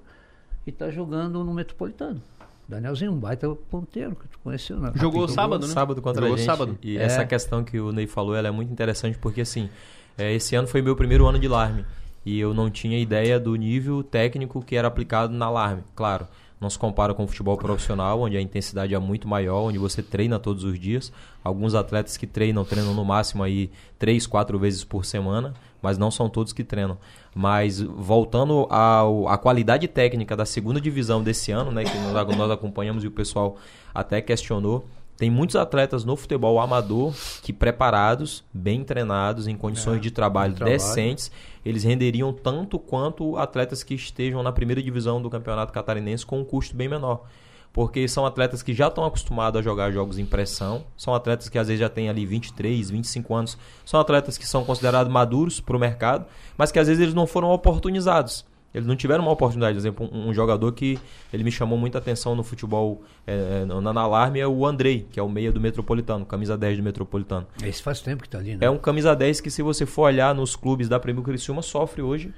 e 0.64 0.70
tá 0.70 0.90
jogando 0.90 1.42
no 1.42 1.53
Metropolitano. 1.53 2.22
Danielzinho, 2.68 3.11
um 3.11 3.18
baita 3.18 3.48
ponteiro 3.68 4.14
que 4.14 4.29
tu 4.29 4.38
conheceu, 4.44 4.79
né? 4.79 4.92
Jogou 4.94 5.26
sábado, 5.26 5.66
né? 5.66 5.72
Sábado 5.72 6.00
contra 6.00 6.22
Jogou 6.22 6.35
a 6.37 6.38
gente. 6.38 6.46
sábado. 6.46 6.79
E 6.81 6.96
É. 6.96 7.03
essa 7.03 7.24
questão 7.24 7.64
que 7.64 7.81
o 7.81 7.90
Ney 7.90 8.07
falou, 8.07 8.37
ela 8.37 8.46
é 8.46 8.50
muito 8.53 8.72
interessante 8.72 9.18
porque 9.18 9.40
assim, 9.40 9.68
é, 10.16 10.33
esse 10.33 10.55
ano 10.55 10.68
foi 10.68 10.81
meu 10.81 10.94
primeiro 10.94 11.26
ano 11.26 11.40
de 11.40 11.48
Larme 11.48 11.85
e 12.24 12.38
eu 12.38 12.55
não 12.55 12.70
tinha 12.70 12.96
ideia 12.96 13.40
do 13.40 13.57
nível 13.57 14.05
técnico 14.05 14.62
que 14.62 14.76
era 14.76 14.87
aplicado 14.87 15.33
na 15.33 15.50
Larme. 15.50 15.83
Claro, 15.96 16.29
não 16.61 16.68
se 16.68 16.79
compara 16.79 17.14
com 17.14 17.25
o 17.25 17.27
futebol 17.27 17.57
profissional, 17.57 18.20
onde 18.20 18.37
a 18.37 18.40
intensidade 18.40 18.94
é 18.94 18.99
muito 18.99 19.27
maior, 19.27 19.62
onde 19.62 19.79
você 19.79 20.03
treina 20.03 20.38
todos 20.38 20.62
os 20.62 20.79
dias. 20.79 21.11
Alguns 21.42 21.75
atletas 21.75 22.18
que 22.18 22.27
treinam, 22.27 22.64
treinam 22.64 22.92
no 22.92 23.05
máximo 23.05 23.42
aí 23.42 23.70
três, 23.99 24.27
quatro 24.27 24.59
vezes 24.59 24.85
por 24.85 25.07
semana, 25.07 25.55
mas 25.81 25.96
não 25.96 26.11
são 26.11 26.29
todos 26.29 26.53
que 26.53 26.62
treinam. 26.62 26.99
Mas 27.35 27.81
voltando 27.81 28.66
ao, 28.68 29.27
à 29.27 29.38
qualidade 29.38 29.88
técnica 29.88 30.37
da 30.37 30.44
segunda 30.44 30.79
divisão 30.79 31.23
desse 31.23 31.51
ano, 31.51 31.70
né, 31.70 31.85
que 31.85 31.96
nós, 31.96 32.37
nós 32.37 32.51
acompanhamos 32.51 33.05
e 33.05 33.07
o 33.07 33.11
pessoal 33.11 33.57
até 33.94 34.20
questionou, 34.20 34.85
tem 35.21 35.29
muitos 35.29 35.55
atletas 35.55 36.03
no 36.03 36.17
futebol 36.17 36.59
amador 36.59 37.13
que 37.43 37.53
preparados, 37.53 38.43
bem 38.55 38.83
treinados, 38.83 39.47
em 39.47 39.55
condições 39.55 39.99
É, 39.99 40.01
de 40.01 40.11
trabalho, 40.11 40.55
de 40.55 40.57
trabalho. 40.61 40.79
decentes, 40.79 41.31
eles 41.63 41.85
renderiam 41.85 42.33
tanto 42.33 42.79
quanto 42.79 43.37
atletas 43.37 43.83
que 43.83 43.93
estejam 43.93 44.43
na 44.43 44.51
primeira 44.51 44.83
divisão 44.83 45.21
do 45.21 45.29
Campeonato 45.29 45.75
Catarinense 45.75 46.25
com 46.25 46.41
um 46.41 46.45
custo 46.45 46.75
bem 46.75 46.89
menor. 46.89 47.25
Porque 47.71 48.09
são 48.09 48.25
atletas 48.25 48.63
que 48.63 48.73
já 48.73 48.89
estão 48.89 49.05
acostumados 49.05 49.61
a 49.61 49.63
jogar 49.63 49.93
jogos 49.93 50.19
em 50.19 50.25
pressão, 50.25 50.85
são 50.97 51.15
atletas 51.15 51.51
que 51.51 51.59
às 51.59 51.69
vezes 51.69 51.81
já 51.81 51.91
têm 51.91 52.09
ali 52.09 52.25
23, 52.25 52.89
25 52.91 53.35
anos, 53.35 53.59
são 53.85 54.01
atletas 54.01 54.39
que 54.39 54.47
são 54.47 54.65
considerados 54.65 55.13
maduros 55.13 55.61
para 55.61 55.77
o 55.77 55.79
mercado, 55.79 56.25
mas 56.57 56.73
que 56.73 56.79
às 56.79 56.89
vezes 56.89 57.03
eles 57.03 57.15
não 57.15 57.27
foram 57.27 57.51
oportunizados. 57.51 58.45
Eles 58.73 58.87
não 58.87 58.95
tiveram 58.95 59.25
uma 59.25 59.33
oportunidade. 59.33 59.75
Por 59.75 59.81
exemplo, 59.81 60.09
um, 60.13 60.29
um 60.29 60.35
jogador 60.35 60.71
que 60.73 60.99
ele 61.33 61.43
me 61.43 61.51
chamou 61.51 61.79
muita 61.79 61.99
atenção 61.99 62.35
no 62.35 62.43
futebol 62.43 63.03
é, 63.27 63.65
na, 63.65 63.93
na 63.93 64.01
Alarme 64.01 64.41
é 64.41 64.47
o 64.47 64.65
Andrei, 64.65 65.07
que 65.11 65.19
é 65.19 65.23
o 65.23 65.29
meia 65.29 65.51
do 65.51 65.61
Metropolitano, 65.61 66.25
camisa 66.25 66.57
10 66.57 66.79
do 66.79 66.83
Metropolitano. 66.83 67.47
Esse 67.63 67.83
faz 67.83 68.01
tempo 68.01 68.23
que 68.23 68.29
tá 68.29 68.39
ali, 68.39 68.57
né? 68.57 68.67
É 68.67 68.71
um 68.71 68.79
camisa 68.79 69.15
10 69.15 69.41
que, 69.41 69.51
se 69.51 69.63
você 69.63 69.85
for 69.85 70.03
olhar 70.03 70.35
nos 70.35 70.55
clubes 70.55 70.89
da 70.89 71.01
Premier 71.01 71.25
Criciúma, 71.25 71.63
sofre 71.63 72.03
hoje 72.03 72.33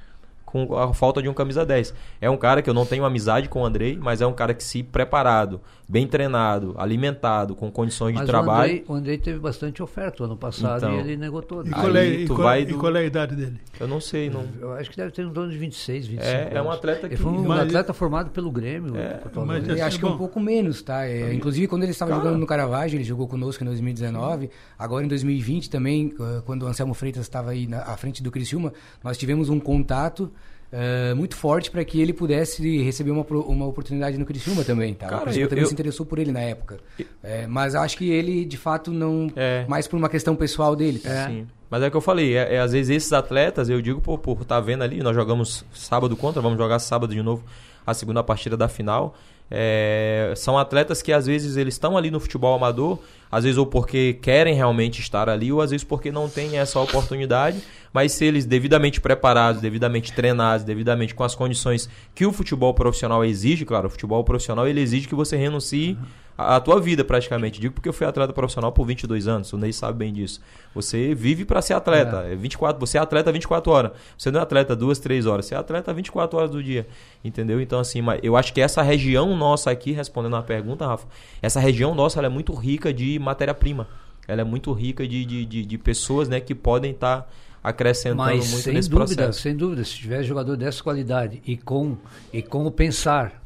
com 0.53 0.77
a 0.77 0.93
falta 0.93 1.23
de 1.23 1.29
um 1.31 1.33
camisa 1.35 1.65
10. 1.65 1.95
É 2.21 2.29
um 2.29 2.37
cara 2.37 2.61
que 2.61 2.69
eu 2.69 2.75
não 2.75 2.85
tenho 2.85 3.07
amizade 3.07 3.49
com 3.49 3.63
o 3.63 3.65
Andrei, 3.65 3.99
mas 4.01 4.21
é 4.21 4.27
um 4.27 4.35
cara 4.35 4.53
que, 4.53 4.63
se 4.63 4.83
preparado, 4.83 5.61
bem 5.89 6.07
treinado, 6.07 6.75
alimentado, 6.79 7.55
com 7.57 7.71
condições 7.71 8.13
Mas 8.15 8.23
de 8.25 8.27
trabalho. 8.29 8.53
O 8.61 8.65
Andrei, 8.65 8.85
o 8.89 8.95
Andrei 8.95 9.19
teve 9.19 9.39
bastante 9.39 9.83
oferta 9.83 10.25
ano 10.25 10.37
passado 10.37 10.77
Então, 10.85 10.97
e 10.97 11.01
ele 11.01 11.17
negou 11.17 11.41
todo. 11.43 11.67
E 11.69 11.71
qual, 11.73 11.97
é, 11.97 12.01
Aí 12.01 12.25
e, 12.25 12.27
qual, 12.29 12.39
vai 12.39 12.63
e 12.63 12.65
do- 12.67 12.77
qual 12.79 12.95
é 12.95 13.01
a 13.01 13.05
idade 13.05 13.35
dele? 13.35 13.59
Eu 13.81 13.89
não 13.89 13.99
sei, 14.01 14.29
não. 14.29 14.45
Eu 14.61 14.73
acho 14.75 14.91
que 14.91 14.97
deve 14.97 15.11
ter 15.11 15.23
em 15.23 15.31
torno 15.33 15.51
de 15.51 15.57
26, 15.57 16.07
25 16.07 16.29
É, 16.31 16.51
é 16.55 16.63
um 16.63 16.71
atleta 16.71 17.07
Ele 17.07 17.17
que- 17.17 17.23
foi 17.23 17.33
um 17.33 17.43
Mas- 17.45 17.61
atleta 17.63 17.93
formado 17.95 18.31
pelo 18.31 18.51
Grêmio. 18.51 18.95
É, 18.97 19.15
Porto 19.15 19.47
mas 19.47 19.67
assim, 19.69 19.81
acho 19.81 19.99
que 19.99 20.05
é 20.05 20.09
um 20.09 20.19
pouco 20.19 20.39
menos, 20.39 20.83
tá? 20.83 21.07
É, 21.07 21.33
inclusive, 21.33 21.67
quando 21.67 21.83
ele 21.85 21.93
estava 21.93 22.11
Cara. 22.11 22.23
jogando 22.23 22.39
no 22.39 22.47
Caravaggio, 22.47 22.97
ele 22.99 23.05
jogou 23.05 23.27
conosco 23.27 23.63
em 23.65 23.67
2019. 23.67 24.51
Agora, 24.79 25.05
em 25.05 25.09
2020, 25.09 25.71
também, 25.71 26.13
eh, 26.21 26.43
quando 26.45 26.65
o 26.65 26.67
Anselmo 26.67 26.93
Freitas 26.95 27.23
estava 27.23 27.51
aí 27.53 27.67
na, 27.67 27.79
à 27.83 27.97
frente 27.97 28.23
do 28.23 28.31
Criciúma, 28.31 28.73
nós 29.03 29.17
tivemos 29.17 29.49
um 29.49 29.59
contato 29.61 30.31
eh, 30.73 31.13
muito 31.15 31.37
forte 31.37 31.71
para 31.71 31.85
que 31.85 32.01
ele 32.01 32.13
pudesse 32.13 32.83
receber 32.83 33.11
uma, 33.11 33.25
uma 33.31 33.67
oportunidade 33.67 34.17
no 34.17 34.25
Criciúma 34.25 34.65
também, 34.65 34.95
tá? 34.95 35.07
Cara, 35.07 35.21
o 35.21 35.25
Criciúma 35.25 35.45
eu- 35.45 35.49
também 35.49 35.63
eu- 35.63 35.69
se 35.69 35.75
interessou 35.75 36.07
por 36.07 36.19
ele 36.19 36.33
na 36.33 36.41
época. 36.41 36.79
Eh, 37.23 37.47
mas 37.47 37.75
acho 37.75 37.97
que 37.99 38.11
ele, 38.11 38.45
de 38.45 38.57
fato, 38.57 38.91
não... 38.91 39.31
É. 39.37 39.67
Mais 39.69 39.87
por 39.87 39.97
uma 39.97 40.09
questão 40.09 40.35
pessoal 40.35 40.75
dele, 40.75 40.99
tá? 40.99 41.29
Sim. 41.29 41.47
Mas 41.71 41.83
é 41.83 41.89
o 41.89 41.91
que 41.91 41.97
eu 41.97 42.01
falei, 42.03 42.37
é, 42.37 42.57
é, 42.57 42.61
às 42.61 42.73
vezes 42.73 42.95
esses 42.95 43.13
atletas, 43.13 43.69
eu 43.71 43.81
digo 43.81 44.01
por 44.01 44.19
estar 44.33 44.45
tá 44.57 44.61
vendo 44.61 44.83
ali, 44.83 45.03
nós 45.03 45.15
jogamos 45.15 45.65
sábado 45.75 46.17
contra, 46.17 46.43
vamos 46.43 46.59
jogar 46.59 46.79
sábado 46.79 47.15
de 47.15 47.23
novo 47.23 47.45
a 47.87 47.95
segunda 47.95 48.23
partida 48.23 48.57
da 48.57 48.69
final. 48.69 49.15
É, 49.55 50.33
são 50.35 50.57
atletas 50.57 51.03
que 51.03 51.13
às 51.13 51.27
vezes 51.27 51.57
eles 51.59 51.75
estão 51.75 51.97
ali 51.97 52.11
no 52.11 52.19
futebol 52.19 52.55
amador, 52.55 52.99
às 53.31 53.45
vezes 53.45 53.59
ou 53.59 53.67
porque 53.67 54.15
querem 54.23 54.55
realmente 54.55 55.01
estar 55.01 55.29
ali, 55.29 55.53
ou 55.53 55.61
às 55.61 55.71
vezes 55.71 55.85
porque 55.85 56.11
não 56.11 56.29
têm 56.29 56.59
essa 56.59 56.81
oportunidade. 56.81 57.63
Mas 57.93 58.13
se 58.13 58.25
eles 58.25 58.47
devidamente 58.47 59.01
preparados, 59.01 59.61
devidamente 59.61 60.13
treinados, 60.13 60.65
devidamente 60.65 61.15
com 61.15 61.25
as 61.25 61.35
condições 61.35 61.89
que 62.15 62.25
o 62.25 62.33
futebol 62.33 62.73
profissional 62.73 63.25
exige, 63.25 63.65
claro, 63.65 63.87
o 63.87 63.91
futebol 63.91 64.25
profissional 64.25 64.67
ele 64.67 64.81
exige 64.81 65.07
que 65.07 65.15
você 65.15 65.37
renuncie 65.37 65.99
a, 66.37 66.57
a 66.57 66.61
tua 66.61 66.81
vida 66.81 67.05
praticamente. 67.05 67.61
Digo 67.61 67.75
porque 67.75 67.89
eu 67.89 67.93
fui 67.93 68.07
atleta 68.07 68.33
profissional 68.33 68.73
por 68.73 68.87
22 68.87 69.29
anos, 69.29 69.53
o 69.53 69.59
Ney 69.59 69.73
sabe 69.73 69.99
bem 69.99 70.13
disso. 70.13 70.41
Você 70.75 71.15
vive 71.15 71.45
para 71.45 71.61
ser 71.61 71.75
atleta, 71.75 72.25
é. 72.29 72.35
24, 72.35 72.81
você 72.81 72.97
é 72.97 73.01
atleta 73.01 73.31
24 73.31 73.71
horas. 73.71 73.93
Você 74.17 74.31
não 74.31 74.41
é 74.41 74.43
atleta 74.43 74.75
duas, 74.75 74.99
três 74.99 75.27
horas, 75.27 75.47
você 75.47 75.55
é 75.55 75.59
atleta 75.59 75.93
24 75.93 76.39
horas 76.39 76.51
do 76.51 76.63
dia. 76.63 76.87
Entendeu? 77.23 77.61
Então 77.61 77.79
assim, 77.79 78.01
eu 78.23 78.37
acho 78.37 78.55
que 78.55 78.61
essa 78.61 78.83
região 78.83 79.37
nossa 79.37 79.71
aqui, 79.71 79.93
respondendo 79.93 80.37
a 80.37 80.43
pergunta, 80.43 80.87
Rafa, 80.87 81.07
essa 81.43 81.61
região 81.61 81.95
nossa 81.95 82.23
é 82.23 82.29
muito 82.29 82.55
rica 82.55 82.93
de 82.93 83.19
matéria-prima. 83.19 83.87
Ela 84.27 84.43
é 84.43 84.45
muito 84.45 84.73
rica 84.73 85.07
de, 85.07 85.25
de, 85.25 85.45
de, 85.45 85.67
de 85.67 85.79
pessoas 85.79 86.29
né, 86.29 86.39
que 86.39 86.55
podem 86.55 86.93
estar 86.93 87.23
tá 87.23 87.29
acrescentando 87.63 88.23
Mas, 88.23 88.49
muito 88.51 88.63
sem 88.63 88.75
nesse 88.75 88.89
dúvida, 88.91 89.15
processo. 89.15 89.41
Sem 89.41 89.57
dúvida, 89.57 89.85
se 89.85 89.95
tiver 89.97 90.23
jogador 90.23 90.57
dessa 90.57 90.83
qualidade 90.83 91.41
e 91.47 91.57
com, 91.57 91.97
e 92.33 92.43
com 92.43 92.67
o 92.67 92.71
pensar 92.71 93.43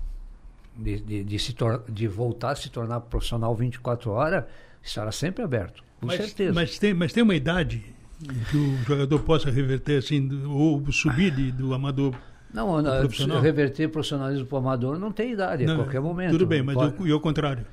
de, 0.77 0.99
de, 1.01 1.25
de, 1.25 1.39
se 1.39 1.55
de 1.89 2.09
voltar 2.09 2.53
a 2.53 2.57
se 2.57 2.69
tornar 2.71 3.01
profissional 3.01 3.55
24 3.55 4.11
horas, 4.11 4.45
estará 4.83 5.11
sempre 5.13 5.43
aberto, 5.43 5.83
com 6.01 6.07
mas, 6.07 6.17
certeza. 6.17 6.53
Mas 6.55 6.79
tem, 6.79 6.95
mas 6.95 7.13
tem 7.13 7.23
uma 7.23 7.35
idade 7.35 7.83
que 8.51 8.57
o 8.57 8.77
jogador 8.85 9.19
possa 9.21 9.51
reverter 9.51 9.99
assim, 9.99 10.29
ou 10.47 10.91
subir 10.91 11.31
de- 11.31 11.53
do 11.53 11.75
amador 11.75 12.15
Não, 12.53 12.81
não, 12.81 12.99
profissional? 13.01 13.41
reverter 13.41 13.89
profissionalismo 13.89 14.47
para 14.47 14.57
o 14.57 14.59
amador 14.59 14.99
não 14.99 15.13
tem 15.13 15.33
idade, 15.33 15.65
a 15.65 15.67
Não, 15.67 15.77
qualquer 15.77 16.01
momento. 16.01 16.31
Tudo 16.33 16.47
bem, 16.47 16.63
mas 16.63 16.75
Pode- 16.75 17.03
o, 17.03 17.07
e 17.07 17.13
ao 17.13 17.21
contrário? 17.21 17.67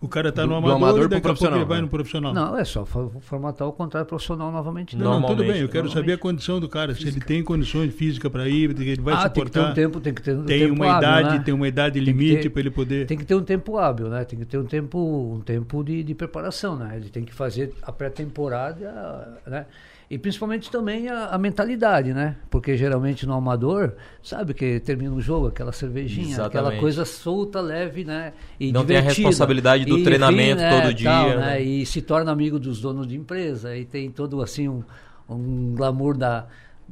O 0.00 0.06
cara 0.06 0.28
está 0.28 0.42
no 0.42 0.50
do 0.50 0.54
amador, 0.54 0.76
amador 0.76 0.98
e 0.98 1.00
pro 1.00 1.08
daqui 1.08 1.16
a 1.16 1.20
pouco 1.20 1.22
profissional, 1.38 1.58
ele 1.58 1.68
vai 1.68 1.78
né? 1.78 1.82
no 1.82 1.88
profissional. 1.88 2.32
Não, 2.32 2.56
é 2.56 2.64
só 2.64 2.86
for- 2.86 3.10
formatar 3.20 3.66
o 3.66 3.72
contrato 3.72 4.06
profissional 4.06 4.52
novamente. 4.52 4.96
Não, 4.96 5.18
não, 5.18 5.26
tudo 5.28 5.42
bem, 5.42 5.60
eu 5.60 5.68
quero 5.68 5.90
saber 5.90 6.12
a 6.12 6.18
condição 6.18 6.60
do 6.60 6.68
cara, 6.68 6.94
se 6.94 7.08
ele 7.08 7.20
tem 7.20 7.42
condições 7.42 7.92
físicas 7.92 8.30
para 8.30 8.48
ir, 8.48 8.76
se 8.76 8.82
ele 8.88 9.00
vai 9.02 9.14
ah, 9.14 9.28
tem 9.28 9.42
que 9.44 9.50
ter 9.50 9.58
suportar. 9.58 9.70
um 9.72 9.74
tempo, 9.74 10.00
tem 10.00 10.14
que 10.14 10.22
ter 10.22 10.36
um 10.36 10.44
Tem 10.44 10.60
tempo 10.60 10.74
uma 10.74 10.86
hábil, 10.92 11.08
idade, 11.08 11.38
né? 11.38 11.42
tem 11.44 11.52
uma 11.54 11.66
idade 11.66 11.94
Tem 11.94 12.02
limite 12.04 12.48
para 12.48 12.60
ele 12.60 12.70
poder. 12.70 13.06
Tem 13.06 13.18
que 13.18 13.24
ter 13.24 13.34
um 13.34 13.42
tempo 13.42 13.76
hábil, 13.76 14.08
né? 14.08 14.24
Tem 14.24 14.38
que 14.38 14.44
ter 14.44 14.58
um 14.58 14.64
tempo, 14.66 14.98
um 15.34 15.40
tempo 15.40 15.82
de, 15.82 16.04
de 16.04 16.14
preparação, 16.14 16.76
né? 16.76 16.92
Ele 16.94 17.08
tem 17.08 17.24
que 17.24 17.34
fazer 17.34 17.74
a 17.82 17.90
pré-temporada, 17.90 19.40
né? 19.46 19.66
E 20.10 20.16
principalmente 20.16 20.70
também 20.70 21.06
a, 21.08 21.26
a 21.26 21.38
mentalidade, 21.38 22.14
né? 22.14 22.36
Porque 22.48 22.76
geralmente 22.78 23.26
no 23.26 23.34
amador, 23.34 23.92
sabe 24.22 24.54
que 24.54 24.80
termina 24.80 25.14
o 25.14 25.20
jogo, 25.20 25.48
aquela 25.48 25.70
cervejinha, 25.70 26.28
aquela 26.36 26.46
Exatamente. 26.68 26.80
coisa 26.80 27.04
solta, 27.04 27.60
leve, 27.60 28.04
né? 28.04 28.32
E 28.58 28.72
Não 28.72 28.86
tem 28.86 28.96
a 28.96 29.00
divertida. 29.00 29.28
responsabilidade 29.28 29.84
do 29.84 29.98
E, 29.98 30.02
treinamento 30.02 30.62
né, 30.62 30.80
todo 30.82 30.94
dia, 30.94 31.10
tal, 31.10 31.28
né? 31.36 31.60
E 31.62 31.84
se 31.84 32.00
torna 32.00 32.32
amigo 32.32 32.58
dos 32.58 32.80
donos 32.80 33.06
de 33.06 33.16
empresa 33.16 33.76
e 33.76 33.84
tem 33.84 34.10
todo 34.10 34.40
assim 34.40 34.66
um, 34.66 34.82
um 35.28 35.74
glamour 35.74 36.16
da 36.16 36.46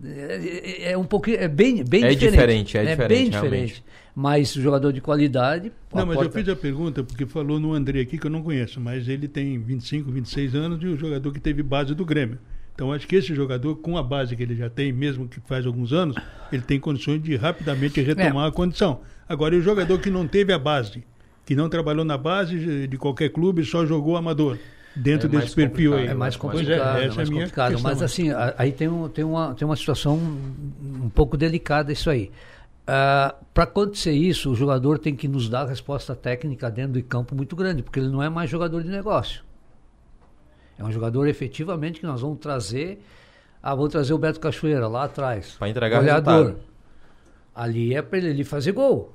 é, 0.04 0.88
é- 0.88 0.92
é 0.92 0.98
um 0.98 1.04
pouquinho 1.04 1.38
é 1.38 1.48
bem 1.48 1.82
bem 1.82 2.04
É 2.04 2.08
diferente 2.14 2.66
diferente, 2.66 2.76
é 2.76 2.82
bem 2.82 2.90
diferente, 2.90 3.30
diferente 3.30 3.32
realmente. 3.32 3.84
mas 4.14 4.52
jogador 4.52 4.92
de 4.92 5.00
qualidade 5.00 5.72
Não, 5.94 6.04
mas 6.04 6.16
eu 6.16 6.22
porta- 6.24 6.38
fiz 6.38 6.48
a 6.50 6.54
pergunta 6.54 7.02
porque 7.02 7.24
falou 7.24 7.58
no 7.58 7.72
André 7.72 8.00
aqui 8.00 8.18
que 8.18 8.26
eu 8.26 8.30
não 8.30 8.42
conheço, 8.42 8.78
mas 8.78 9.08
ele 9.08 9.26
tem 9.26 9.58
25, 9.58 10.10
26 10.12 10.54
anos 10.54 10.82
e 10.82 10.86
o 10.86 10.98
jogador 10.98 11.32
que 11.32 11.40
teve 11.40 11.62
base 11.62 11.94
do 11.94 12.04
Grêmio. 12.04 12.38
Então 12.76 12.92
acho 12.92 13.08
que 13.08 13.16
esse 13.16 13.34
jogador, 13.34 13.74
com 13.76 13.96
a 13.96 14.02
base 14.02 14.36
que 14.36 14.42
ele 14.42 14.54
já 14.54 14.68
tem, 14.68 14.92
mesmo 14.92 15.26
que 15.26 15.40
faz 15.40 15.64
alguns 15.66 15.94
anos, 15.94 16.14
ele 16.52 16.60
tem 16.62 16.78
condições 16.78 17.22
de 17.22 17.34
rapidamente 17.34 18.00
retomar 18.02 18.44
É. 18.44 18.48
a 18.48 18.52
condição. 18.52 19.00
Agora, 19.26 19.54
e 19.54 19.58
o 19.58 19.62
jogador 19.62 19.98
que 19.98 20.10
não 20.10 20.28
teve 20.28 20.52
a 20.52 20.58
base, 20.58 21.02
que 21.46 21.56
não 21.56 21.70
trabalhou 21.70 22.04
na 22.04 22.18
base 22.18 22.86
de 22.86 22.98
qualquer 22.98 23.30
clube, 23.30 23.64
só 23.64 23.86
jogou 23.86 24.14
amador, 24.14 24.58
dentro 24.94 25.26
É 25.26 25.30
desse 25.40 25.54
perfil 25.54 25.94
aí. 25.94 26.06
É 26.08 26.14
mais 26.14 26.36
Pois 26.36 26.52
complicado, 26.52 26.98
é, 26.98 27.04
é, 27.06 27.10
mais 27.10 27.28
é 27.30 27.32
complicado. 27.32 27.72
questão. 27.72 27.90
Mas 27.90 28.02
assim, 28.02 28.28
aí 28.58 28.70
tem, 28.72 28.88
um, 28.88 29.08
tem, 29.08 29.24
uma, 29.24 29.54
tem 29.54 29.66
uma 29.66 29.74
situação 29.76 30.16
um 30.18 31.08
pouco 31.08 31.34
delicada 31.36 31.90
isso 31.90 32.10
aí. 32.10 32.30
Para 32.84 33.64
acontecer 33.64 34.12
isso, 34.12 34.50
o 34.52 34.54
jogador 34.54 34.98
tem 34.98 35.16
que 35.16 35.26
nos 35.26 35.48
dar 35.48 35.62
a 35.62 35.66
resposta 35.66 36.14
técnica 36.14 36.70
dentro 36.70 36.92
do 36.92 37.02
campo 37.02 37.34
muito 37.34 37.56
grande, 37.56 37.82
porque 37.82 37.98
ele 37.98 38.08
não 38.10 38.22
é 38.22 38.28
mais 38.28 38.48
jogador 38.50 38.82
de 38.82 38.90
negócio. 38.90 39.42
É 40.78 40.84
um 40.84 40.92
jogador 40.92 41.26
efetivamente 41.26 42.00
que 42.00 42.06
nós 42.06 42.20
vamos 42.20 42.38
trazer. 42.38 43.02
Ah, 43.62 43.74
vamos 43.74 43.90
trazer 43.90 44.12
o 44.12 44.18
Beto 44.18 44.38
Cachoeira 44.38 44.86
lá 44.86 45.04
atrás. 45.04 45.56
Pra 45.58 45.68
entregar 45.68 45.98
goleador. 46.00 46.34
resultado. 46.34 46.66
Ali 47.54 47.94
é 47.94 48.02
para 48.02 48.18
ele 48.18 48.44
fazer 48.44 48.72
gol. 48.72 49.12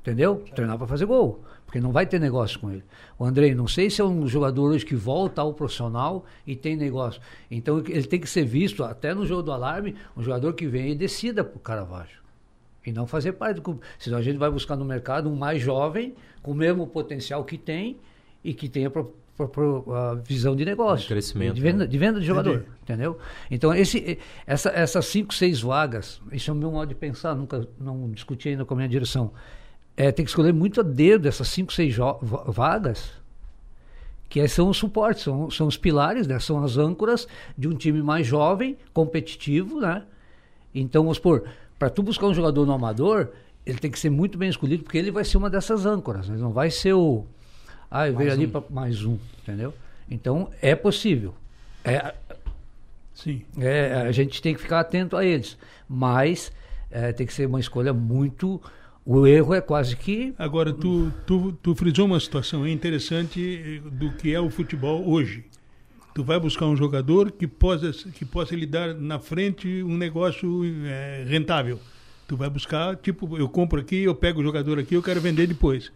Entendeu? 0.00 0.44
Treinar 0.54 0.76
para 0.76 0.86
fazer 0.86 1.06
gol. 1.06 1.42
Porque 1.64 1.80
não 1.80 1.90
vai 1.90 2.06
ter 2.06 2.20
negócio 2.20 2.60
com 2.60 2.70
ele. 2.70 2.84
O 3.18 3.24
Andrei, 3.24 3.54
não 3.54 3.66
sei 3.66 3.88
se 3.88 4.00
é 4.02 4.04
um 4.04 4.26
jogador 4.28 4.70
hoje 4.70 4.84
que 4.84 4.94
volta 4.94 5.40
ao 5.40 5.54
profissional 5.54 6.26
e 6.46 6.54
tem 6.54 6.76
negócio. 6.76 7.20
Então 7.50 7.82
ele 7.88 8.06
tem 8.06 8.20
que 8.20 8.28
ser 8.28 8.44
visto, 8.44 8.84
até 8.84 9.14
no 9.14 9.24
jogo 9.24 9.42
do 9.42 9.50
alarme, 9.50 9.96
um 10.14 10.22
jogador 10.22 10.52
que 10.52 10.66
vem 10.66 10.90
e 10.90 10.94
decida 10.94 11.42
pro 11.42 11.58
Caravaggio. 11.58 12.22
E 12.86 12.92
não 12.92 13.06
fazer 13.06 13.32
parte 13.32 13.56
do 13.56 13.62
clube. 13.62 13.80
Senão 13.98 14.18
a 14.18 14.22
gente 14.22 14.36
vai 14.36 14.50
buscar 14.50 14.76
no 14.76 14.84
mercado 14.84 15.30
um 15.30 15.34
mais 15.34 15.62
jovem, 15.62 16.14
com 16.42 16.52
o 16.52 16.54
mesmo 16.54 16.86
potencial 16.86 17.42
que 17.42 17.56
tem 17.56 17.96
e 18.44 18.52
que 18.52 18.68
tenha 18.68 18.90
pro- 19.36 19.48
pro- 19.48 19.94
a 19.94 20.14
visão 20.14 20.54
de 20.56 20.64
negócio. 20.64 21.08
crescimento, 21.08 21.54
De 21.54 21.60
venda, 21.60 21.78
né? 21.84 21.86
de, 21.86 21.98
venda 21.98 22.20
de 22.20 22.26
jogador. 22.26 22.56
Entendi. 22.56 22.68
Entendeu? 22.82 23.18
Então, 23.50 23.74
esse, 23.74 24.18
essa, 24.46 24.70
essas 24.70 25.06
cinco, 25.06 25.32
seis 25.34 25.60
vagas, 25.60 26.20
isso 26.32 26.50
é 26.50 26.54
o 26.54 26.56
meu 26.56 26.70
modo 26.70 26.88
de 26.88 26.94
pensar, 26.94 27.34
nunca 27.34 27.66
não 27.80 28.10
discuti 28.10 28.48
ainda 28.50 28.64
com 28.64 28.74
a 28.74 28.76
minha 28.76 28.88
direção. 28.88 29.32
É, 29.96 30.10
tem 30.10 30.24
que 30.24 30.30
escolher 30.30 30.52
muito 30.52 30.80
a 30.80 30.82
dedo 30.82 31.26
essas 31.28 31.48
cinco, 31.48 31.72
seis 31.72 31.96
vagas, 32.48 33.12
que 34.28 34.46
são 34.48 34.68
os 34.68 34.76
suportes, 34.76 35.22
são, 35.22 35.50
são 35.50 35.66
os 35.66 35.76
pilares, 35.76 36.26
né? 36.26 36.38
são 36.40 36.62
as 36.64 36.76
âncoras 36.76 37.28
de 37.56 37.68
um 37.68 37.74
time 37.74 38.02
mais 38.02 38.26
jovem, 38.26 38.76
competitivo, 38.92 39.80
né? 39.80 40.02
Então, 40.74 41.02
vamos 41.04 41.18
supor, 41.18 41.44
para 41.78 41.88
tu 41.88 42.02
buscar 42.02 42.26
um 42.26 42.34
jogador 42.34 42.66
no 42.66 42.72
amador, 42.72 43.28
ele 43.64 43.78
tem 43.78 43.90
que 43.90 43.98
ser 43.98 44.10
muito 44.10 44.36
bem 44.36 44.48
escolhido, 44.48 44.82
porque 44.82 44.98
ele 44.98 45.12
vai 45.12 45.24
ser 45.24 45.36
uma 45.36 45.48
dessas 45.48 45.86
âncoras, 45.86 46.28
ele 46.28 46.38
não 46.38 46.52
vai 46.52 46.70
ser 46.70 46.94
o. 46.94 47.24
Ah, 47.96 48.08
eu 48.08 48.16
veio 48.16 48.28
Mais 48.28 48.38
ali 48.40 48.46
um. 48.48 48.50
para 48.50 48.62
mais 48.70 49.04
um, 49.04 49.16
entendeu? 49.40 49.72
Então, 50.10 50.50
é 50.60 50.74
possível. 50.74 51.32
É, 51.84 52.12
Sim. 53.14 53.42
é, 53.56 53.92
a 53.94 54.10
gente 54.10 54.42
tem 54.42 54.52
que 54.52 54.60
ficar 54.60 54.80
atento 54.80 55.16
a 55.16 55.24
eles. 55.24 55.56
Mas 55.88 56.50
é, 56.90 57.12
tem 57.12 57.24
que 57.24 57.32
ser 57.32 57.46
uma 57.46 57.60
escolha 57.60 57.92
muito. 57.92 58.60
O 59.06 59.28
erro 59.28 59.54
é 59.54 59.60
quase 59.60 59.94
que. 59.94 60.34
Agora, 60.36 60.72
tu, 60.72 61.12
tu, 61.24 61.52
tu 61.62 61.72
frisou 61.76 62.06
uma 62.06 62.18
situação 62.18 62.66
interessante 62.66 63.80
eh, 63.84 63.88
do 63.88 64.10
que 64.10 64.34
é 64.34 64.40
o 64.40 64.50
futebol 64.50 65.08
hoje. 65.08 65.44
Tu 66.14 66.24
vai 66.24 66.40
buscar 66.40 66.66
um 66.66 66.76
jogador 66.76 67.30
que 67.30 67.46
possa, 67.46 67.92
que 67.92 68.24
possa 68.24 68.56
lhe 68.56 68.66
dar 68.66 68.92
na 68.92 69.20
frente 69.20 69.84
um 69.84 69.96
negócio 69.96 70.62
eh, 70.84 71.24
rentável. 71.28 71.78
Tu 72.26 72.36
vai 72.36 72.50
buscar, 72.50 72.96
tipo, 72.96 73.38
eu 73.38 73.48
compro 73.48 73.80
aqui, 73.80 74.02
eu 74.02 74.16
pego 74.16 74.40
o 74.40 74.42
jogador 74.42 74.80
aqui, 74.80 74.94
eu 74.94 75.02
quero 75.02 75.20
vender 75.20 75.46
depois. 75.46 75.92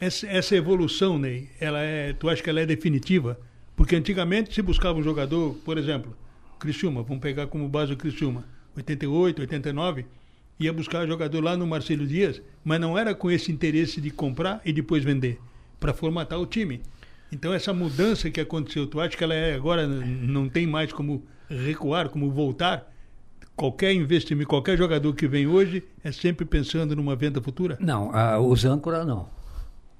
Essa, 0.00 0.26
essa 0.26 0.56
evolução, 0.56 1.18
Ney, 1.18 1.50
ela 1.60 1.80
é, 1.80 2.14
tu 2.14 2.28
acha 2.30 2.42
que 2.42 2.48
ela 2.48 2.60
é 2.60 2.66
definitiva? 2.66 3.38
Porque 3.76 3.94
antigamente 3.94 4.54
se 4.54 4.62
buscava 4.62 4.98
um 4.98 5.02
jogador, 5.02 5.54
por 5.62 5.76
exemplo, 5.76 6.16
Criciúma, 6.58 7.02
vamos 7.02 7.20
pegar 7.20 7.46
como 7.48 7.68
base 7.68 7.92
o 7.92 7.96
Criciúma, 7.96 8.44
88, 8.76 9.42
89, 9.42 10.06
ia 10.58 10.72
buscar 10.72 11.06
jogador 11.06 11.44
lá 11.44 11.56
no 11.56 11.66
Marcelo 11.66 12.06
Dias, 12.06 12.40
mas 12.64 12.80
não 12.80 12.96
era 12.96 13.14
com 13.14 13.30
esse 13.30 13.52
interesse 13.52 14.00
de 14.00 14.10
comprar 14.10 14.60
e 14.64 14.72
depois 14.72 15.04
vender, 15.04 15.38
para 15.78 15.92
formatar 15.92 16.40
o 16.40 16.46
time. 16.46 16.80
Então 17.30 17.52
essa 17.52 17.72
mudança 17.72 18.30
que 18.30 18.40
aconteceu, 18.40 18.86
tu 18.86 19.00
acha 19.00 19.16
que 19.16 19.22
ela 19.22 19.34
é 19.34 19.54
agora 19.54 19.86
não 19.86 20.48
tem 20.48 20.66
mais 20.66 20.92
como 20.92 21.22
recuar, 21.48 22.08
como 22.08 22.30
voltar? 22.30 22.90
Qualquer 23.54 23.92
investimento, 23.92 24.48
qualquer 24.48 24.78
jogador 24.78 25.14
que 25.14 25.28
vem 25.28 25.46
hoje 25.46 25.82
é 26.02 26.10
sempre 26.10 26.46
pensando 26.46 26.96
numa 26.96 27.14
venda 27.14 27.40
futura? 27.42 27.76
Não, 27.78 28.10
os 28.48 28.64
âncora 28.64 29.04
não. 29.04 29.28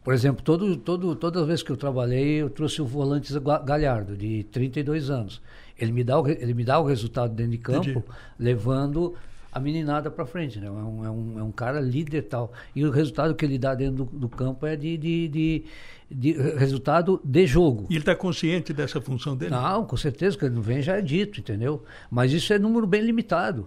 Por 0.03 0.15
exemplo, 0.15 0.43
todo, 0.43 0.77
todo, 0.77 1.15
todas 1.15 1.43
as 1.43 1.49
vezes 1.49 1.63
que 1.63 1.71
eu 1.71 1.77
trabalhei, 1.77 2.41
eu 2.43 2.49
trouxe 2.49 2.81
o 2.81 2.87
volante 2.87 3.33
Ga- 3.39 3.59
Galhardo, 3.59 4.17
de 4.17 4.45
32 4.45 5.11
anos. 5.11 5.43
Ele 5.79 5.93
me 5.93 6.03
dá 6.03 6.19
o, 6.21 6.27
ele 6.27 6.55
me 6.55 6.65
dá 6.65 6.79
o 6.79 6.85
resultado 6.85 7.35
dentro 7.35 7.53
de 7.53 7.59
campo, 7.59 7.89
Entendi. 7.91 8.05
levando 8.39 9.15
a 9.53 9.59
meninada 9.61 10.11
para 10.11 10.25
frente. 10.25 10.59
Né? 10.59 10.69
É, 10.69 10.71
um, 10.71 11.05
é, 11.05 11.11
um, 11.11 11.39
é 11.39 11.43
um 11.43 11.53
cara 11.53 11.81
líder 11.81 12.23
tal. 12.23 12.53
E 12.75 12.85
o 12.85 12.91
resultado 12.91 13.35
que 13.35 13.45
ele 13.45 13.59
dá 13.59 13.75
dentro 13.75 14.05
do, 14.05 14.19
do 14.21 14.29
campo 14.29 14.65
é 14.67 14.75
de, 14.77 14.97
de, 14.97 15.29
de, 15.29 15.65
de 16.11 16.33
resultado 16.57 17.21
de 17.25 17.47
jogo. 17.47 17.87
E 17.91 17.95
ele 17.95 18.01
está 18.01 18.15
consciente 18.15 18.73
dessa 18.73 19.01
função 19.01 19.37
dele? 19.37 19.51
Não, 19.51 19.85
com 19.85 19.97
certeza, 19.97 20.37
que 20.39 20.45
ele 20.47 20.55
não 20.55 20.63
vem 20.63 20.81
já 20.81 20.97
é 20.97 21.03
dito, 21.03 21.41
entendeu? 21.41 21.83
Mas 22.11 22.33
isso 22.33 22.53
é 22.53 22.59
número 22.59 22.87
bem 22.87 23.03
limitado. 23.03 23.67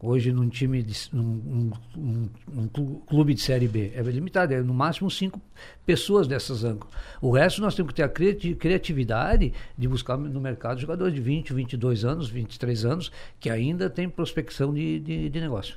Hoje, 0.00 0.30
num 0.32 0.48
time, 0.48 0.80
de, 0.80 0.94
num, 1.12 1.22
um, 1.24 1.72
um- 2.00 2.28
um 2.56 2.68
clu- 2.68 3.02
clube 3.04 3.34
de 3.34 3.40
Série 3.40 3.66
B, 3.66 3.90
é 3.96 4.00
limitado, 4.02 4.54
é 4.54 4.62
no 4.62 4.72
máximo 4.72 5.10
cinco 5.10 5.40
pessoas 5.84 6.28
dessas 6.28 6.62
âncoras. 6.62 6.94
O 7.20 7.32
resto 7.32 7.60
nós 7.60 7.74
temos 7.74 7.90
que 7.90 7.96
ter 7.96 8.04
a 8.04 8.08
criati- 8.08 8.54
criatividade 8.54 9.52
de 9.76 9.88
buscar 9.88 10.16
no 10.16 10.40
mercado 10.40 10.80
jogadores 10.80 11.12
de 11.12 11.20
20, 11.20 11.52
22 11.52 12.04
anos, 12.04 12.28
23 12.30 12.84
anos, 12.84 13.10
que 13.40 13.50
ainda 13.50 13.90
tem 13.90 14.08
prospecção 14.08 14.72
de, 14.72 15.00
de, 15.00 15.28
de 15.28 15.40
negócio. 15.40 15.74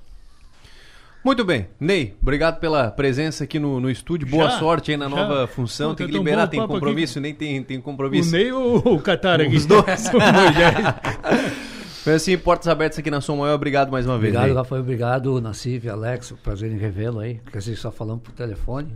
Muito 1.24 1.44
bem. 1.44 1.68
Ney, 1.80 2.16
obrigado 2.22 2.60
pela 2.60 2.90
presença 2.92 3.44
aqui 3.44 3.58
no, 3.60 3.80
no 3.80 3.90
estúdio. 3.90 4.28
Boa 4.28 4.50
Já? 4.52 4.60
sorte 4.60 4.92
aí 4.92 4.98
na 4.98 5.10
Já? 5.10 5.16
nova 5.16 5.48
função. 5.48 5.90
Pô, 5.92 5.96
tem 5.96 6.08
que 6.08 6.14
liberar, 6.14 6.46
o 6.46 6.48
tem 6.48 6.60
compromisso, 6.68 7.20
nem 7.20 7.34
tem, 7.34 7.64
tem 7.64 7.78
O 7.80 7.82
compromisso. 7.82 8.32
Ney 8.32 8.52
ou 8.52 8.78
o 8.96 9.00
Catar 9.02 9.42
aqui? 9.42 9.54
Os 9.58 9.66
dois. 9.66 10.04
Foi 12.04 12.14
assim, 12.14 12.36
portas 12.38 12.68
abertas 12.68 12.98
aqui 13.00 13.12
na 13.12 13.22
Som 13.22 13.36
Maior. 13.38 13.54
Obrigado 13.56 13.92
mais 13.92 14.06
uma 14.08 14.18
vez. 14.18 14.34
Obrigado, 14.34 14.48
Ney. 14.50 14.58
Rafael. 14.58 14.82
Obrigado, 14.82 15.42
Nassif, 15.42 15.88
Alex. 15.88 16.32
Prazer 16.44 16.72
em 16.72 16.78
revê-lo 16.78 17.20
aí. 17.20 17.40
Quer 17.52 17.60
dizer, 17.60 17.76
só 17.76 17.92
falando 17.92 18.22
por 18.22 18.32
telefone. 18.34 18.92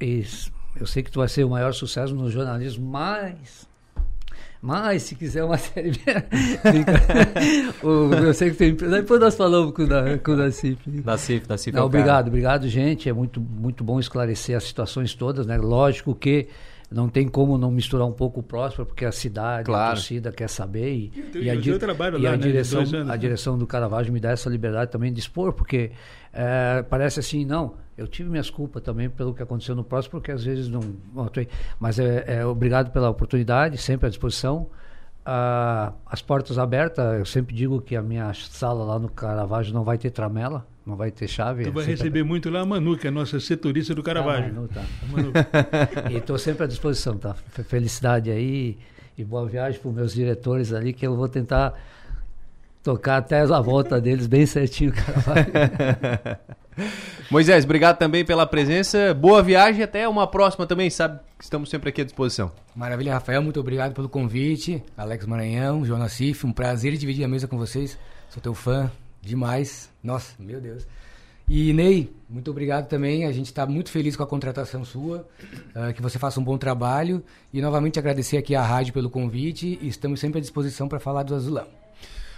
E 0.00 0.24
eu 0.80 0.86
sei 0.86 1.02
que 1.04 1.10
tu 1.10 1.20
vai 1.20 1.28
ser 1.28 1.44
o 1.44 1.50
maior 1.50 1.72
sucesso 1.72 2.14
no 2.14 2.28
jornalismo, 2.30 2.84
mas. 2.84 3.66
Mas, 4.60 5.02
se 5.04 5.14
quiser 5.14 5.44
uma 5.44 5.56
série. 5.58 5.92
Eu 7.82 8.34
sei 8.34 8.50
que 8.50 8.56
tem. 8.56 8.74
Depois 8.74 9.20
nós 9.20 9.36
falamos 9.36 9.72
com 9.72 9.82
o, 9.82 9.86
Na- 9.86 10.18
com 10.18 10.32
o 10.32 10.36
Nassif. 10.36 10.78
Nassif, 11.04 11.48
Nassif 11.48 11.68
é 11.68 11.72
Não, 11.72 11.76
cara. 11.80 11.86
obrigado, 11.86 12.28
obrigado, 12.28 12.68
gente. 12.68 13.08
É 13.08 13.12
muito, 13.12 13.40
muito 13.40 13.84
bom 13.84 14.00
esclarecer 14.00 14.56
as 14.56 14.64
situações 14.64 15.14
todas, 15.14 15.46
né? 15.46 15.56
Lógico 15.58 16.14
que 16.14 16.48
não 16.90 17.08
tem 17.08 17.26
como 17.28 17.58
não 17.58 17.70
misturar 17.70 18.06
um 18.06 18.12
pouco 18.12 18.40
o 18.40 18.42
próximo, 18.42 18.86
porque 18.86 19.04
a 19.04 19.12
cidade, 19.12 19.64
Claro. 19.66 19.92
a 19.92 19.94
torcida 19.94 20.30
quer 20.32 20.48
saber 20.48 20.92
e, 20.94 21.08
teu- 21.08 21.42
e 21.42 21.50
a, 21.50 21.54
e 21.54 21.58
di- 21.58 21.70
e 21.70 21.72
lá, 22.22 22.28
a 22.32 22.32
né, 22.32 22.36
direção, 22.36 22.82
a 22.82 23.04
né? 23.04 23.16
direção 23.18 23.58
do 23.58 23.66
Caravaggio 23.66 24.12
me 24.12 24.20
dá 24.20 24.30
essa 24.30 24.48
liberdade 24.48 24.90
também 24.90 25.12
de 25.12 25.18
expor, 25.20 25.52
porque 25.52 25.90
eh, 26.32 26.84
parece 26.88 27.18
assim, 27.20 27.44
não, 27.44 27.74
eu 27.98 28.06
tive 28.06 28.28
minhas 28.30 28.50
culpas 28.50 28.82
também 28.82 29.08
pelo 29.10 29.34
que 29.34 29.42
aconteceu 29.42 29.74
no 29.74 29.82
próximo, 29.82 30.12
porque 30.12 30.30
às 30.30 30.44
vezes 30.44 30.68
não, 30.68 30.80
não 31.14 31.24
atuei. 31.24 31.48
Mas 31.80 31.98
é, 31.98 32.24
é, 32.38 32.46
obrigado 32.46 32.90
pela 32.92 33.08
oportunidade, 33.10 33.76
sempre 33.78 34.06
à 34.06 34.08
disposição. 34.08 34.68
Ah, 35.24 35.92
as 36.06 36.22
portas 36.22 36.56
abertas, 36.56 37.18
eu 37.18 37.24
sempre 37.24 37.52
digo 37.54 37.80
que 37.80 37.96
a 37.96 38.02
minha 38.02 38.32
sala 38.34 38.84
lá 38.84 38.98
no 38.98 39.08
Caravaggio 39.08 39.74
não 39.74 39.82
vai 39.82 39.98
ter 39.98 40.10
tramela, 40.10 40.64
não 40.86 40.94
vai 40.96 41.10
ter 41.10 41.26
chave. 41.26 41.64
Tu 41.64 41.72
vai 41.72 41.84
receber 41.84 42.22
muito 42.22 42.48
lá 42.48 42.60
a 42.60 42.64
Manu, 42.64 42.96
que 42.96 43.06
é 43.06 43.10
a 43.10 43.12
nossa 43.12 43.40
setorista 43.40 43.92
do 43.94 44.02
Caravaggio. 44.02 44.50
Ah, 44.50 44.54
Manu, 44.54 44.68
tá. 44.68 44.84
Manu. 45.10 45.32
e 46.12 46.16
estou 46.16 46.38
sempre 46.38 46.64
à 46.64 46.66
disposição, 46.66 47.16
tá? 47.18 47.34
Fe- 47.34 47.64
Felicidade 47.64 48.30
aí 48.30 48.78
e 49.18 49.24
boa 49.24 49.46
viagem 49.48 49.80
para 49.80 49.88
os 49.88 49.94
meus 49.94 50.14
diretores 50.14 50.72
ali, 50.72 50.92
que 50.92 51.06
eu 51.06 51.16
vou 51.16 51.28
tentar 51.28 51.74
tocar 52.84 53.16
até 53.16 53.40
a 53.40 53.60
volta 53.60 54.00
deles 54.00 54.28
bem 54.28 54.46
certinho, 54.46 54.92
cara. 54.92 56.40
Moisés, 57.30 57.64
obrigado 57.64 57.96
também 57.98 58.24
pela 58.24 58.46
presença. 58.46 59.12
Boa 59.12 59.42
viagem. 59.42 59.82
Até 59.82 60.06
uma 60.08 60.26
próxima 60.26 60.66
também. 60.66 60.88
Sabe 60.90 61.18
que 61.36 61.42
estamos 61.42 61.68
sempre 61.68 61.88
aqui 61.88 62.02
à 62.02 62.04
disposição. 62.04 62.52
Maravilha, 62.76 63.14
Rafael, 63.14 63.42
muito 63.42 63.58
obrigado 63.58 63.92
pelo 63.92 64.08
convite. 64.08 64.80
Alex 64.96 65.26
Maranhão, 65.26 65.84
Jonas 65.84 66.12
Cif, 66.12 66.46
um 66.46 66.52
prazer 66.52 66.96
dividir 66.96 67.24
a 67.24 67.28
mesa 67.28 67.48
com 67.48 67.56
vocês. 67.58 67.98
Sou 68.28 68.40
teu 68.42 68.54
fã 68.54 68.88
demais. 69.26 69.90
Nossa, 70.02 70.34
meu 70.38 70.60
Deus. 70.60 70.86
E 71.48 71.72
Ney, 71.72 72.10
muito 72.28 72.50
obrigado 72.50 72.88
também. 72.88 73.24
A 73.24 73.32
gente 73.32 73.46
está 73.46 73.64
muito 73.66 73.90
feliz 73.90 74.16
com 74.16 74.22
a 74.22 74.26
contratação 74.26 74.84
sua. 74.84 75.28
ah, 75.74 75.92
que 75.92 76.02
você 76.02 76.18
faça 76.18 76.40
um 76.40 76.44
bom 76.44 76.58
trabalho. 76.58 77.22
E 77.52 77.60
novamente 77.60 77.98
agradecer 77.98 78.36
aqui 78.36 78.54
à 78.54 78.62
rádio 78.62 78.92
pelo 78.92 79.08
convite. 79.08 79.78
E 79.80 79.88
estamos 79.88 80.18
sempre 80.18 80.38
à 80.38 80.40
disposição 80.40 80.88
para 80.88 80.98
falar 80.98 81.22
do 81.22 81.34
Azulão. 81.34 81.66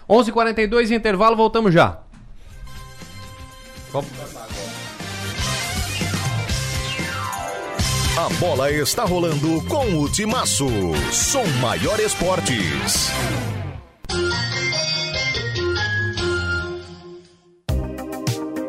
11:42 0.08 0.28
h 0.28 0.32
42 0.32 0.90
intervalo, 0.90 1.36
voltamos 1.36 1.72
já. 1.72 2.00
A 8.18 8.28
bola 8.40 8.70
está 8.70 9.04
rolando 9.04 9.64
com 9.66 10.00
o 10.00 10.10
Timaço. 10.10 10.66
Som 11.12 11.46
Maior 11.60 11.98
Esportes. 12.00 13.10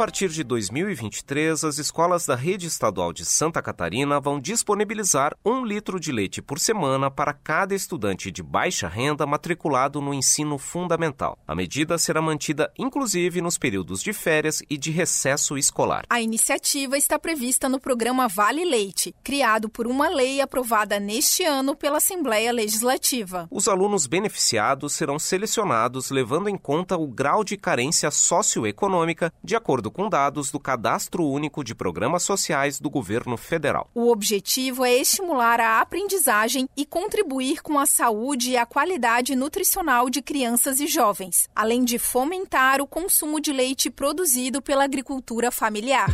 A 0.00 0.02
partir 0.02 0.30
de 0.30 0.42
2023, 0.42 1.62
as 1.62 1.76
escolas 1.76 2.24
da 2.24 2.34
rede 2.34 2.66
estadual 2.66 3.12
de 3.12 3.22
Santa 3.22 3.60
Catarina 3.60 4.18
vão 4.18 4.40
disponibilizar 4.40 5.36
um 5.44 5.62
litro 5.62 6.00
de 6.00 6.10
leite 6.10 6.40
por 6.40 6.58
semana 6.58 7.10
para 7.10 7.34
cada 7.34 7.74
estudante 7.74 8.30
de 8.30 8.42
baixa 8.42 8.88
renda 8.88 9.26
matriculado 9.26 10.00
no 10.00 10.14
ensino 10.14 10.56
fundamental. 10.56 11.38
A 11.46 11.54
medida 11.54 11.98
será 11.98 12.22
mantida 12.22 12.72
inclusive 12.78 13.42
nos 13.42 13.58
períodos 13.58 14.02
de 14.02 14.14
férias 14.14 14.62
e 14.70 14.78
de 14.78 14.90
recesso 14.90 15.58
escolar. 15.58 16.06
A 16.08 16.18
iniciativa 16.18 16.96
está 16.96 17.18
prevista 17.18 17.68
no 17.68 17.78
programa 17.78 18.26
Vale 18.26 18.64
Leite, 18.64 19.14
criado 19.22 19.68
por 19.68 19.86
uma 19.86 20.08
lei 20.08 20.40
aprovada 20.40 20.98
neste 20.98 21.44
ano 21.44 21.76
pela 21.76 21.98
Assembleia 21.98 22.52
Legislativa. 22.52 23.46
Os 23.50 23.68
alunos 23.68 24.06
beneficiados 24.06 24.94
serão 24.94 25.18
selecionados 25.18 26.10
levando 26.10 26.48
em 26.48 26.56
conta 26.56 26.96
o 26.96 27.06
grau 27.06 27.44
de 27.44 27.58
carência 27.58 28.10
socioeconômica, 28.10 29.30
de 29.44 29.54
acordo 29.54 29.89
com 29.90 30.08
dados 30.08 30.50
do 30.50 30.60
Cadastro 30.60 31.26
Único 31.26 31.64
de 31.64 31.74
Programas 31.74 32.22
Sociais 32.22 32.80
do 32.80 32.88
Governo 32.90 33.36
Federal. 33.36 33.88
O 33.94 34.10
objetivo 34.10 34.84
é 34.84 34.94
estimular 34.94 35.60
a 35.60 35.80
aprendizagem 35.80 36.68
e 36.76 36.86
contribuir 36.86 37.62
com 37.62 37.78
a 37.78 37.86
saúde 37.86 38.50
e 38.50 38.56
a 38.56 38.66
qualidade 38.66 39.34
nutricional 39.34 40.10
de 40.10 40.22
crianças 40.22 40.80
e 40.80 40.86
jovens, 40.86 41.48
além 41.54 41.84
de 41.84 41.98
fomentar 41.98 42.80
o 42.80 42.86
consumo 42.86 43.40
de 43.40 43.52
leite 43.52 43.90
produzido 43.90 44.62
pela 44.62 44.84
agricultura 44.84 45.50
familiar. 45.50 46.10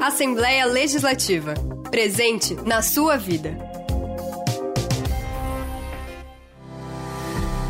Assembleia 0.00 0.66
Legislativa. 0.66 1.54
Presente 1.90 2.54
na 2.54 2.82
sua 2.82 3.16
vida. 3.16 3.71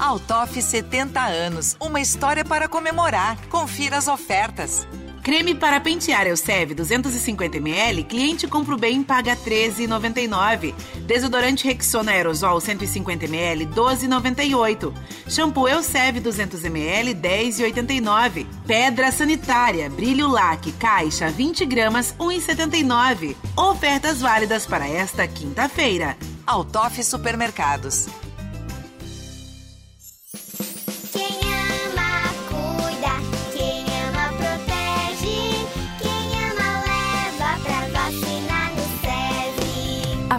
Altoff 0.00 0.60
70 0.62 1.20
anos, 1.20 1.76
uma 1.78 2.00
história 2.00 2.42
para 2.42 2.66
comemorar. 2.66 3.36
Confira 3.50 3.98
as 3.98 4.08
ofertas. 4.08 4.88
Creme 5.22 5.54
para 5.54 5.78
pentear 5.78 6.26
Elseve 6.26 6.74
250ml, 6.74 8.06
cliente 8.06 8.48
compra 8.48 8.74
o 8.74 8.78
bem 8.78 9.02
paga 9.02 9.34
R$ 9.34 9.40
13,99. 9.40 10.74
Desodorante 11.06 11.66
Rexona 11.66 12.12
Aerosol 12.12 12.56
150ml, 12.60 13.68
12,98. 13.74 14.90
Shampoo 15.28 15.68
Elseve 15.68 16.22
200ml, 16.22 17.14
10,89. 17.20 18.46
Pedra 18.66 19.12
sanitária, 19.12 19.90
brilho 19.90 20.28
laque, 20.28 20.72
caixa 20.72 21.28
20 21.28 21.66
gramas, 21.66 22.14
1,79. 22.18 23.36
Ofertas 23.54 24.22
válidas 24.22 24.64
para 24.64 24.88
esta 24.88 25.28
quinta-feira. 25.28 26.16
Altoff 26.46 27.04
Supermercados. 27.04 28.06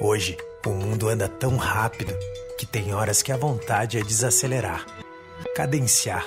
Hoje, 0.00 0.34
o 0.64 0.70
mundo 0.70 1.10
anda 1.10 1.28
tão 1.28 1.58
rápido 1.58 2.10
que 2.58 2.64
tem 2.64 2.94
horas 2.94 3.20
que 3.20 3.30
a 3.30 3.36
vontade 3.36 3.98
é 3.98 4.02
desacelerar, 4.02 4.86
cadenciar. 5.54 6.24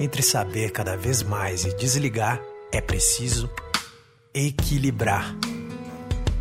Entre 0.00 0.20
saber 0.20 0.72
cada 0.72 0.96
vez 0.96 1.22
mais 1.22 1.64
e 1.64 1.72
desligar, 1.76 2.42
é 2.72 2.80
preciso 2.80 3.48
equilibrar. 4.34 5.32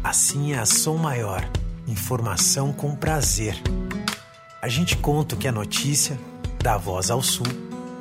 Assim 0.03 0.53
é 0.53 0.57
a 0.57 0.65
Som 0.65 0.97
Maior, 0.97 1.47
informação 1.87 2.73
com 2.73 2.95
prazer. 2.95 3.53
A 4.63 4.67
gente 4.67 4.97
conta 4.97 5.35
o 5.35 5.37
que 5.37 5.47
é 5.47 5.51
notícia, 5.51 6.17
dá 6.59 6.75
voz 6.75 7.11
ao 7.11 7.21
sul, 7.21 7.45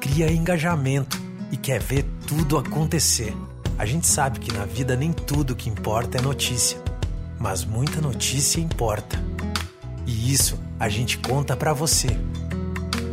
cria 0.01 0.33
engajamento 0.33 1.21
e 1.53 1.59
quer 1.59 1.79
ver 1.79 2.07
tudo 2.27 2.57
acontecer. 2.57 3.35
A 3.81 3.87
gente 3.87 4.07
sabe 4.07 4.41
que 4.41 4.53
na 4.53 4.67
vida 4.67 4.95
nem 4.95 5.11
tudo 5.11 5.57
que 5.57 5.71
importa 5.71 6.19
é 6.19 6.21
notícia, 6.21 6.79
mas 7.39 7.65
muita 7.65 7.99
notícia 7.99 8.61
importa. 8.61 9.19
E 10.07 10.31
isso 10.31 10.61
a 10.79 10.87
gente 10.91 11.17
conta 11.17 11.57
para 11.57 11.73
você. 11.73 12.09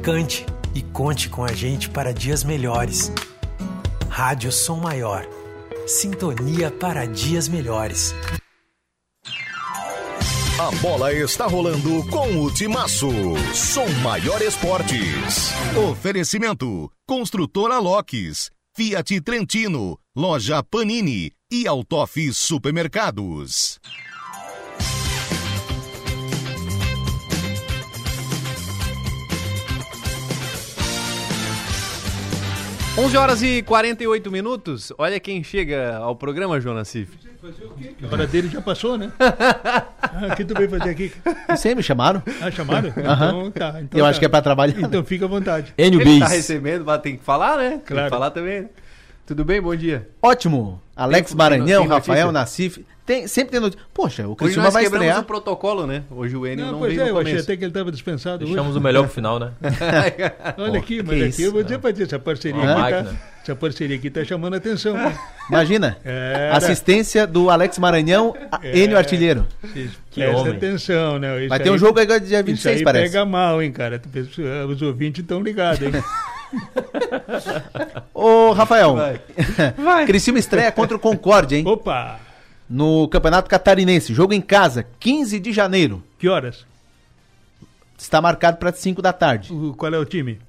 Cante 0.03 0.45
e 0.75 0.81
conte 0.81 1.29
com 1.29 1.45
a 1.45 1.53
gente 1.53 1.89
para 1.89 2.13
dias 2.13 2.43
melhores. 2.43 3.13
Rádio 4.09 4.51
Som 4.51 4.81
Maior. 4.81 5.25
Sintonia 5.87 6.69
para 6.69 7.07
dias 7.07 7.47
melhores. 7.47 8.13
A 10.59 10.71
bola 10.81 11.13
está 11.13 11.47
rolando 11.47 12.05
com 12.09 12.43
o 12.43 12.51
Timaço. 12.51 13.09
Som 13.53 13.87
Maior 14.03 14.41
Esportes. 14.41 15.53
Oferecimento: 15.89 16.91
Construtora 17.07 17.79
Locks, 17.79 18.51
Fiat 18.77 19.21
Trentino, 19.21 19.97
Loja 20.15 20.61
Panini 20.61 21.31
e 21.51 21.65
Autof 21.65 22.15
Supermercados. 22.31 23.79
11 32.95 33.17
horas 33.17 33.41
e 33.41 33.63
48 33.63 34.29
minutos. 34.29 34.93
Olha 34.99 35.19
quem 35.19 35.43
chega 35.43 35.97
ao 35.97 36.15
programa, 36.15 36.61
Jonas 36.61 36.87
Cif. 37.41 38.05
A 38.05 38.13
hora 38.13 38.27
dele 38.27 38.49
já 38.49 38.61
passou, 38.61 38.97
né? 38.97 39.11
Ah, 39.99 40.33
O 40.33 40.35
que 40.35 40.45
tu 40.45 40.53
veio 40.55 40.69
fazer 40.69 40.89
aqui? 40.89 41.11
Sim, 41.57 41.75
me 41.75 41.83
chamaram. 41.83 42.23
Ah, 42.41 42.49
chamaram? 42.49 42.91
Aham. 43.05 43.27
Então 43.29 43.51
tá. 43.51 43.81
Então 43.81 43.99
Eu 43.99 44.03
tá. 44.05 44.09
acho 44.09 44.19
que 44.19 44.25
é 44.25 44.29
pra 44.29 44.41
trabalhar. 44.41 44.79
Então 44.79 45.03
fica 45.03 45.25
à 45.25 45.27
vontade. 45.27 45.73
Ele 45.77 46.19
tá 46.19 46.27
recebendo, 46.27 46.83
mas 46.85 47.01
tem 47.01 47.17
que 47.17 47.23
falar, 47.23 47.57
né? 47.57 47.69
Tem 47.71 47.79
Claro. 47.79 48.03
que 48.05 48.09
falar 48.09 48.31
também. 48.31 48.61
né? 48.61 48.67
Tudo 49.25 49.43
bem? 49.45 49.61
Bom 49.61 49.75
dia. 49.75 50.07
Ótimo. 50.21 50.81
Alex 50.95 51.29
Tem- 51.31 51.37
Maranhão, 51.37 51.81
tem? 51.83 51.91
Rafael 51.91 52.31
Nassif. 52.31 52.83
Tem, 53.07 53.25
sempre 53.25 53.51
tem 53.51 53.61
notícia. 53.61 53.85
Poxa, 53.93 54.23
o 54.23 54.31
Hoje 54.31 54.35
Criciúma 54.35 54.63
nós 54.65 54.73
vai 54.73 54.83
quebramos 54.83 55.07
estrear. 55.07 55.23
o 55.23 55.25
protocolo, 55.25 55.87
né? 55.87 56.03
Hoje 56.11 56.35
o 56.35 56.45
Enio 56.45 56.65
não, 56.65 56.71
Não, 56.73 56.79
pois 56.79 56.91
veio 56.93 57.01
é, 57.01 57.05
no 57.05 57.11
eu 57.17 57.21
achei 57.21 57.39
até 57.39 57.55
que 57.55 57.63
ele 57.63 57.69
estava 57.71 57.89
dispensado. 57.89 58.43
hoje. 58.43 58.53
Deixamos 58.53 58.75
o 58.75 58.81
melhor 58.81 59.03
pro 59.03 59.11
final, 59.13 59.39
né? 59.39 59.51
Olha 60.59 60.77
aqui, 60.77 61.01
mas 61.01 61.21
aqui 61.33 61.43
eu 61.43 61.53
vou 61.53 61.63
dizer 61.63 61.79
pra 61.79 61.93
ti, 61.93 62.03
essa 62.03 62.19
parceria 62.19 62.61
Uma 62.61 62.71
aqui 62.73 62.81
máquina. 62.81 63.03
tá, 63.05 63.15
essa 63.43 63.55
parceria 63.55 63.95
aqui 63.95 64.09
tá 64.09 64.25
chamando 64.25 64.55
a 64.55 64.57
atenção. 64.57 64.93
né? 64.93 65.17
Imagina. 65.49 65.97
É, 66.03 66.51
Assistência 66.53 67.25
do 67.25 67.49
Alex 67.49 67.79
Maranhão, 67.79 68.35
É. 68.61 68.77
Enio 68.77 68.97
Artilheiro. 68.97 69.47
Que 70.11 70.13
Presta 70.13 70.49
atenção, 70.49 71.17
né? 71.17 71.39
Isso 71.39 71.47
Vai 71.49 71.59
ter 71.61 71.71
um 71.71 71.77
jogo 71.77 71.97
aí 71.99 72.05
dia 72.19 72.43
26, 72.43 72.57
isso 72.59 72.67
aí 72.67 72.83
parece. 72.83 73.13
pega 73.13 73.23
mal, 73.25 73.61
hein, 73.61 73.71
cara. 73.71 74.01
Os 74.67 74.81
ouvintes 74.81 75.21
estão 75.21 75.41
ligados, 75.41 75.81
hein? 75.81 75.93
Ô, 78.13 78.51
Rafael. 78.51 78.95
Vai. 78.95 79.21
Vai. 79.77 80.05
Criciúma 80.07 80.39
estreia 80.39 80.71
contra 80.71 80.95
o 80.95 80.99
Concorde, 80.99 81.55
hein? 81.55 81.63
Opa! 81.65 82.19
No 82.69 83.07
Campeonato 83.07 83.49
Catarinense. 83.49 84.13
Jogo 84.13 84.33
em 84.33 84.41
casa, 84.41 84.85
15 84.99 85.39
de 85.39 85.51
janeiro. 85.53 86.03
Que 86.19 86.27
horas? 86.27 86.65
Está 87.97 88.21
marcado 88.21 88.57
para 88.57 88.71
5 88.71 89.01
da 89.01 89.13
tarde. 89.13 89.51
O- 89.53 89.73
qual 89.73 89.93
é 89.93 89.97
o 89.97 90.05
time? 90.05 90.39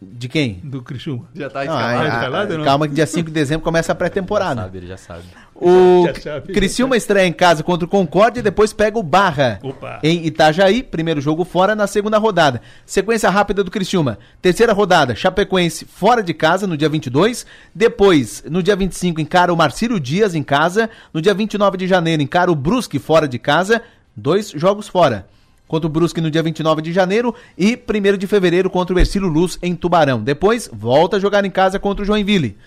De 0.00 0.28
quem? 0.28 0.54
Do 0.64 0.82
Criciúma. 0.82 1.28
Já 1.34 1.48
tá 1.48 1.64
Não, 1.64 1.72
escalado? 1.74 1.94
a- 1.96 2.00
a- 2.02 2.10
Tá 2.10 2.16
escalado 2.16 2.52
ou 2.52 2.58
não? 2.58 2.64
Calma 2.64 2.88
que 2.88 2.94
dia 2.94 3.06
5 3.06 3.28
de 3.28 3.32
dezembro 3.34 3.62
começa 3.62 3.92
a 3.92 3.94
pré-temporada. 3.94 4.62
Sabe, 4.62 4.78
ele 4.78 4.86
já 4.88 4.96
sabe. 4.96 5.22
O 5.64 6.04
Criciúma 6.52 6.96
estreia 6.96 7.26
em 7.26 7.32
casa 7.32 7.62
contra 7.62 7.86
o 7.86 7.88
Concorde 7.88 8.40
e 8.40 8.42
depois 8.42 8.72
pega 8.72 8.98
o 8.98 9.02
Barra 9.02 9.60
Opa. 9.62 10.00
em 10.02 10.26
Itajaí, 10.26 10.82
primeiro 10.82 11.20
jogo 11.20 11.44
fora 11.44 11.76
na 11.76 11.86
segunda 11.86 12.18
rodada. 12.18 12.60
Sequência 12.84 13.30
rápida 13.30 13.62
do 13.62 13.70
Criciúma. 13.70 14.18
Terceira 14.40 14.72
rodada, 14.72 15.14
Chapecoense 15.14 15.84
fora 15.84 16.20
de 16.20 16.34
casa 16.34 16.66
no 16.66 16.76
dia 16.76 16.88
22. 16.88 17.46
Depois, 17.72 18.42
no 18.50 18.60
dia 18.60 18.74
25, 18.74 19.20
encara 19.20 19.52
o 19.52 19.56
Marcílio 19.56 20.00
Dias 20.00 20.34
em 20.34 20.42
casa. 20.42 20.90
No 21.14 21.22
dia 21.22 21.32
29 21.32 21.76
de 21.76 21.86
janeiro, 21.86 22.22
encara 22.22 22.50
o 22.50 22.56
Brusque 22.56 22.98
fora 22.98 23.28
de 23.28 23.38
casa. 23.38 23.82
Dois 24.16 24.50
jogos 24.50 24.88
fora. 24.88 25.28
Contra 25.68 25.86
o 25.86 25.90
Brusque 25.90 26.20
no 26.20 26.30
dia 26.30 26.42
29 26.42 26.82
de 26.82 26.92
janeiro 26.92 27.32
e 27.56 27.78
1 27.88 28.18
de 28.18 28.26
fevereiro 28.26 28.68
contra 28.68 28.96
o 28.96 28.98
Ercílio 28.98 29.28
Luz 29.28 29.58
em 29.62 29.76
Tubarão. 29.76 30.20
Depois, 30.20 30.68
volta 30.72 31.18
a 31.18 31.20
jogar 31.20 31.44
em 31.44 31.50
casa 31.50 31.78
contra 31.78 32.02
o 32.02 32.04
Joinville. 32.04 32.58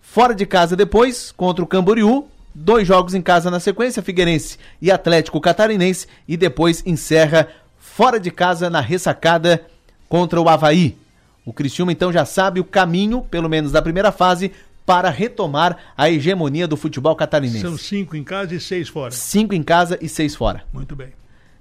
Fora 0.00 0.34
de 0.34 0.46
casa 0.46 0.74
depois, 0.74 1.30
contra 1.30 1.62
o 1.62 1.66
Camboriú, 1.66 2.26
dois 2.58 2.86
jogos 2.86 3.14
em 3.14 3.22
casa 3.22 3.50
na 3.50 3.60
sequência, 3.60 4.02
Figueirense 4.02 4.58
e 4.82 4.90
Atlético 4.90 5.40
Catarinense, 5.40 6.06
e 6.26 6.36
depois 6.36 6.82
encerra 6.84 7.48
fora 7.78 8.18
de 8.18 8.30
casa 8.30 8.68
na 8.68 8.80
ressacada 8.80 9.64
contra 10.08 10.40
o 10.40 10.48
Havaí. 10.48 10.96
O 11.44 11.52
Criciúma 11.52 11.92
então 11.92 12.12
já 12.12 12.24
sabe 12.24 12.60
o 12.60 12.64
caminho, 12.64 13.22
pelo 13.22 13.48
menos 13.48 13.72
da 13.72 13.80
primeira 13.80 14.12
fase, 14.12 14.52
para 14.84 15.10
retomar 15.10 15.76
a 15.96 16.10
hegemonia 16.10 16.66
do 16.66 16.76
futebol 16.76 17.14
catarinense. 17.14 17.60
São 17.60 17.78
cinco 17.78 18.16
em 18.16 18.24
casa 18.24 18.54
e 18.54 18.60
seis 18.60 18.88
fora. 18.88 19.10
Cinco 19.10 19.54
em 19.54 19.62
casa 19.62 19.98
e 20.00 20.08
seis 20.08 20.34
fora. 20.34 20.64
Muito 20.72 20.96
bem. 20.96 21.08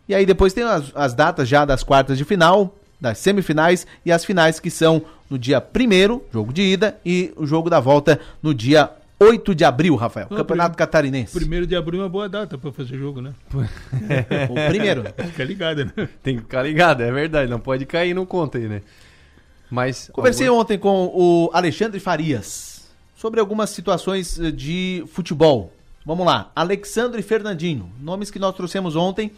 E 0.08 0.16
aí 0.16 0.26
depois 0.26 0.54
tem 0.54 0.64
as, 0.64 0.92
as 0.96 1.14
datas 1.14 1.48
já 1.48 1.66
das 1.66 1.84
quartas 1.84 2.18
de 2.18 2.24
final, 2.24 2.74
das 3.00 3.18
semifinais 3.18 3.86
e 4.06 4.12
as 4.12 4.26
finais 4.26 4.60
que 4.60 4.72
são 4.72 5.04
no 5.30 5.38
dia 5.38 5.62
1 5.62 6.22
jogo 6.32 6.54
de 6.54 6.62
ida, 6.62 6.98
e 7.06 7.34
o 7.36 7.46
jogo 7.46 7.70
da 7.70 7.80
volta 7.80 8.20
no 8.42 8.54
dia 8.54 8.90
8 9.20 9.56
de 9.56 9.66
abril, 9.66 9.96
Rafael. 9.96 10.28
Não, 10.30 10.38
Campeonato 10.38 10.72
prim- 10.76 10.78
Catarinense. 10.78 11.34
Primeiro 11.38 11.66
de 11.66 11.76
abril 11.76 12.02
é 12.02 12.04
uma 12.04 12.10
boa 12.10 12.30
data 12.30 12.58
para 12.58 12.72
fazer 12.72 12.98
jogo, 12.98 13.20
né? 13.22 13.34
O 14.50 14.70
primeiro. 14.70 15.04
Fica 15.26 15.44
ligado, 15.44 15.86
né? 15.86 15.92
Tem 16.22 16.36
que 16.36 16.42
ficar 16.42 16.64
ligado, 16.64 17.02
é 17.02 17.12
verdade. 17.12 17.50
Não 17.50 17.60
pode 17.60 17.86
cair 17.86 18.14
no 18.14 18.26
conta 18.26 18.58
aí, 18.58 18.68
né? 18.68 18.82
Mas. 19.70 20.10
Conversei 20.14 20.48
algum- 20.48 20.62
ontem 20.62 20.78
com 20.78 21.08
o 21.14 21.50
Alexandre 21.54 22.00
Farias 22.00 22.88
sobre 23.16 23.40
algumas 23.40 23.72
situações 23.72 24.40
eh, 24.40 24.52
de 24.52 25.04
futebol. 25.08 25.74
Vamos 26.06 26.26
lá. 26.26 26.52
Alexandre 26.56 27.20
e 27.20 27.24
Fernandinho, 27.24 27.92
nomes 28.00 28.30
que 28.32 28.40
nós 28.40 28.56
trouxemos 28.56 28.96
ontem, 28.96 29.32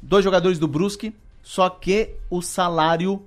dois 0.00 0.22
jogadores 0.22 0.58
do 0.58 0.68
Brusque, 0.68 1.12
só 1.42 1.68
que 1.70 2.10
o 2.30 2.40
salário 2.42 3.20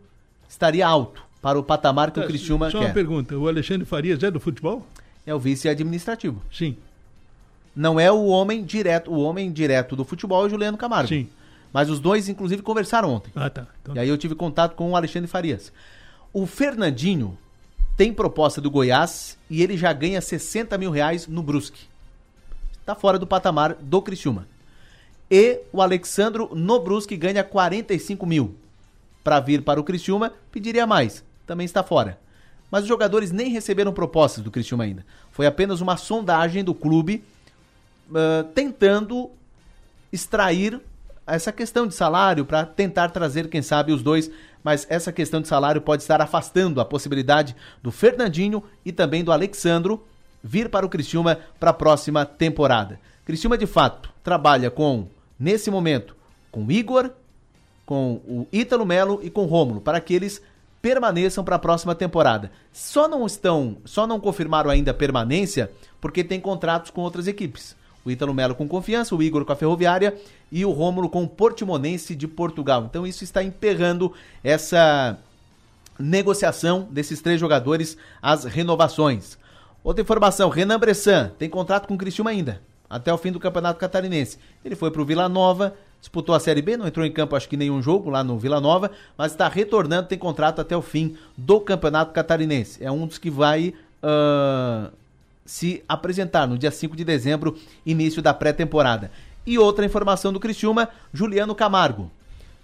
estaria 0.47 0.88
alto 0.88 1.22
para 1.41 1.60
o 1.60 1.64
patamar 1.64 2.12
que 2.12 2.20
o 2.20 2.26
Criciúma 2.26 2.70
Só 2.72 2.80
quer. 2.80 2.86
uma 2.86 2.93
pergunta, 2.93 3.36
o 3.38 3.47
Alexandre 3.47 3.86
Farias 3.86 4.24
é 4.24 4.32
do 4.32 4.39
futebol? 4.39 4.86
É 5.26 5.34
o 5.34 5.39
vice 5.39 5.67
administrativo. 5.67 6.41
Sim. 6.51 6.78
Não 7.76 7.99
é 7.99 8.11
o 8.11 8.26
homem 8.26 8.63
direto, 8.63 9.11
o 9.11 9.19
homem 9.19 9.51
direto 9.51 9.95
do 9.95 10.05
futebol 10.05 10.43
é 10.43 10.47
o 10.47 10.49
Juliano 10.49 10.78
Camargo. 10.78 11.09
Sim. 11.09 11.28
Mas 11.73 11.89
os 11.89 11.99
dois, 11.99 12.30
inclusive, 12.30 12.61
conversaram 12.61 13.09
ontem. 13.11 13.32
Ah, 13.36 13.49
tá. 13.49 13.67
Então- 13.82 13.95
E 13.95 13.99
aí 13.99 14.07
eu 14.07 14.17
tive 14.17 14.34
contato 14.36 14.76
com 14.76 14.91
o 14.91 14.95
Alexandre 14.95 15.28
Farias. 15.28 15.73
O 16.32 16.45
Fernandinho 16.45 17.38
tem 17.97 18.13
proposta 18.13 18.61
do 18.61 18.71
Goiás 18.71 19.38
e 19.49 19.61
ele 19.61 19.76
já 19.78 19.91
ganha 19.91 20.21
60 20.21 20.78
mil 20.78 20.91
reais 20.91 21.28
no 21.28 21.43
Brusque. 21.43 21.82
Está 22.80 22.95
fora 22.95 23.19
do 23.19 23.28
patamar 23.28 23.73
do 23.76 24.01
Criciúma. 24.01 24.47
E 25.30 25.59
o 25.73 25.82
Alexandro 25.82 26.49
no 26.53 26.80
Brusque 26.80 27.17
ganha 27.17 27.43
45 27.43 28.26
mil. 28.26 28.55
Para 29.23 29.39
vir 29.39 29.63
para 29.63 29.80
o 29.80 29.84
Criciúma, 29.84 30.32
pediria 30.51 30.86
mais. 30.86 31.23
Também 31.47 31.65
está 31.65 31.84
fora. 31.84 32.19
Mas 32.70 32.84
os 32.84 32.88
jogadores 32.88 33.32
nem 33.32 33.49
receberam 33.49 33.93
propostas 33.93 34.43
do 34.43 34.51
Criciúma 34.51 34.84
ainda. 34.84 35.05
Foi 35.32 35.45
apenas 35.45 35.82
uma 35.82 35.97
sondagem 35.97 36.63
do 36.63 36.74
clube 36.74 37.24
ah, 38.13 38.45
tentando 38.53 39.30
extrair 40.11 40.80
essa 41.28 41.51
questão 41.51 41.88
de 41.88 41.95
salário 41.95 42.45
para 42.45 42.66
tentar 42.66 43.09
trazer, 43.09 43.49
quem 43.49 43.61
sabe, 43.61 43.91
os 43.91 44.03
dois. 44.03 44.30
Mas 44.63 44.86
essa 44.89 45.11
questão 45.11 45.41
de 45.41 45.47
salário 45.47 45.82
pode 45.82 46.01
estar 46.01 46.22
afastando 46.22 46.80
a 46.80 46.86
possibilidade 46.86 47.55
do 47.82 47.91
Fernandinho 47.91 48.63
e 48.84 48.91
também 48.91 49.24
do 49.24 49.32
Alexandro 49.32 50.05
vir 50.43 50.70
para 50.70 50.86
o 50.86 50.89
Criciúma 50.89 51.39
para 51.59 51.72
a 51.72 51.74
próxima 51.74 52.26
temporada. 52.26 52.99
Criciúma, 53.26 53.57
de 53.57 53.66
fato, 53.66 54.11
trabalha 54.24 54.70
com, 54.70 55.07
nesse 55.39 55.72
momento, 55.72 56.16
com 56.51 56.72
Igor, 56.72 57.09
com 57.86 58.22
o 58.28 58.47
Ítalo 58.51 58.86
Melo 58.86 59.20
e 59.24 59.30
com 59.30 59.45
Rômulo, 59.45 59.82
para 59.82 59.99
que 59.99 60.13
eles 60.13 60.41
permaneçam 60.86 61.43
para 61.43 61.55
a 61.55 61.59
próxima 61.59 61.95
temporada. 61.95 62.51
Só 62.71 63.07
não 63.07 63.25
estão, 63.25 63.77
só 63.86 64.05
não 64.05 64.19
confirmaram 64.19 64.69
ainda 64.69 64.91
a 64.91 64.93
permanência 64.93 65.71
porque 65.99 66.23
tem 66.23 66.39
contratos 66.39 66.91
com 66.91 67.01
outras 67.01 67.25
equipes. 67.25 67.75
O 68.05 68.11
Ítalo 68.11 68.36
Melo 68.36 68.53
com 68.53 68.67
Confiança, 68.67 69.15
o 69.15 69.23
Igor 69.23 69.43
com 69.45 69.51
a 69.51 69.55
Ferroviária 69.55 70.15
e 70.51 70.63
o 70.63 70.69
Rômulo 70.69 71.09
com 71.09 71.23
o 71.23 71.27
Portimonense 71.27 72.15
de 72.15 72.27
Portugal. 72.27 72.86
Então 72.88 73.07
isso 73.07 73.23
está 73.23 73.41
emperrando 73.41 74.13
essa 74.43 75.17
negociação 75.97 76.88
desses 76.91 77.19
três 77.19 77.39
jogadores, 77.39 77.97
as 78.21 78.43
renovações. 78.43 79.39
Outra 79.83 80.03
informação, 80.03 80.49
Renan 80.49 80.77
Bressan 80.77 81.31
tem 81.39 81.49
contrato 81.49 81.88
com 81.88 81.95
o 81.95 81.97
Criciúma 81.97 82.29
ainda, 82.29 82.61
até 82.88 83.11
o 83.11 83.17
fim 83.17 83.31
do 83.31 83.39
Campeonato 83.39 83.79
Catarinense. 83.79 84.38
Ele 84.63 84.75
foi 84.75 84.91
para 84.91 85.01
o 85.01 85.05
Vila 85.05 85.27
Nova, 85.27 85.75
disputou 86.00 86.36
a 86.36 86.39
Série 86.39 86.62
B, 86.62 86.78
não 86.78 86.88
entrou 86.88 87.06
em 87.06 87.12
campo 87.12 87.36
acho 87.36 87.50
que 87.50 87.58
nenhum 87.58 87.82
jogo 87.82 88.10
lá 88.10 88.24
no 88.24 88.38
Vila 88.38 88.62
Nova, 88.62 88.91
mas 89.18 89.32
está 89.32 89.48
retornando, 89.48 90.08
tem 90.08 90.18
contrato 90.18 90.62
até 90.62 90.76
o 90.76 90.82
fim 90.82 91.16
do 91.38 91.60
Campeonato 91.60 92.14
Catarinense. 92.14 92.84
É 92.84 92.91
um 92.91 93.08
dos 93.08 93.18
que 93.18 93.30
vai 93.30 93.74
ah, 94.04 94.91
se 95.46 95.84
apresentar 95.88 96.48
no 96.48 96.58
dia 96.58 96.72
5 96.72 96.96
de 96.96 97.04
dezembro, 97.04 97.58
início 97.86 98.22
da 98.22 98.34
pré-temporada. 98.34 99.12
E 99.46 99.58
outra 99.60 99.86
informação 99.86 100.34
do 100.34 100.39
Criciúma, 100.39 100.89
Juliano 101.14 101.54
Camargo. 101.54 102.12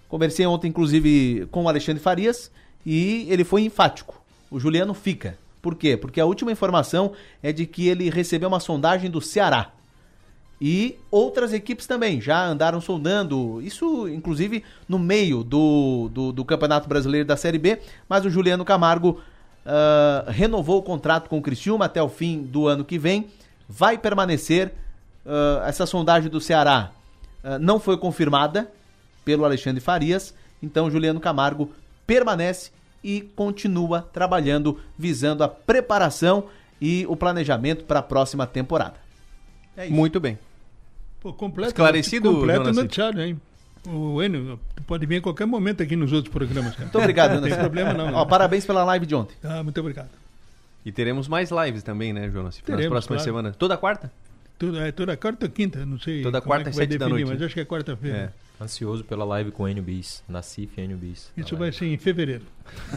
Conversei 0.10 0.46
ontem, 0.46 0.68
inclusive, 0.68 1.48
com 1.52 1.64
o 1.64 1.70
Alexandre 1.70 2.02
Farias 2.02 2.52
e 2.86 3.28
ele 3.30 3.44
foi 3.44 3.62
enfático. 3.62 4.20
O 4.50 4.60
Juliano 4.60 4.94
fica. 4.94 5.38
Por 5.62 5.76
quê? 5.76 5.96
Porque 5.96 6.20
a 6.20 6.26
última 6.26 6.52
informação 6.52 7.14
é 7.42 7.52
de 7.52 7.66
que 7.68 7.88
ele 7.88 8.10
recebeu 8.10 8.50
uma 8.50 8.60
sondagem 8.60 9.10
do 9.10 9.22
Ceará. 9.22 9.72
E 10.64 11.00
outras 11.10 11.54
equipes 11.54 11.88
também 11.88 12.22
já 12.22 12.46
andaram 12.46 12.80
sondando, 12.80 13.60
isso 13.64 14.08
inclusive 14.08 14.64
no 14.88 15.00
meio 15.00 15.44
do, 15.44 16.08
do, 16.14 16.32
do 16.32 16.46
Campeonato 16.46 16.88
Brasileiro 16.88 17.28
da 17.28 17.36
Série 17.36 17.58
B, 17.58 17.80
mas 18.08 18.26
o 18.26 18.30
Juliano 18.30 18.64
Camargo 18.64 19.20
ah, 19.66 20.26
renovou 20.28 20.78
o 20.78 20.84
contrato 20.84 21.28
com 21.28 21.40
o 21.40 21.42
Criciúma 21.42 21.86
até 21.86 22.02
o 22.02 22.08
fim 22.08 22.44
do 22.44 22.68
ano 22.68 22.86
que 22.86 23.00
vem, 23.00 23.28
vai 23.68 23.98
permanecer. 23.98 24.72
ah, 25.26 25.64
essa 25.66 25.88
sondagem 25.88 26.30
do 26.30 26.40
Ceará 26.40 26.92
ah, 27.44 27.58
não 27.58 27.80
foi 27.80 27.98
confirmada 27.98 28.72
pelo 29.26 29.46
Alexandre 29.46 29.82
Farias, 29.82 30.32
então 30.62 30.92
Juliano 30.92 31.20
Camargo 31.20 31.72
permanece 32.06 32.70
e 33.04 33.22
continua 33.36 34.08
trabalhando 34.14 34.80
visando 34.96 35.44
a 35.44 35.48
preparação 35.48 36.46
e 36.80 37.04
o 37.10 37.16
planejamento 37.16 37.84
para 37.86 38.00
a 38.00 38.04
próxima 38.04 38.46
temporada. 38.46 39.00
É. 39.76 39.88
Muito 39.88 40.20
bem. 40.20 40.38
Pô, 41.22 41.32
completo, 41.32 41.70
Esclarecido, 41.70 42.34
completo 42.34 42.74
noticiário, 42.74 43.22
hein? 43.22 43.40
O 43.88 44.22
Enio, 44.22 44.60
tu 44.76 44.84
pode 44.84 45.06
vir 45.06 45.18
a 45.18 45.22
qualquer 45.22 45.46
momento 45.46 45.82
aqui 45.82 45.96
nos 45.96 46.12
outros 46.12 46.34
programas, 46.34 46.72
cara. 46.72 46.84
Muito 46.84 46.98
obrigado, 46.98 47.36
Não 47.40 47.42
tem 47.42 47.56
problema 47.56 47.94
não. 47.94 48.14
Ó, 48.14 48.26
parabéns 48.26 48.66
pela 48.66 48.84
live 48.84 49.06
de 49.06 49.16
ontem. 49.16 49.36
Ah, 49.44 49.64
muito 49.64 49.80
obrigado. 49.80 50.10
E 50.84 50.92
teremos 50.92 51.28
mais 51.28 51.52
lives 51.52 51.84
também, 51.84 52.12
né, 52.12 52.30
Jonas? 52.30 52.56
Nas 52.56 52.64
Teremos, 52.64 52.88
próximas 52.88 53.22
claro. 53.22 53.24
semanas. 53.24 53.56
Toda 53.56 53.78
quarta? 53.78 54.12
Toda, 54.58 54.88
é, 54.88 54.92
toda 54.92 55.16
quarta 55.16 55.46
ou 55.46 55.52
quinta, 55.52 55.86
não 55.86 56.00
sei. 56.00 56.24
Toda 56.24 56.42
como 56.42 56.54
é 56.54 56.58
quarta 56.58 56.72
vai 56.72 56.74
sete 56.74 56.98
da 56.98 57.06
definir, 57.06 57.26
noite. 57.26 57.34
Mas 57.38 57.46
acho 57.46 57.54
que 57.54 57.62
é 57.62 57.66
quarta-feira. 57.66 58.34
Ansioso 58.60 59.04
pela 59.04 59.26
live 59.26 59.52
com 59.52 59.64
o 59.64 59.70
Enio 59.70 59.82
Bis, 59.82 60.24
na 60.30 60.42
CIF 60.42 60.80
Enio 60.80 60.98
Bis. 60.98 61.32
Isso 61.38 61.56
vai 61.56 61.72
ser 61.72 61.86
em 61.86 61.98
fevereiro. 61.98 62.44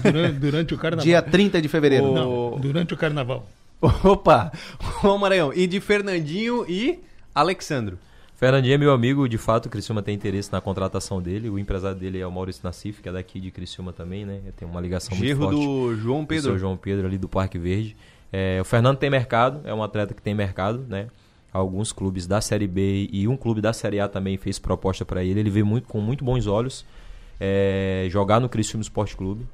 Durante, 0.02 0.32
durante 0.40 0.74
o 0.74 0.78
carnaval. 0.78 1.04
Dia 1.04 1.22
30 1.22 1.60
de 1.60 1.68
fevereiro. 1.68 2.12
Não, 2.12 2.58
durante 2.58 2.92
o 2.92 2.96
carnaval. 2.96 3.48
Opa! 3.80 4.52
Ô 5.02 5.16
Maranhão, 5.18 5.52
e 5.54 5.66
de 5.66 5.80
Fernandinho 5.80 6.64
e 6.68 6.98
Alexandro. 7.34 7.98
Fernandinho 8.36 8.74
é 8.74 8.78
meu 8.78 8.92
amigo, 8.92 9.28
de 9.28 9.38
fato, 9.38 9.66
o 9.66 9.70
Criciúma 9.70 10.02
tem 10.02 10.14
interesse 10.14 10.52
na 10.52 10.60
contratação 10.60 11.22
dele. 11.22 11.48
O 11.48 11.58
empresário 11.58 11.96
dele 11.98 12.18
é 12.18 12.26
o 12.26 12.32
Maurício 12.32 12.62
Nassif, 12.64 13.00
que 13.00 13.08
é 13.08 13.12
daqui 13.12 13.38
de 13.38 13.50
Criciúma 13.50 13.92
também, 13.92 14.24
né? 14.26 14.40
Tem 14.56 14.66
uma 14.66 14.80
ligação 14.80 15.16
Gerro 15.16 15.44
muito 15.44 15.56
forte. 15.56 15.66
do 15.66 15.96
João 15.96 16.26
Pedro. 16.26 16.50
seu 16.50 16.58
João 16.58 16.76
Pedro 16.76 17.06
ali 17.06 17.16
do 17.16 17.28
Parque 17.28 17.58
Verde. 17.58 17.96
É, 18.32 18.60
o 18.60 18.64
Fernando 18.64 18.98
tem 18.98 19.08
mercado, 19.08 19.60
é 19.64 19.72
um 19.72 19.82
atleta 19.82 20.12
que 20.12 20.20
tem 20.20 20.34
mercado, 20.34 20.84
né? 20.88 21.06
Alguns 21.52 21.92
clubes 21.92 22.26
da 22.26 22.40
Série 22.40 22.66
B 22.66 23.08
e 23.12 23.28
um 23.28 23.36
clube 23.36 23.60
da 23.60 23.72
Série 23.72 24.00
A 24.00 24.08
também 24.08 24.36
fez 24.36 24.58
proposta 24.58 25.04
para 25.04 25.22
ele. 25.22 25.38
Ele 25.38 25.50
veio 25.50 25.64
muito, 25.64 25.86
com 25.86 26.00
muito 26.00 26.24
bons 26.24 26.48
olhos 26.48 26.84
é, 27.40 28.06
jogar 28.10 28.40
no 28.40 28.48
Criciúma 28.48 28.82
Esporte 28.82 29.16
Clube. 29.16 29.46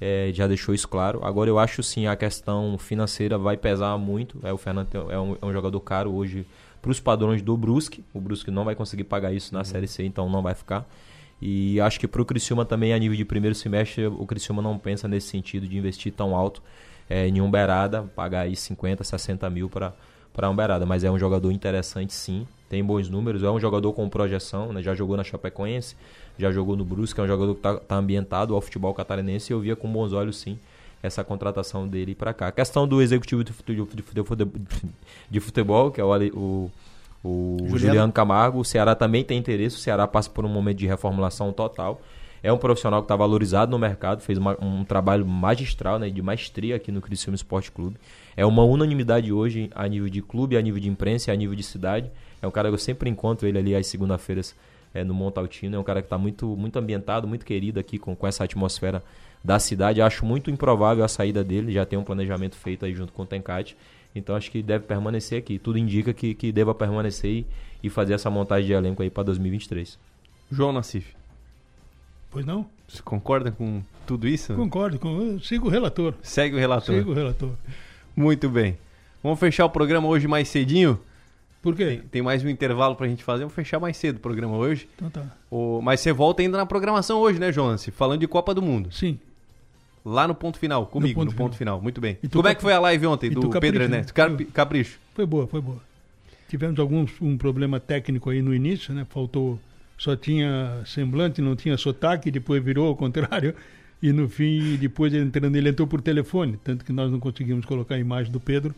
É, 0.00 0.30
já 0.32 0.46
deixou 0.46 0.74
isso 0.74 0.88
claro. 0.88 1.20
Agora 1.24 1.50
eu 1.50 1.58
acho 1.58 1.82
sim 1.82 2.06
a 2.06 2.16
questão 2.16 2.78
financeira 2.78 3.36
vai 3.36 3.56
pesar 3.56 3.98
muito. 3.98 4.38
É, 4.42 4.52
o 4.52 4.56
Fernando 4.56 4.88
é 5.10 5.18
um, 5.18 5.36
é 5.42 5.46
um 5.46 5.52
jogador 5.52 5.80
caro 5.80 6.14
hoje 6.14 6.46
para 6.80 6.90
os 6.90 7.00
padrões 7.00 7.42
do 7.42 7.56
Brusque. 7.56 8.04
O 8.12 8.20
Brusque 8.20 8.50
não 8.50 8.64
vai 8.64 8.74
conseguir 8.74 9.04
pagar 9.04 9.32
isso 9.32 9.54
na 9.54 9.64
Série 9.64 9.86
C, 9.86 10.04
então 10.04 10.28
não 10.28 10.42
vai 10.42 10.54
ficar. 10.54 10.88
E 11.40 11.80
acho 11.80 11.98
que 11.98 12.06
para 12.06 12.20
o 12.20 12.24
Criciúma 12.24 12.64
também, 12.64 12.92
a 12.92 12.98
nível 12.98 13.16
de 13.16 13.24
primeiro 13.24 13.54
semestre, 13.54 14.06
o 14.06 14.26
Criciúma 14.26 14.60
não 14.60 14.78
pensa 14.78 15.08
nesse 15.08 15.28
sentido 15.28 15.66
de 15.66 15.76
investir 15.76 16.12
tão 16.12 16.34
alto 16.36 16.62
é, 17.08 17.26
em 17.26 17.40
um 17.40 17.50
Berada, 17.50 18.02
pagar 18.14 18.42
aí 18.42 18.54
50, 18.54 19.02
60 19.02 19.48
mil 19.50 19.68
para 19.68 19.92
para 20.32 20.48
um 20.48 20.54
Berada. 20.54 20.86
Mas 20.86 21.04
é 21.04 21.10
um 21.10 21.18
jogador 21.18 21.50
interessante 21.50 22.12
sim, 22.12 22.46
tem 22.68 22.84
bons 22.84 23.08
números, 23.08 23.42
é 23.42 23.50
um 23.50 23.58
jogador 23.58 23.92
com 23.92 24.08
projeção, 24.08 24.72
né? 24.72 24.82
já 24.82 24.94
jogou 24.94 25.16
na 25.16 25.24
Chapecoense, 25.24 25.96
já 26.38 26.52
jogou 26.52 26.76
no 26.76 26.84
Brusque, 26.84 27.20
é 27.20 27.24
um 27.24 27.26
jogador 27.26 27.54
que 27.54 27.58
está 27.58 27.76
tá 27.76 27.96
ambientado 27.96 28.54
ao 28.54 28.60
futebol 28.60 28.94
catarinense 28.94 29.52
e 29.52 29.54
eu 29.54 29.60
via 29.60 29.74
com 29.74 29.90
bons 29.90 30.12
olhos 30.12 30.38
sim 30.38 30.58
essa 31.02 31.24
contratação 31.24 31.88
dele 31.88 32.14
para 32.14 32.32
cá. 32.34 32.48
A 32.48 32.52
questão 32.52 32.86
do 32.86 33.00
executivo 33.00 33.42
de 33.44 33.52
fute- 33.52 33.74
de 33.74 34.22
fute- 34.22 34.86
de 35.30 35.40
futebol, 35.40 35.90
que 35.90 36.00
é 36.00 36.04
o, 36.04 36.10
o, 36.34 36.70
o 37.22 37.56
Juliano. 37.60 37.78
Juliano. 37.78 38.12
Camargo, 38.12 38.58
o 38.60 38.64
Ceará 38.64 38.94
também 38.94 39.24
tem 39.24 39.38
interesse, 39.38 39.76
o 39.76 39.78
Ceará 39.78 40.06
passa 40.06 40.28
por 40.30 40.44
um 40.44 40.48
momento 40.48 40.78
de 40.78 40.86
reformulação 40.86 41.52
total. 41.52 42.00
É 42.42 42.50
um 42.50 42.56
profissional 42.56 43.02
que 43.02 43.04
está 43.04 43.16
valorizado 43.16 43.70
no 43.70 43.78
mercado, 43.78 44.22
fez 44.22 44.38
uma- 44.38 44.56
um 44.64 44.82
trabalho 44.84 45.26
magistral, 45.26 45.98
né, 45.98 46.08
de 46.08 46.22
maestria 46.22 46.76
aqui 46.76 46.90
no 46.90 47.00
Criciúma 47.00 47.34
Esporte 47.34 47.70
Clube. 47.70 47.96
É 48.34 48.46
uma 48.46 48.64
unanimidade 48.64 49.30
hoje 49.30 49.70
a 49.74 49.86
nível 49.86 50.08
de 50.08 50.22
clube, 50.22 50.56
a 50.56 50.62
nível 50.62 50.80
de 50.80 50.88
imprensa 50.88 51.30
e 51.30 51.34
a 51.34 51.36
nível 51.36 51.54
de 51.54 51.62
cidade. 51.62 52.10
É 52.40 52.46
um 52.46 52.50
cara 52.50 52.68
que 52.68 52.74
eu 52.74 52.78
sempre 52.78 53.10
encontro 53.10 53.46
ele 53.46 53.58
ali 53.58 53.74
às 53.74 53.86
segunda-feiras 53.86 54.54
é, 54.94 55.04
no 55.04 55.12
Montaltino. 55.12 55.76
É 55.76 55.78
um 55.78 55.84
cara 55.84 56.00
que 56.00 56.06
está 56.06 56.16
muito, 56.16 56.46
muito 56.56 56.78
ambientado, 56.78 57.28
muito 57.28 57.44
querido 57.44 57.78
aqui 57.78 57.98
com, 57.98 58.16
com 58.16 58.26
essa 58.26 58.42
atmosfera 58.44 59.02
da 59.42 59.58
cidade. 59.58 60.00
Acho 60.02 60.24
muito 60.26 60.50
improvável 60.50 61.04
a 61.04 61.08
saída 61.08 61.42
dele, 61.44 61.72
já 61.72 61.84
tem 61.86 61.98
um 61.98 62.04
planejamento 62.04 62.56
feito 62.56 62.84
aí 62.84 62.94
junto 62.94 63.12
com 63.12 63.22
o 63.22 63.26
Tencate. 63.26 63.76
Então 64.14 64.34
acho 64.34 64.50
que 64.50 64.62
deve 64.62 64.84
permanecer 64.86 65.38
aqui. 65.38 65.58
Tudo 65.58 65.78
indica 65.78 66.12
que, 66.12 66.34
que 66.34 66.50
deva 66.50 66.74
permanecer 66.74 67.30
e, 67.30 67.46
e 67.84 67.88
fazer 67.90 68.14
essa 68.14 68.28
montagem 68.30 68.66
de 68.66 68.72
elenco 68.72 69.02
aí 69.02 69.10
para 69.10 69.22
2023. 69.24 69.98
João 70.50 70.72
Nassif. 70.72 71.14
Pois 72.30 72.44
não? 72.44 72.66
Você 72.88 73.02
concorda 73.02 73.50
com 73.50 73.82
tudo 74.06 74.26
isso? 74.26 74.54
Concordo, 74.54 74.98
com, 74.98 75.20
eu 75.20 75.40
sigo 75.40 75.66
o 75.68 75.70
relator. 75.70 76.14
Segue 76.22 76.56
o 76.56 76.58
relator. 76.58 76.94
Sigo 76.96 77.10
o 77.10 77.14
relator. 77.14 77.50
Muito 78.16 78.48
bem. 78.48 78.76
Vamos 79.22 79.38
fechar 79.38 79.64
o 79.64 79.70
programa 79.70 80.08
hoje 80.08 80.26
mais 80.26 80.48
cedinho? 80.48 80.98
Por 81.62 81.76
quê? 81.76 81.84
Tem, 81.86 81.98
tem 82.00 82.22
mais 82.22 82.42
um 82.42 82.48
intervalo 82.48 82.96
pra 82.96 83.06
gente 83.06 83.22
fazer. 83.22 83.40
Vamos 83.44 83.54
fechar 83.54 83.78
mais 83.78 83.96
cedo 83.96 84.16
o 84.16 84.20
programa 84.20 84.56
hoje. 84.56 84.88
Então 84.96 85.10
tá. 85.10 85.24
O- 85.50 85.80
mas 85.82 86.00
você 86.00 86.12
volta 86.12 86.42
ainda 86.42 86.56
na 86.56 86.66
programação 86.66 87.18
hoje, 87.20 87.38
né, 87.38 87.52
Jonas? 87.52 87.84
Falando 87.92 88.20
de 88.20 88.26
Copa 88.28 88.54
do 88.54 88.62
Mundo. 88.62 88.92
Sim. 88.92 89.18
Lá 90.04 90.26
no 90.26 90.34
ponto 90.34 90.58
final, 90.58 90.86
comigo, 90.86 91.20
no 91.20 91.26
ponto 91.26 91.36
ponto, 91.36 91.56
final. 91.56 91.80
Muito 91.80 92.00
bem. 92.00 92.16
E 92.22 92.28
Como 92.28 92.48
é 92.48 92.54
que 92.54 92.62
foi 92.62 92.72
a 92.72 92.80
live 92.80 93.06
ontem 93.06 93.28
do 93.30 93.48
capricha, 93.48 93.60
Pedro 93.60 93.78
né? 93.80 93.84
Ernesto? 93.96 94.14
Cap- 94.14 94.44
Capricho. 94.46 94.98
Foi 95.14 95.26
boa, 95.26 95.46
foi 95.46 95.60
boa. 95.60 95.78
Tivemos 96.48 96.80
alguns 96.80 97.12
um 97.20 97.36
problema 97.36 97.78
técnico 97.78 98.30
aí 98.30 98.40
no 98.42 98.54
início, 98.54 98.92
né? 98.94 99.06
Faltou 99.10 99.60
só 99.98 100.16
tinha 100.16 100.80
semblante, 100.86 101.42
não 101.42 101.54
tinha 101.54 101.76
sotaque, 101.76 102.30
depois 102.30 102.62
virou 102.64 102.88
ao 102.88 102.96
contrário. 102.96 103.54
E 104.02 104.12
no 104.14 104.26
fim, 104.30 104.76
depois 104.76 105.12
ele 105.12 105.26
entrando, 105.26 105.54
ele 105.56 105.68
entrou 105.68 105.86
por 105.86 106.00
telefone, 106.00 106.58
tanto 106.64 106.82
que 106.86 106.92
nós 106.92 107.12
não 107.12 107.20
conseguimos 107.20 107.66
colocar 107.66 107.96
a 107.96 107.98
imagem 107.98 108.32
do 108.32 108.40
Pedro. 108.40 108.74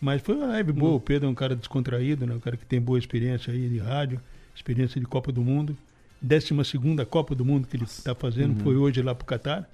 Mas 0.00 0.20
foi 0.20 0.34
uma 0.34 0.46
live 0.48 0.72
boa. 0.72 0.96
O 0.96 1.00
Pedro 1.00 1.28
é 1.28 1.30
um 1.30 1.34
cara 1.36 1.54
descontraído, 1.54 2.26
né? 2.26 2.34
um 2.34 2.40
cara 2.40 2.56
que 2.56 2.66
tem 2.66 2.80
boa 2.80 2.98
experiência 2.98 3.52
aí 3.52 3.68
de 3.68 3.78
rádio, 3.78 4.20
experiência 4.54 5.00
de 5.00 5.06
Copa 5.06 5.30
do 5.30 5.40
Mundo. 5.40 5.76
12 6.20 6.52
Copa 7.08 7.34
do 7.34 7.44
Mundo 7.44 7.68
que 7.68 7.76
ele 7.76 7.84
está 7.84 8.14
fazendo, 8.14 8.58
Uhum. 8.58 8.64
foi 8.64 8.76
hoje 8.76 9.00
lá 9.02 9.14
para 9.14 9.22
o 9.22 9.26
Catar. 9.26 9.70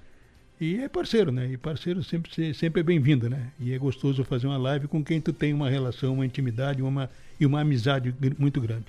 E 0.63 0.79
é 0.79 0.87
parceiro, 0.87 1.29
né? 1.29 1.49
E 1.51 1.57
parceiro 1.57 2.01
sempre, 2.01 2.53
sempre 2.53 2.79
é 2.79 2.83
bem-vindo, 2.83 3.29
né? 3.29 3.47
E 3.59 3.73
é 3.73 3.77
gostoso 3.77 4.23
fazer 4.23 4.47
uma 4.47 4.57
live 4.57 4.87
com 4.87 5.03
quem 5.03 5.19
tu 5.19 5.33
tem 5.33 5.53
uma 5.53 5.69
relação, 5.69 6.13
uma 6.13 6.25
intimidade 6.25 6.81
uma, 6.81 7.09
e 7.37 7.45
uma 7.45 7.59
amizade 7.59 8.15
muito 8.39 8.61
grande. 8.61 8.85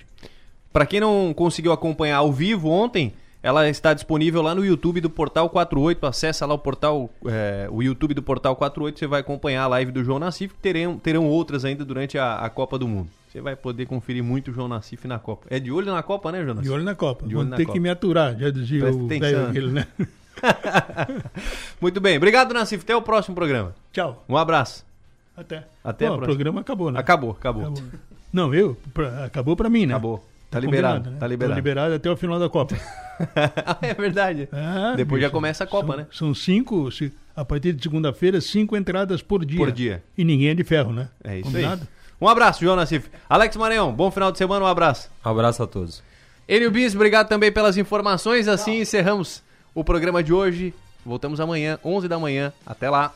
Pra 0.71 0.85
quem 0.85 1.01
não 1.01 1.33
conseguiu 1.33 1.73
acompanhar 1.73 2.17
ao 2.17 2.31
vivo 2.31 2.69
ontem, 2.69 3.11
ela 3.43 3.67
está 3.67 3.93
disponível 3.93 4.41
lá 4.41 4.55
no 4.55 4.63
YouTube 4.63 5.01
do 5.01 5.09
Portal 5.09 5.49
48. 5.49 6.05
Acessa 6.05 6.45
lá 6.45 6.53
o 6.53 6.57
portal, 6.57 7.09
é, 7.25 7.67
o 7.69 7.83
YouTube 7.83 8.13
do 8.13 8.23
Portal 8.23 8.55
48, 8.55 8.97
você 8.97 9.05
vai 9.05 9.19
acompanhar 9.19 9.63
a 9.63 9.67
live 9.67 9.91
do 9.91 10.01
João 10.01 10.17
Nassif, 10.17 10.53
que 10.53 10.59
terão, 10.61 10.97
terão 10.97 11.27
outras 11.27 11.65
ainda 11.65 11.83
durante 11.83 12.17
a, 12.17 12.37
a 12.37 12.49
Copa 12.49 12.79
do 12.79 12.87
Mundo. 12.87 13.09
Você 13.27 13.41
vai 13.41 13.53
poder 13.53 13.85
conferir 13.85 14.23
muito 14.23 14.49
o 14.49 14.53
João 14.53 14.69
Nassif 14.69 15.05
na 15.09 15.19
Copa. 15.19 15.45
É 15.49 15.59
de 15.59 15.73
olho 15.73 15.91
na 15.91 16.01
Copa, 16.01 16.31
né, 16.31 16.41
Jonas? 16.45 16.63
De 16.63 16.69
olho 16.69 16.85
na 16.85 16.95
Copa. 16.95 17.27
De 17.27 17.35
olho 17.35 17.43
Vão 17.43 17.49
na 17.49 17.57
ter 17.57 17.65
Copa. 17.65 17.73
que 17.73 17.79
me 17.81 17.89
aturar, 17.89 18.39
já 18.39 18.49
dizia 18.49 18.79
Presta 18.79 19.01
o 19.01 19.07
velho 19.09 19.47
aquele, 19.49 19.71
né? 19.73 19.87
Muito 21.81 21.99
bem. 22.01 22.17
Obrigado, 22.17 22.53
Nassif. 22.53 22.83
Até 22.83 22.95
o 22.95 23.01
próximo 23.01 23.35
programa. 23.35 23.75
Tchau. 23.91 24.23
Um 24.27 24.37
abraço. 24.37 24.85
Até. 25.35 25.63
Até 25.83 26.07
Pô, 26.07 26.13
a 26.13 26.17
o 26.17 26.21
programa 26.21 26.61
acabou, 26.61 26.91
né? 26.91 26.99
Acabou, 26.99 27.31
acabou. 27.31 27.73
Não, 28.31 28.53
eu? 28.53 28.77
Pra- 28.93 29.25
acabou 29.25 29.55
pra 29.55 29.69
mim, 29.69 29.85
né? 29.85 29.93
Acabou. 29.93 30.25
Tá 30.49 30.59
liberado, 30.59 30.95
combinado, 30.97 31.13
né? 31.15 31.19
tá 31.19 31.27
liberado. 31.27 31.53
Tô 31.53 31.55
liberado 31.59 31.93
até 31.95 32.09
o 32.09 32.15
final 32.15 32.39
da 32.39 32.47
Copa. 32.47 32.75
é 33.81 33.93
verdade. 33.93 34.47
Depois 34.95 35.21
já 35.21 35.29
começa 35.29 35.63
a 35.65 35.67
Copa, 35.67 35.87
são, 35.87 35.97
né? 35.97 36.07
São 36.11 36.33
cinco, 36.33 36.89
se- 36.91 37.11
a 37.35 37.43
partir 37.43 37.73
de 37.73 37.83
segunda-feira, 37.83 38.39
cinco 38.39 38.77
entradas 38.77 39.21
por 39.21 39.43
dia. 39.43 39.57
Por 39.57 39.71
dia. 39.71 40.03
E 40.17 40.23
ninguém 40.23 40.49
é 40.49 40.53
de 40.53 40.63
ferro, 40.63 40.93
né? 40.93 41.09
É 41.23 41.35
isso 41.39 41.49
Combinado? 41.51 41.81
aí. 41.81 41.87
Um 42.21 42.29
abraço, 42.29 42.61
João 42.61 42.77
Nassif. 42.77 43.09
Alex 43.29 43.57
Maranhão, 43.57 43.91
bom 43.93 44.09
final 44.09 44.31
de 44.31 44.37
semana, 44.37 44.63
um 44.63 44.67
abraço. 44.67 45.09
Um 45.25 45.29
abraço 45.29 45.61
a 45.61 45.67
todos. 45.67 46.01
Enio 46.47 46.71
Bis, 46.71 46.95
obrigado 46.95 47.27
também 47.27 47.51
pelas 47.51 47.75
informações. 47.75 48.47
Assim 48.47 48.79
encerramos 48.79 49.43
o 49.75 49.83
programa 49.83 50.23
de 50.23 50.33
hoje. 50.33 50.73
Voltamos 51.05 51.39
amanhã, 51.39 51.77
11 51.83 52.07
da 52.07 52.17
manhã. 52.17 52.51
Até 52.65 52.89
lá. 52.89 53.13